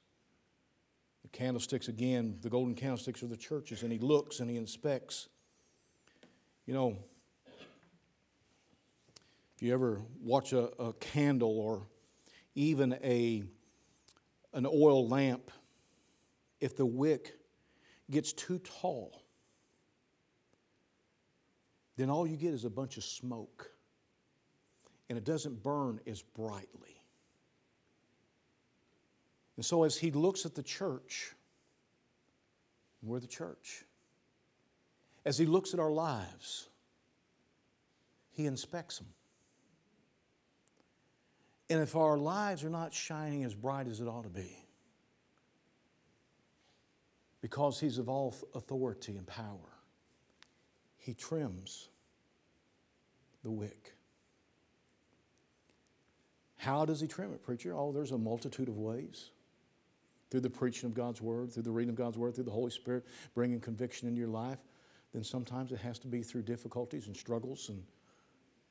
The 1.23 1.29
candlesticks, 1.29 1.87
again, 1.87 2.39
the 2.41 2.51
golden 2.51 2.75
candlesticks 2.75 3.23
are 3.23 3.29
the 3.29 3.37
churches, 3.37 3.85
and 3.85 3.93
he 3.93 3.99
looks 3.99 4.41
and 4.41 4.51
he 4.51 4.57
inspects. 4.57 5.29
You 6.67 6.75
know, 6.75 6.99
if 9.55 9.63
you 9.63 9.73
ever 9.73 10.01
watch 10.21 10.53
a, 10.53 10.71
a 10.83 10.93
candle 10.95 11.59
or 11.61 11.83
even 12.57 12.99
a, 13.05 13.45
an 14.53 14.67
oil 14.67 15.09
lamp, 15.09 15.51
if 16.61 16.77
the 16.77 16.87
wick 16.87 17.39
gets 18.11 18.33
too 18.33 18.59
tall, 18.59 19.23
then 21.97 22.11
all 22.11 22.27
you 22.27 22.37
get 22.37 22.55
is 22.55 22.65
a 22.65 22.71
bunch 22.71 22.97
of 22.97 23.05
smoke 23.05 23.71
and 25.09 25.17
it 25.17 25.25
doesn't 25.25 25.63
burn 25.63 26.01
as 26.07 26.23
brightly. 26.23 27.03
And 29.57 29.65
so, 29.65 29.83
as 29.83 29.97
he 29.97 30.13
looks 30.13 30.47
at 30.47 30.55
the 30.55 30.63
church, 30.63 31.33
we're 33.03 33.21
the 33.21 33.27
church, 33.27 33.85
as 35.25 35.37
he 35.39 35.47
looks 35.47 35.75
at 35.75 35.81
our 35.81 35.91
lives, 35.91 36.69
he 38.31 38.47
inspects 38.47 38.99
them. 38.99 39.09
And 41.71 41.81
if 41.83 41.97
our 41.97 42.17
lives 42.17 42.65
are 42.65 42.71
not 42.71 42.95
shining 42.95 43.45
as 43.45 43.55
bright 43.55 43.87
as 43.89 44.01
it 44.01 44.09
ought 44.09 44.23
to 44.23 44.31
be, 44.31 44.65
because 47.41 47.79
he's 47.79 47.99
of 47.99 48.09
all 48.09 48.35
authority 48.55 49.17
and 49.17 49.27
power, 49.27 49.73
he 50.97 51.15
trims 51.15 51.89
the 53.45 53.51
wick. 53.51 53.95
How 56.57 56.85
does 56.85 57.01
he 57.01 57.07
trim 57.07 57.33
it, 57.33 57.43
preacher? 57.43 57.75
Oh, 57.77 57.93
there's 57.93 58.13
a 58.13 58.19
multitude 58.19 58.69
of 58.69 58.79
ways. 58.79 59.31
Through 60.31 60.41
the 60.41 60.51
preaching 60.51 60.89
of 60.89 60.95
God's 60.95 61.23
word, 61.23 61.53
through 61.53 61.63
the 61.63 61.71
reading 61.71 61.91
of 61.91 61.97
God's 61.97 62.19
word, 62.19 62.35
through 62.35 62.45
the 62.45 62.51
Holy 62.51 62.71
Spirit 62.71 63.07
bringing 63.35 63.61
conviction 63.61 64.09
into 64.09 64.19
your 64.19 64.29
life. 64.29 64.59
Then 65.15 65.25
sometimes 65.25 65.73
it 65.73 65.79
has 65.79 65.99
to 66.01 66.07
be 66.07 66.23
through 66.23 66.43
difficulties 66.43 67.07
and 67.07 67.17
struggles 67.17 67.71
and, 67.71 67.83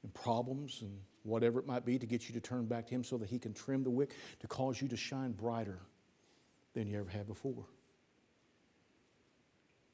and 0.04 0.14
problems 0.14 0.82
and 0.82 1.00
whatever 1.24 1.60
it 1.60 1.68
might 1.68 1.86
be 1.86 2.00
to 2.00 2.06
get 2.06 2.28
you 2.28 2.34
to 2.34 2.39
turn 2.39 2.66
back 2.66 2.88
to 2.88 2.95
Him 2.95 3.04
so 3.04 3.18
that 3.18 3.30
He 3.30 3.39
can 3.39 3.54
trim 3.54 3.84
the 3.84 3.89
wick 3.89 4.16
to 4.39 4.48
cause 4.48 4.82
you 4.82 4.88
to 4.88 4.98
shine 4.98 5.32
brighter 5.32 5.80
than 6.74 6.88
you 6.88 7.00
ever 7.00 7.10
had 7.10 7.28
before. 7.28 7.66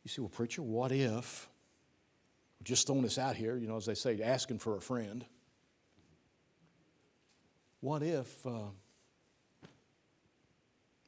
You 0.04 0.10
say, 0.10 0.22
well, 0.22 0.30
preacher, 0.30 0.62
what 0.62 0.92
if, 0.92 1.50
just 2.64 2.88
throwing 2.88 3.02
this 3.02 3.18
out 3.18 3.36
here, 3.36 3.58
you 3.58 3.68
know, 3.68 3.78
as 3.78 3.86
they 3.86 3.96
say, 3.96 4.22
asking 4.22 4.60
for 4.60 4.76
a 4.76 4.82
friend. 4.82 5.26
What 7.80 8.04
if 8.04 8.46
uh, 8.46 8.70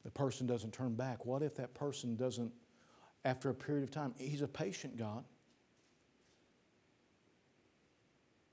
the 0.04 0.10
person 0.10 0.46
doesn't 0.46 0.72
turn 0.72 0.94
back? 0.94 1.24
What 1.24 1.42
if 1.42 1.56
that 1.56 1.74
person 1.74 2.16
doesn't, 2.16 2.52
after 3.24 3.50
a 3.50 3.54
period 3.54 3.84
of 3.84 3.90
time, 3.90 4.14
He's 4.18 4.42
a 4.42 4.48
patient 4.48 4.96
God. 4.96 5.24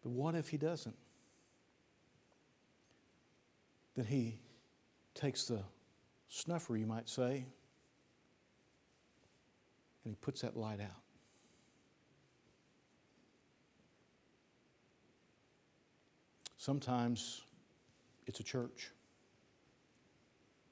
But 0.04 0.12
what 0.12 0.36
if 0.36 0.50
He 0.50 0.58
doesn't? 0.58 0.96
Then 3.96 4.06
He 4.06 4.40
takes 5.16 5.46
the 5.46 5.64
snuffer, 6.28 6.76
you 6.76 6.86
might 6.86 7.08
say, 7.08 7.46
and 10.04 10.12
He 10.12 10.16
puts 10.16 10.42
that 10.42 10.58
light 10.58 10.82
out. 10.82 10.90
Sometimes 16.58 17.42
it's 18.26 18.40
a 18.40 18.44
church, 18.44 18.92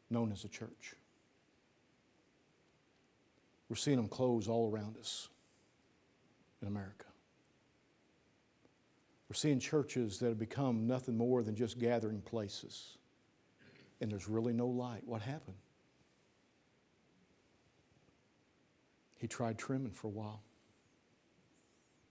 known 0.09 0.31
as 0.31 0.45
a 0.45 0.47
church. 0.47 0.95
We're 3.67 3.75
seeing 3.75 3.97
them 3.97 4.07
close 4.07 4.47
all 4.47 4.69
around 4.69 4.97
us 4.97 5.27
in 6.61 6.67
America. 6.69 7.10
We're 9.31 9.35
seeing 9.35 9.61
churches 9.61 10.19
that 10.19 10.27
have 10.27 10.37
become 10.37 10.87
nothing 10.87 11.15
more 11.15 11.41
than 11.41 11.55
just 11.55 11.79
gathering 11.79 12.19
places, 12.19 12.97
and 14.01 14.11
there's 14.11 14.27
really 14.27 14.51
no 14.51 14.67
light. 14.67 15.03
What 15.05 15.21
happened? 15.21 15.55
He 19.19 19.29
tried 19.29 19.57
trimming 19.57 19.93
for 19.93 20.07
a 20.07 20.09
while, 20.09 20.43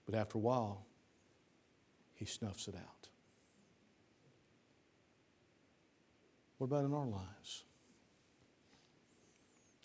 but 0.06 0.14
after 0.14 0.38
a 0.38 0.40
while, 0.40 0.86
he 2.14 2.24
snuffs 2.24 2.68
it 2.68 2.74
out. 2.74 3.10
What 6.56 6.68
about 6.68 6.86
in 6.86 6.94
our 6.94 7.06
lives? 7.06 7.64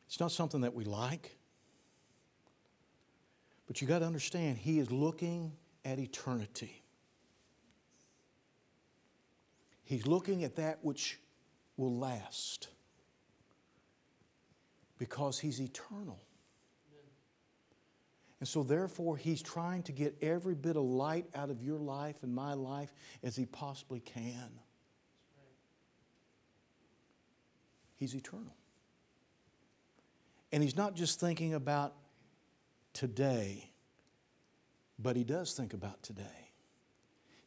It's 0.07 0.21
not 0.21 0.31
something 0.31 0.61
that 0.61 0.73
we 0.73 0.85
like. 0.85 1.35
But 3.67 3.81
you 3.81 3.89
got 3.89 3.99
to 3.99 4.05
understand, 4.05 4.57
He 4.57 4.79
is 4.79 4.89
looking 4.89 5.51
at 5.83 5.99
eternity. 5.99 6.84
He's 9.85 10.07
looking 10.07 10.43
at 10.43 10.55
that 10.55 10.79
which 10.81 11.19
will 11.77 11.95
last 11.95 12.67
because 14.97 15.39
He's 15.39 15.61
eternal. 15.61 16.19
And 18.39 18.49
so, 18.49 18.63
therefore, 18.63 19.15
He's 19.15 19.41
trying 19.41 19.83
to 19.83 19.91
get 19.91 20.17
every 20.21 20.55
bit 20.55 20.75
of 20.75 20.83
light 20.83 21.27
out 21.33 21.49
of 21.49 21.61
your 21.61 21.79
life 21.79 22.23
and 22.23 22.33
my 22.33 22.53
life 22.53 22.91
as 23.23 23.35
He 23.35 23.45
possibly 23.45 23.99
can. 23.99 24.59
He's 27.95 28.13
eternal. 28.13 28.55
And 30.51 30.63
He's 30.63 30.75
not 30.75 30.95
just 30.95 31.19
thinking 31.19 31.53
about 31.53 31.93
today, 32.93 33.69
but 34.97 35.15
He 35.15 35.23
does 35.23 35.53
think 35.53 35.73
about 35.73 36.01
today. 36.01 36.23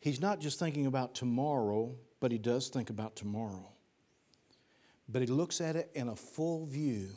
He's 0.01 0.21
not 0.21 0.41
just 0.41 0.61
thinking 0.61 0.87
about 0.87 1.15
tomorrow, 1.15 1.97
but 2.21 2.33
He 2.33 2.39
does 2.39 2.69
think 2.69 2.91
about 2.91 3.17
tomorrow. 3.17 3.69
But 5.09 5.23
He 5.23 5.29
looks 5.29 5.61
at 5.61 5.77
it 5.77 5.91
in 5.95 6.09
a 6.09 6.17
full 6.17 6.67
view. 6.67 7.09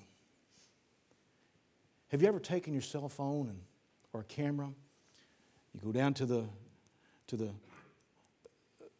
Have 2.09 2.21
you 2.21 2.27
ever 2.27 2.39
taken 2.39 2.73
your 2.73 2.81
cell 2.81 3.07
phone 3.09 3.47
and, 3.47 3.61
or 4.13 4.21
a 4.21 4.25
camera? 4.25 4.69
You 5.73 5.79
go 5.81 5.91
down 5.91 6.13
to 6.15 6.25
the, 6.25 6.45
to 7.27 7.37
the 7.37 7.49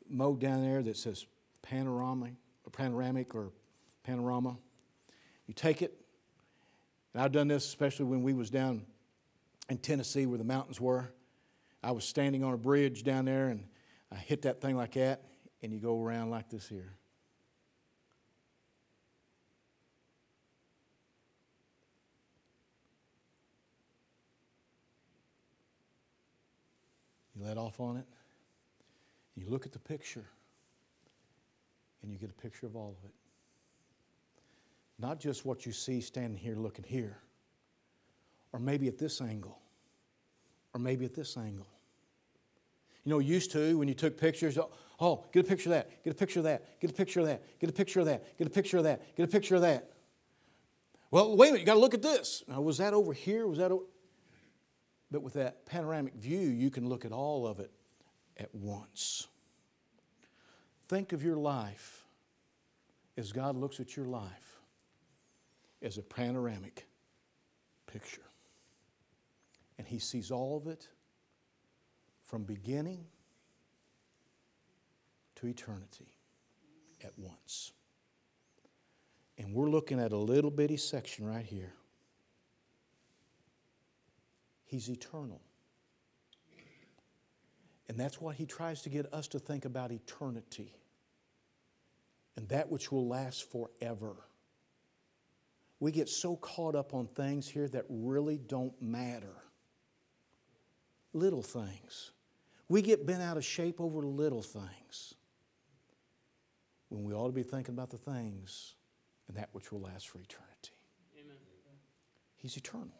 mode 0.10 0.40
down 0.40 0.64
there 0.64 0.82
that 0.82 0.98
says 0.98 1.26
panoramic, 1.62 2.34
panoramic 2.72 3.36
or 3.36 3.52
panorama. 4.04 4.58
You 5.48 5.54
take 5.54 5.82
it, 5.82 5.94
and 7.14 7.22
I've 7.22 7.32
done 7.32 7.48
this 7.48 7.66
especially 7.66 8.06
when 8.06 8.24
we 8.24 8.34
was 8.34 8.50
down 8.50 8.86
in 9.70 9.78
Tennessee 9.78 10.26
where 10.26 10.38
the 10.38 10.44
mountains 10.44 10.80
were. 10.80 11.12
I 11.84 11.92
was 11.92 12.06
standing 12.06 12.44
on 12.44 12.54
a 12.54 12.58
bridge 12.58 13.04
down 13.04 13.26
there, 13.26 13.48
and 13.48 13.66
I 14.12 14.16
hit 14.16 14.44
that 14.44 14.62
thing 14.62 14.78
like 14.78 14.94
that, 14.94 15.24
and 15.62 15.72
you 15.72 15.80
go 15.80 16.02
around 16.02 16.30
like 16.30 16.50
this 16.50 16.68
here. 16.68 16.94
You 27.36 27.46
let 27.46 27.58
off 27.58 27.80
on 27.80 27.98
it, 27.98 28.06
you 29.36 29.50
look 29.50 29.66
at 29.66 29.72
the 29.72 29.80
picture, 29.80 30.26
and 32.02 32.12
you 32.12 32.18
get 32.18 32.30
a 32.30 32.42
picture 32.42 32.66
of 32.66 32.76
all 32.76 32.96
of 32.98 33.06
it. 33.06 33.14
Not 35.00 35.20
just 35.20 35.46
what 35.46 35.66
you 35.66 35.72
see 35.72 36.02
standing 36.02 36.38
here 36.38 36.56
looking 36.56 36.86
here, 36.86 37.18
or 38.54 38.60
maybe 38.60 38.88
at 38.88 38.98
this 38.98 39.22
angle, 39.22 39.58
or 40.74 40.80
maybe 40.80 41.06
at 41.06 41.16
this 41.16 41.38
angle. 41.38 41.68
You 43.04 43.10
know, 43.10 43.20
used 43.20 43.52
to 43.54 43.78
when 43.78 43.88
you 43.88 43.96
took 43.96 44.18
pictures, 44.18 44.58
oh, 44.58 44.70
oh, 45.02 45.26
get 45.34 45.46
a 45.46 45.48
picture 45.48 45.70
of 45.70 45.74
that, 45.74 46.04
get 46.04 46.14
a 46.14 46.16
picture 46.16 46.40
of 46.40 46.46
that, 46.46 46.80
get 46.80 46.92
a 46.92 46.94
picture 46.94 47.20
of 47.20 47.26
that, 47.26 47.60
get 47.60 47.70
a 47.70 47.74
picture 47.74 48.00
of 48.00 48.06
that, 48.06 48.38
get 48.38 48.48
a 48.48 48.50
picture 48.50 48.78
of 48.78 48.84
that, 48.84 49.18
get 49.18 49.24
a 49.24 49.28
picture 49.28 49.56
of 49.56 49.62
that. 49.62 49.92
Well, 51.10 51.36
wait 51.36 51.50
a 51.50 51.52
minute, 51.52 51.62
you 51.62 51.66
got 51.66 51.74
to 51.74 51.80
look 51.80 51.96
at 51.96 52.04
this. 52.04 52.44
Now, 52.48 52.62
was 52.62 52.78
that 52.78 52.94
over 52.94 53.12
here? 53.12 53.48
Was 53.48 53.58
that 53.58 53.72
over? 53.72 53.84
But 55.10 55.24
with 55.24 55.34
that 55.34 55.66
panoramic 55.66 56.14
view, 56.14 56.40
you 56.40 56.70
can 56.70 56.88
look 56.88 57.04
at 57.04 57.12
all 57.12 57.46
of 57.46 57.60
it 57.60 57.72
at 58.38 58.54
once. 58.56 59.28
Think 60.88 61.12
of 61.12 61.24
your 61.24 61.36
life 61.36 62.06
as 63.18 63.34
God 63.34 63.58
looks 63.58 63.80
at 63.82 63.98
your 63.98 64.06
life 64.06 64.60
as 65.82 65.98
a 65.98 66.02
panoramic 66.02 66.88
picture. 67.88 68.22
And 69.78 69.86
He 69.86 70.00
sees 70.00 70.32
all 70.32 70.56
of 70.56 70.68
it 70.68 70.88
from 72.24 72.44
beginning 72.44 73.06
to 75.42 75.48
eternity 75.48 76.08
at 77.04 77.12
once. 77.18 77.72
And 79.38 79.54
we're 79.54 79.70
looking 79.70 80.00
at 80.00 80.12
a 80.12 80.18
little 80.18 80.52
bitty 80.52 80.78
section 80.78 81.26
right 81.26 81.46
here. 81.46 81.74
He's 84.66 84.88
eternal. 84.88 85.42
And 87.90 88.00
that's 88.00 88.22
what 88.22 88.36
he 88.36 88.46
tries 88.46 88.84
to 88.84 88.90
get 88.90 89.12
us 89.14 89.28
to 89.30 89.40
think 89.40 89.66
about 89.66 89.92
eternity 89.92 90.76
and 92.38 92.48
that 92.50 92.72
which 92.72 92.92
will 92.92 93.08
last 93.08 93.52
forever. 93.52 94.16
We 95.80 95.92
get 95.92 96.08
so 96.08 96.36
caught 96.36 96.76
up 96.76 96.94
on 96.94 97.08
things 97.08 97.50
here 97.50 97.68
that 97.70 97.86
really 97.90 98.38
don't 98.38 98.80
matter. 98.80 99.44
Little 101.14 101.44
things. 101.44 102.12
We 102.70 102.82
get 102.82 103.06
bent 103.06 103.24
out 103.24 103.36
of 103.36 103.44
shape 103.44 103.82
over 103.82 104.06
little 104.06 104.44
things 104.44 105.16
when 106.92 107.06
we 107.06 107.14
ought 107.14 107.28
to 107.28 107.34
be 107.34 107.44
thinking 107.44 107.74
about 107.74 107.90
the 107.90 107.98
things 107.98 108.76
and 109.28 109.38
that 109.38 109.50
which 109.54 109.72
will 109.72 109.80
last 109.80 110.10
for 110.10 110.20
eternity. 110.20 110.74
Amen. 111.18 111.38
He's 112.36 112.58
eternal. 112.58 112.92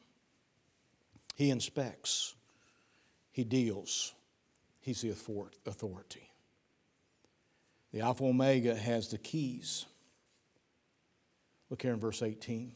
He 1.36 1.50
inspects, 1.50 2.36
He 3.32 3.44
deals, 3.44 4.14
He's 4.80 5.02
the 5.02 5.10
authority. 5.10 6.30
The 7.92 8.00
Alpha 8.00 8.24
Omega 8.24 8.76
has 8.76 9.10
the 9.10 9.18
keys. 9.18 9.86
Look 11.70 11.82
here 11.82 11.94
in 11.94 12.00
verse 12.00 12.22
18. 12.22 12.72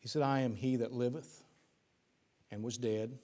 He 0.00 0.08
said, 0.08 0.22
I 0.22 0.40
am 0.40 0.54
he 0.54 0.76
that 0.76 0.92
liveth 0.92 1.44
and 2.50 2.62
was 2.62 2.76
dead. 2.76 3.18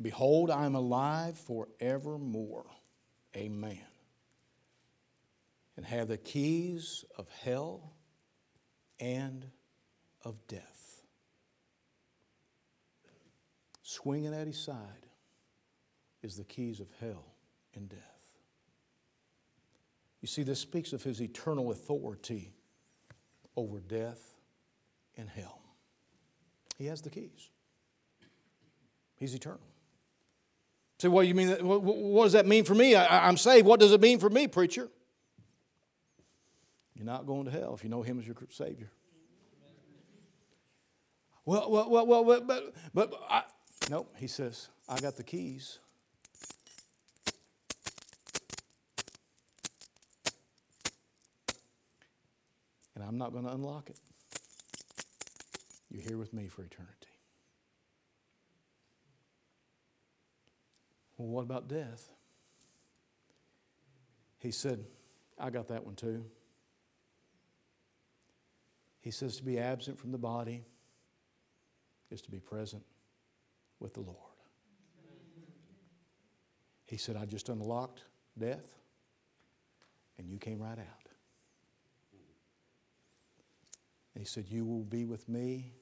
Behold, 0.00 0.50
I 0.50 0.64
am 0.64 0.74
alive 0.74 1.38
forevermore. 1.38 2.66
Amen. 3.36 3.78
And 5.76 5.86
have 5.86 6.08
the 6.08 6.18
keys 6.18 7.04
of 7.16 7.28
hell 7.44 7.94
and 9.00 9.46
of 10.24 10.46
death. 10.46 11.02
Swinging 13.82 14.34
at 14.34 14.46
his 14.46 14.58
side 14.58 15.06
is 16.22 16.36
the 16.36 16.44
keys 16.44 16.80
of 16.80 16.88
hell 17.00 17.24
and 17.74 17.88
death. 17.88 17.98
You 20.20 20.28
see, 20.28 20.44
this 20.44 20.60
speaks 20.60 20.92
of 20.92 21.02
his 21.02 21.20
eternal 21.20 21.72
authority 21.72 22.52
over 23.56 23.80
death 23.80 24.34
and 25.16 25.28
hell. 25.28 25.60
He 26.78 26.86
has 26.86 27.02
the 27.02 27.10
keys. 27.10 27.50
He's 29.16 29.34
eternal. 29.34 29.60
Say, 30.98 31.08
well, 31.08 31.24
you 31.24 31.34
mean, 31.34 31.50
what 31.60 32.24
does 32.24 32.32
that 32.32 32.46
mean 32.46 32.64
for 32.64 32.74
me? 32.74 32.94
I, 32.94 33.28
am 33.28 33.36
saved. 33.36 33.66
What 33.66 33.80
does 33.80 33.92
it 33.92 34.00
mean 34.00 34.20
for 34.20 34.30
me, 34.30 34.46
preacher? 34.46 34.88
You're 36.94 37.06
not 37.06 37.26
going 37.26 37.46
to 37.46 37.50
hell 37.50 37.74
if 37.74 37.82
you 37.82 37.90
know 37.90 38.02
him 38.02 38.18
as 38.18 38.26
your 38.26 38.36
Savior. 38.50 38.90
Well, 41.44 41.70
well, 41.70 41.90
well, 41.90 42.06
well, 42.06 42.24
but, 42.24 42.46
but, 42.46 42.74
but 42.94 43.12
I, 43.28 43.42
nope, 43.90 44.12
he 44.16 44.26
says, 44.26 44.68
I 44.88 45.00
got 45.00 45.16
the 45.16 45.24
keys. 45.24 45.78
And 52.94 53.02
I'm 53.02 53.18
not 53.18 53.32
going 53.32 53.44
to 53.44 53.52
unlock 53.52 53.90
it. 53.90 53.96
You're 55.90 56.02
here 56.02 56.18
with 56.18 56.32
me 56.32 56.46
for 56.46 56.62
eternity. 56.62 56.92
Well, 61.16 61.28
what 61.28 61.42
about 61.42 61.68
death? 61.68 62.08
He 64.38 64.50
said, 64.50 64.84
I 65.38 65.50
got 65.50 65.68
that 65.68 65.84
one 65.84 65.96
too. 65.96 66.24
He 69.02 69.10
says 69.10 69.36
to 69.36 69.42
be 69.42 69.58
absent 69.58 69.98
from 69.98 70.12
the 70.12 70.18
body 70.18 70.64
is 72.10 72.22
to 72.22 72.30
be 72.30 72.38
present 72.38 72.84
with 73.80 73.94
the 73.94 74.00
Lord. 74.00 74.16
He 76.86 76.96
said, 76.96 77.16
I 77.16 77.24
just 77.24 77.48
unlocked 77.48 78.04
death, 78.38 78.78
and 80.18 80.28
you 80.28 80.38
came 80.38 80.60
right 80.60 80.78
out. 80.78 81.08
He 84.16 84.24
said, 84.24 84.44
You 84.48 84.64
will 84.64 84.84
be 84.84 85.04
with 85.04 85.28
me 85.28 85.72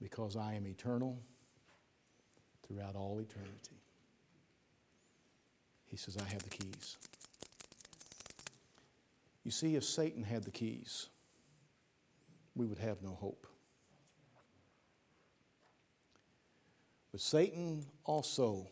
because 0.00 0.36
I 0.36 0.54
am 0.54 0.66
eternal 0.66 1.20
throughout 2.66 2.96
all 2.96 3.20
eternity. 3.20 3.80
He 5.88 5.96
says, 5.96 6.16
I 6.16 6.24
have 6.32 6.42
the 6.42 6.48
keys. 6.48 6.96
You 9.44 9.50
see, 9.50 9.76
if 9.76 9.84
Satan 9.84 10.24
had 10.24 10.44
the 10.44 10.50
keys, 10.50 11.08
we 12.54 12.66
would 12.66 12.78
have 12.78 13.02
no 13.02 13.14
hope. 13.14 13.46
But 17.10 17.20
Satan 17.20 17.84
also 18.04 18.68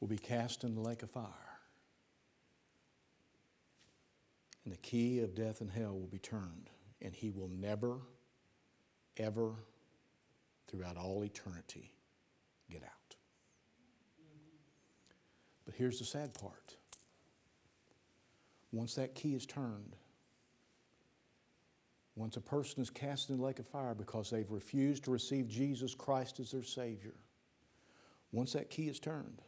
will 0.00 0.08
be 0.08 0.16
cast 0.16 0.64
in 0.64 0.74
the 0.74 0.80
lake 0.80 1.02
of 1.02 1.10
fire. 1.10 1.24
And 4.64 4.72
the 4.72 4.78
key 4.78 5.20
of 5.20 5.34
death 5.34 5.60
and 5.60 5.70
hell 5.70 5.92
will 5.92 6.08
be 6.08 6.18
turned, 6.18 6.70
and 7.00 7.14
he 7.14 7.30
will 7.30 7.48
never, 7.48 7.96
ever, 9.16 9.54
throughout 10.68 10.96
all 10.96 11.24
eternity, 11.24 11.92
get 12.70 12.82
out. 12.82 13.16
But 15.64 15.74
here's 15.74 15.98
the 15.98 16.04
sad 16.04 16.34
part. 16.34 16.76
Once 18.70 18.94
that 18.94 19.14
key 19.14 19.34
is 19.34 19.46
turned, 19.46 19.96
once 22.18 22.36
a 22.36 22.40
person 22.40 22.82
is 22.82 22.90
cast 22.90 23.30
in 23.30 23.36
the 23.36 23.42
lake 23.42 23.60
of 23.60 23.66
fire 23.66 23.94
because 23.94 24.28
they've 24.28 24.50
refused 24.50 25.04
to 25.04 25.10
receive 25.12 25.48
Jesus 25.48 25.94
Christ 25.94 26.40
as 26.40 26.50
their 26.50 26.64
Savior, 26.64 27.14
once 28.32 28.52
that 28.54 28.70
key 28.70 28.88
is 28.88 28.98
turned, 28.98 29.40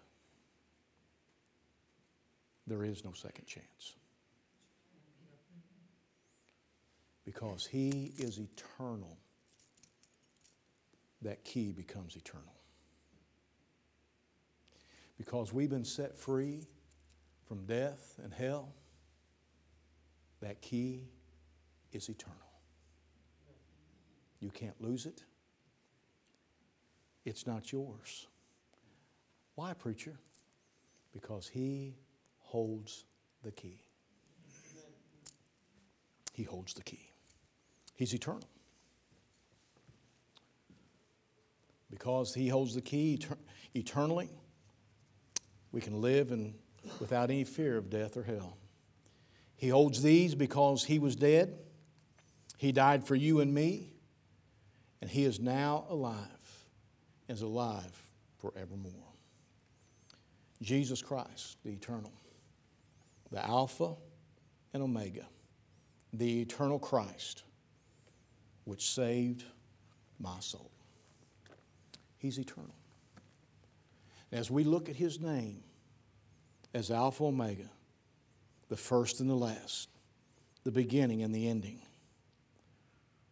there 2.68 2.84
is 2.84 3.04
no 3.04 3.12
second 3.12 3.46
chance. 3.46 3.96
Because 7.24 7.66
He 7.66 8.12
is 8.18 8.38
eternal, 8.38 9.18
that 11.22 11.42
key 11.42 11.72
becomes 11.72 12.14
eternal. 12.14 12.54
Because 15.18 15.52
we've 15.52 15.68
been 15.68 15.84
set 15.84 16.16
free 16.16 16.68
from 17.48 17.66
death 17.66 18.14
and 18.22 18.32
hell, 18.32 18.72
that 20.40 20.62
key 20.62 21.08
is 21.92 22.08
eternal. 22.08 22.49
You 24.40 24.50
can't 24.50 24.80
lose 24.80 25.06
it. 25.06 25.22
It's 27.24 27.46
not 27.46 27.70
yours. 27.70 28.26
Why, 29.54 29.74
preacher? 29.74 30.18
Because 31.12 31.48
he 31.48 31.96
holds 32.38 33.04
the 33.42 33.52
key. 33.52 33.80
He 36.32 36.42
holds 36.44 36.72
the 36.72 36.82
key. 36.82 37.10
He's 37.94 38.14
eternal. 38.14 38.48
Because 41.90 42.32
he 42.32 42.48
holds 42.48 42.74
the 42.74 42.80
key 42.80 43.18
eter- 43.20 43.36
eternally, 43.74 44.30
we 45.72 45.80
can 45.80 46.00
live 46.00 46.30
in, 46.30 46.54
without 46.98 47.30
any 47.30 47.44
fear 47.44 47.76
of 47.76 47.90
death 47.90 48.16
or 48.16 48.22
hell. 48.22 48.56
He 49.56 49.68
holds 49.68 50.02
these 50.02 50.34
because 50.34 50.84
he 50.84 50.98
was 50.98 51.16
dead. 51.16 51.58
He 52.56 52.72
died 52.72 53.06
for 53.06 53.14
you 53.14 53.40
and 53.40 53.52
me, 53.52 53.89
and 55.00 55.10
he 55.10 55.24
is 55.24 55.40
now 55.40 55.86
alive, 55.88 56.64
and 57.28 57.36
is 57.36 57.42
alive 57.42 58.10
forevermore. 58.38 58.92
Jesus 60.62 61.00
Christ, 61.00 61.56
the 61.64 61.70
eternal, 61.70 62.12
the 63.30 63.44
Alpha 63.44 63.94
and 64.74 64.82
Omega, 64.82 65.26
the 66.12 66.42
eternal 66.42 66.78
Christ, 66.78 67.44
which 68.64 68.90
saved 68.90 69.44
my 70.18 70.38
soul. 70.40 70.70
He's 72.18 72.38
eternal. 72.38 72.74
As 74.32 74.50
we 74.50 74.64
look 74.64 74.88
at 74.88 74.96
his 74.96 75.18
name 75.18 75.62
as 76.74 76.90
Alpha 76.90 77.24
Omega, 77.24 77.70
the 78.68 78.76
first 78.76 79.20
and 79.20 79.28
the 79.28 79.34
last, 79.34 79.88
the 80.62 80.70
beginning 80.70 81.22
and 81.22 81.34
the 81.34 81.48
ending, 81.48 81.80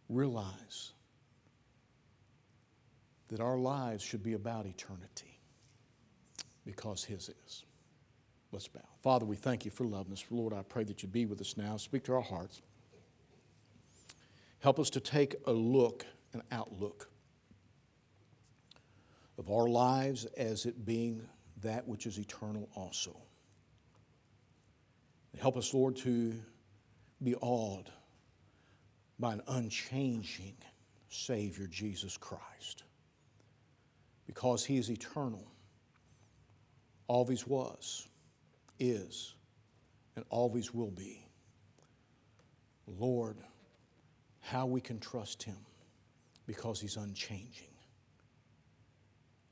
realize 0.09 0.91
that 3.29 3.39
our 3.39 3.57
lives 3.57 4.03
should 4.03 4.23
be 4.23 4.33
about 4.33 4.65
eternity 4.65 5.39
because 6.65 7.03
His 7.03 7.29
is. 7.45 7.63
Let's 8.51 8.67
bow. 8.67 8.81
Father, 9.01 9.25
we 9.25 9.35
thank 9.35 9.65
you 9.65 9.71
for 9.71 9.85
loving 9.85 10.13
us. 10.13 10.25
Lord, 10.29 10.53
I 10.53 10.63
pray 10.63 10.83
that 10.85 11.03
you 11.03 11.09
be 11.09 11.25
with 11.25 11.39
us 11.39 11.55
now. 11.55 11.77
Speak 11.77 12.03
to 12.05 12.13
our 12.13 12.21
hearts. 12.21 12.61
Help 14.59 14.79
us 14.79 14.89
to 14.91 14.99
take 14.99 15.35
a 15.45 15.51
look, 15.51 16.05
an 16.33 16.41
outlook 16.51 17.09
of 19.37 19.49
our 19.49 19.67
lives 19.67 20.25
as 20.37 20.65
it 20.65 20.85
being 20.85 21.21
that 21.61 21.87
which 21.87 22.05
is 22.05 22.17
eternal 22.17 22.67
also. 22.75 23.15
Help 25.39 25.55
us, 25.55 25.73
Lord, 25.73 25.95
to 25.97 26.33
be 27.23 27.35
awed 27.35 27.89
by 29.19 29.33
an 29.33 29.41
unchanging 29.47 30.55
Savior, 31.09 31.67
Jesus 31.67 32.17
Christ. 32.17 32.83
Because 34.29 34.63
He 34.63 34.77
is 34.77 34.91
eternal, 34.91 35.43
always 37.07 37.47
was, 37.47 38.07
is, 38.79 39.33
and 40.15 40.23
always 40.29 40.71
will 40.71 40.91
be. 40.91 41.25
Lord, 42.85 43.37
how 44.39 44.67
we 44.67 44.81
can 44.81 44.99
trust 44.99 45.41
Him 45.41 45.57
because 46.45 46.79
He's 46.79 46.95
unchanging. 46.95 47.73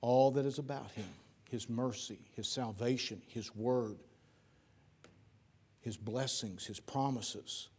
All 0.01 0.30
that 0.30 0.45
is 0.45 0.59
about 0.59 0.91
Him, 0.91 1.09
His 1.49 1.67
mercy, 1.67 2.19
His 2.36 2.47
salvation, 2.47 3.19
His 3.25 3.55
word, 3.55 3.97
His 5.82 5.97
blessings, 5.97 6.67
His 6.67 6.80
promises, 6.80 7.69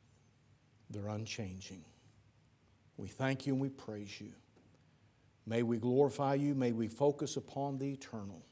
they're 0.91 1.07
unchanging. 1.07 1.85
We 2.97 3.07
thank 3.07 3.47
you 3.47 3.53
and 3.53 3.63
we 3.63 3.69
praise 3.69 4.21
you. 4.21 4.33
May 5.49 5.63
we 5.63 5.79
glorify 5.79 6.35
you. 6.35 6.55
May 6.55 6.73
we 6.73 6.89
focus 6.89 7.39
upon 7.39 7.79
the 7.79 7.91
eternal 7.91 8.45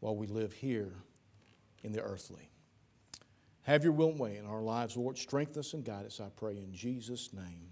while 0.00 0.16
we 0.16 0.26
live 0.26 0.52
here 0.52 0.92
in 1.84 1.92
the 1.92 2.02
earthly. 2.02 2.50
Have 3.62 3.84
your 3.84 3.92
will 3.92 4.10
and 4.10 4.18
way 4.18 4.36
in 4.38 4.44
our 4.44 4.60
lives, 4.60 4.96
Lord. 4.96 5.16
Strengthen 5.16 5.60
us 5.60 5.72
and 5.72 5.84
guide 5.84 6.04
us, 6.04 6.20
I 6.20 6.30
pray, 6.34 6.56
in 6.56 6.72
Jesus' 6.72 7.32
name. 7.32 7.68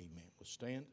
Amen. 0.00 0.24
Let's 0.40 0.50
stand. 0.50 0.84